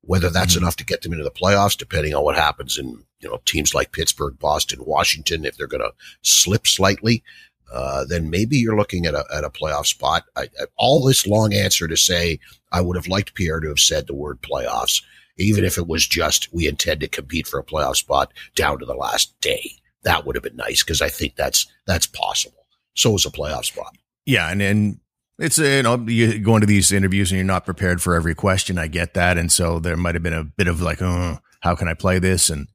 Whether 0.03 0.29
that's 0.29 0.55
mm-hmm. 0.55 0.63
enough 0.63 0.75
to 0.77 0.85
get 0.85 1.01
them 1.01 1.13
into 1.13 1.23
the 1.23 1.31
playoffs, 1.31 1.77
depending 1.77 2.15
on 2.15 2.23
what 2.23 2.35
happens 2.35 2.77
in 2.77 3.03
you 3.19 3.29
know 3.29 3.39
teams 3.45 3.73
like 3.73 3.91
Pittsburgh, 3.91 4.37
Boston, 4.39 4.79
Washington, 4.85 5.45
if 5.45 5.57
they're 5.57 5.67
going 5.67 5.83
to 5.83 5.93
slip 6.23 6.65
slightly, 6.65 7.23
uh, 7.71 8.05
then 8.05 8.29
maybe 8.29 8.57
you're 8.57 8.77
looking 8.77 9.05
at 9.05 9.13
a 9.13 9.25
at 9.33 9.43
a 9.43 9.49
playoff 9.49 9.85
spot. 9.85 10.25
I, 10.35 10.43
I, 10.43 10.65
all 10.77 11.03
this 11.03 11.27
long 11.27 11.53
answer 11.53 11.87
to 11.87 11.97
say 11.97 12.39
I 12.71 12.81
would 12.81 12.95
have 12.97 13.07
liked 13.07 13.35
Pierre 13.35 13.59
to 13.59 13.69
have 13.69 13.79
said 13.79 14.07
the 14.07 14.15
word 14.15 14.41
playoffs, 14.41 15.03
even 15.37 15.63
if 15.63 15.77
it 15.77 15.87
was 15.87 16.07
just 16.07 16.51
we 16.51 16.67
intend 16.67 17.01
to 17.01 17.07
compete 17.07 17.47
for 17.47 17.59
a 17.59 17.63
playoff 17.63 17.97
spot 17.97 18.33
down 18.55 18.79
to 18.79 18.85
the 18.85 18.95
last 18.95 19.39
day. 19.39 19.71
That 20.03 20.25
would 20.25 20.35
have 20.35 20.43
been 20.43 20.55
nice 20.55 20.83
because 20.83 21.01
I 21.01 21.09
think 21.09 21.35
that's 21.35 21.67
that's 21.85 22.07
possible. 22.07 22.65
So 22.95 23.15
is 23.15 23.25
a 23.25 23.29
playoff 23.29 23.65
spot. 23.65 23.95
Yeah, 24.25 24.49
and 24.49 24.61
and 24.61 24.99
it's 25.41 25.57
a, 25.59 25.77
you 25.77 25.83
know 25.83 25.95
you 26.07 26.39
go 26.39 26.55
into 26.55 26.67
these 26.67 26.91
interviews 26.91 27.31
and 27.31 27.37
you're 27.37 27.45
not 27.45 27.65
prepared 27.65 28.01
for 28.01 28.15
every 28.15 28.35
question. 28.35 28.77
I 28.77 28.87
get 28.87 29.15
that, 29.15 29.37
and 29.37 29.51
so 29.51 29.79
there 29.79 29.97
might 29.97 30.15
have 30.15 30.23
been 30.23 30.33
a 30.33 30.43
bit 30.43 30.67
of 30.67 30.81
like, 30.81 31.01
oh, 31.01 31.39
how 31.61 31.75
can 31.75 31.87
I 31.87 31.93
play 31.93 32.19
this? 32.19 32.49
And 32.49 32.67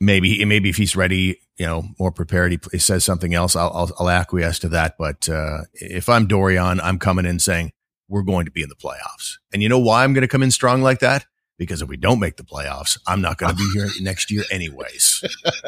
maybe 0.00 0.44
maybe 0.44 0.70
if 0.70 0.76
he's 0.76 0.96
ready, 0.96 1.40
you 1.56 1.66
know, 1.66 1.84
more 1.98 2.10
prepared, 2.10 2.52
he, 2.52 2.58
he 2.72 2.78
says 2.78 3.04
something 3.04 3.34
else. 3.34 3.54
I'll, 3.54 3.70
I'll, 3.74 3.90
I'll 4.00 4.10
acquiesce 4.10 4.58
to 4.60 4.68
that. 4.70 4.96
But 4.98 5.28
uh, 5.28 5.58
if 5.74 6.08
I'm 6.08 6.26
Dorion, 6.26 6.80
I'm 6.82 6.98
coming 6.98 7.26
in 7.26 7.38
saying 7.38 7.72
we're 8.08 8.22
going 8.22 8.46
to 8.46 8.52
be 8.52 8.62
in 8.62 8.68
the 8.68 8.74
playoffs, 8.74 9.34
and 9.52 9.62
you 9.62 9.68
know 9.68 9.78
why 9.78 10.04
I'm 10.04 10.14
going 10.14 10.22
to 10.22 10.28
come 10.28 10.42
in 10.42 10.50
strong 10.50 10.82
like 10.82 11.00
that? 11.00 11.26
Because 11.58 11.82
if 11.82 11.88
we 11.88 11.96
don't 11.96 12.20
make 12.20 12.36
the 12.36 12.44
playoffs, 12.44 12.98
I'm 13.06 13.20
not 13.20 13.36
going 13.36 13.54
to 13.54 13.56
be 13.56 13.68
here 13.74 13.88
next 14.00 14.30
year 14.30 14.44
anyways. 14.50 15.22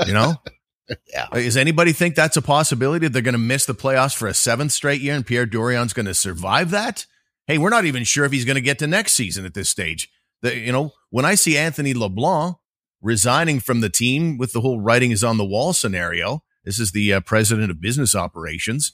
You 0.06 0.14
know. 0.14 0.34
Yeah. 1.12 1.26
Does 1.32 1.56
anybody 1.56 1.92
think 1.92 2.14
that's 2.14 2.36
a 2.36 2.42
possibility? 2.42 3.08
They're 3.08 3.22
going 3.22 3.32
to 3.32 3.38
miss 3.38 3.66
the 3.66 3.74
playoffs 3.74 4.16
for 4.16 4.26
a 4.28 4.34
seventh 4.34 4.72
straight 4.72 5.00
year 5.00 5.14
and 5.14 5.26
Pierre 5.26 5.46
Dorion's 5.46 5.92
going 5.92 6.06
to 6.06 6.14
survive 6.14 6.70
that? 6.70 7.06
Hey, 7.46 7.58
we're 7.58 7.70
not 7.70 7.84
even 7.84 8.04
sure 8.04 8.24
if 8.24 8.32
he's 8.32 8.44
going 8.44 8.56
to 8.56 8.60
get 8.60 8.78
to 8.80 8.86
next 8.86 9.14
season 9.14 9.44
at 9.44 9.54
this 9.54 9.68
stage. 9.68 10.08
The, 10.42 10.56
you 10.56 10.72
know, 10.72 10.92
when 11.10 11.24
I 11.24 11.34
see 11.34 11.56
Anthony 11.58 11.94
LeBlanc 11.94 12.56
resigning 13.02 13.60
from 13.60 13.80
the 13.80 13.88
team 13.88 14.38
with 14.38 14.52
the 14.52 14.60
whole 14.60 14.80
writing 14.80 15.10
is 15.10 15.24
on 15.24 15.36
the 15.36 15.44
wall 15.44 15.72
scenario, 15.72 16.42
this 16.64 16.78
is 16.78 16.92
the 16.92 17.14
uh, 17.14 17.20
president 17.20 17.70
of 17.70 17.80
business 17.80 18.14
operations. 18.14 18.92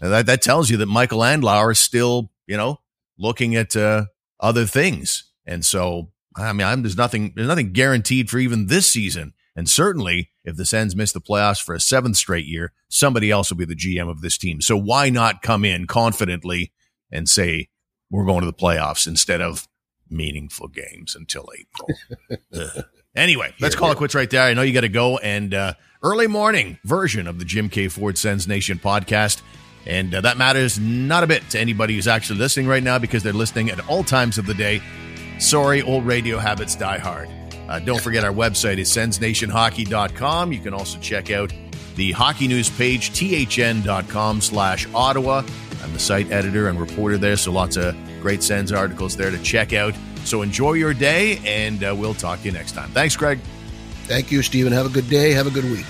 that, 0.00 0.26
that 0.26 0.42
tells 0.42 0.70
you 0.70 0.76
that 0.78 0.86
Michael 0.86 1.20
Andlauer 1.20 1.72
is 1.72 1.78
still, 1.78 2.30
you 2.46 2.56
know, 2.56 2.80
looking 3.18 3.54
at 3.54 3.76
uh, 3.76 4.06
other 4.40 4.66
things. 4.66 5.30
And 5.46 5.64
so, 5.64 6.10
I 6.36 6.52
mean, 6.52 6.66
I'm, 6.66 6.82
there's 6.82 6.96
nothing, 6.96 7.32
there's 7.34 7.48
nothing 7.48 7.72
guaranteed 7.72 8.28
for 8.28 8.38
even 8.38 8.66
this 8.66 8.90
season. 8.90 9.32
And 9.56 9.68
certainly, 9.68 10.30
if 10.44 10.56
the 10.56 10.66
Sens 10.66 10.94
miss 10.94 11.12
the 11.12 11.20
playoffs 11.20 11.62
for 11.62 11.74
a 11.74 11.80
seventh 11.80 12.18
straight 12.18 12.44
year, 12.44 12.72
somebody 12.88 13.30
else 13.30 13.50
will 13.50 13.56
be 13.56 13.64
the 13.64 13.74
GM 13.74 14.08
of 14.08 14.20
this 14.20 14.36
team. 14.36 14.60
So 14.60 14.76
why 14.76 15.08
not 15.08 15.40
come 15.40 15.64
in 15.64 15.86
confidently 15.86 16.72
and 17.10 17.26
say, 17.26 17.70
we're 18.10 18.26
going 18.26 18.40
to 18.40 18.46
the 18.46 18.52
playoffs 18.52 19.06
instead 19.06 19.40
of 19.40 19.66
meaningful 20.10 20.68
games 20.68 21.16
until 21.16 21.48
April? 21.58 22.84
anyway, 23.16 23.54
let's 23.58 23.74
call 23.74 23.90
it 23.90 23.96
quits 23.96 24.14
right 24.14 24.28
there. 24.28 24.42
I 24.42 24.52
know 24.52 24.60
you 24.60 24.74
got 24.74 24.82
to 24.82 24.90
go. 24.90 25.16
And 25.18 25.54
uh, 25.54 25.72
early 26.02 26.26
morning 26.26 26.78
version 26.84 27.26
of 27.26 27.38
the 27.38 27.46
Jim 27.46 27.70
Keay 27.70 27.88
Ford 27.88 28.18
Sens 28.18 28.46
Nation 28.46 28.78
podcast. 28.78 29.40
And 29.86 30.14
uh, 30.14 30.20
that 30.20 30.36
matters 30.36 30.78
not 30.78 31.22
a 31.22 31.26
bit 31.26 31.48
to 31.50 31.58
anybody 31.58 31.94
who's 31.94 32.08
actually 32.08 32.40
listening 32.40 32.66
right 32.66 32.82
now 32.82 32.98
because 32.98 33.22
they're 33.22 33.32
listening 33.32 33.70
at 33.70 33.88
all 33.88 34.04
times 34.04 34.36
of 34.36 34.44
the 34.44 34.54
day. 34.54 34.82
Sorry, 35.38 35.80
old 35.80 36.04
radio 36.04 36.38
habits 36.38 36.74
die 36.74 36.98
hard. 36.98 37.30
Uh, 37.68 37.78
don't 37.80 38.00
forget 38.00 38.24
our 38.24 38.32
website 38.32 38.78
is 38.78 38.88
sensnationhockey.com. 38.90 40.52
You 40.52 40.60
can 40.60 40.72
also 40.74 40.98
check 41.00 41.30
out 41.30 41.52
the 41.96 42.12
hockey 42.12 42.46
news 42.46 42.68
page, 42.70 43.10
thn.com 43.10 44.40
slash 44.40 44.86
Ottawa. 44.94 45.42
I'm 45.82 45.92
the 45.92 45.98
site 45.98 46.30
editor 46.30 46.68
and 46.68 46.78
reporter 46.78 47.18
there, 47.18 47.36
so 47.36 47.52
lots 47.52 47.76
of 47.76 47.96
great 48.20 48.42
Sens 48.42 48.72
articles 48.72 49.16
there 49.16 49.30
to 49.30 49.38
check 49.42 49.72
out. 49.72 49.94
So 50.24 50.42
enjoy 50.42 50.74
your 50.74 50.94
day, 50.94 51.38
and 51.44 51.82
uh, 51.82 51.94
we'll 51.96 52.14
talk 52.14 52.40
to 52.40 52.46
you 52.46 52.52
next 52.52 52.72
time. 52.72 52.90
Thanks, 52.90 53.16
Greg. 53.16 53.38
Thank 54.04 54.30
you, 54.30 54.42
Stephen. 54.42 54.72
Have 54.72 54.86
a 54.86 54.90
good 54.90 55.08
day. 55.08 55.32
Have 55.32 55.46
a 55.46 55.50
good 55.50 55.64
week. 55.64 55.86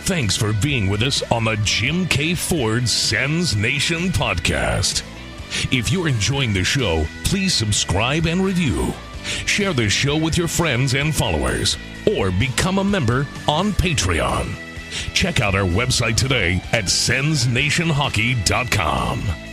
Thanks 0.00 0.36
for 0.36 0.52
being 0.54 0.88
with 0.88 1.02
us 1.02 1.22
on 1.32 1.44
the 1.44 1.56
Jim 1.64 2.06
Keay 2.06 2.34
Ford 2.34 2.88
Sens 2.88 3.56
Nation 3.56 4.08
podcast. 4.10 5.02
If 5.72 5.90
you're 5.90 6.08
enjoying 6.08 6.52
the 6.52 6.64
show, 6.64 7.04
please 7.24 7.54
subscribe 7.54 8.26
and 8.26 8.44
review. 8.44 8.92
Share 9.46 9.72
this 9.72 9.92
show 9.92 10.16
with 10.16 10.38
your 10.38 10.48
friends 10.48 10.94
and 10.94 11.14
followers, 11.14 11.76
or 12.16 12.30
become 12.30 12.78
a 12.78 12.84
member 12.84 13.26
on 13.48 13.72
Patreon. 13.72 14.54
Check 15.12 15.40
out 15.40 15.54
our 15.54 15.66
website 15.66 16.16
today 16.16 16.62
at 16.72 16.84
sensnationhockey.com. 16.84 19.45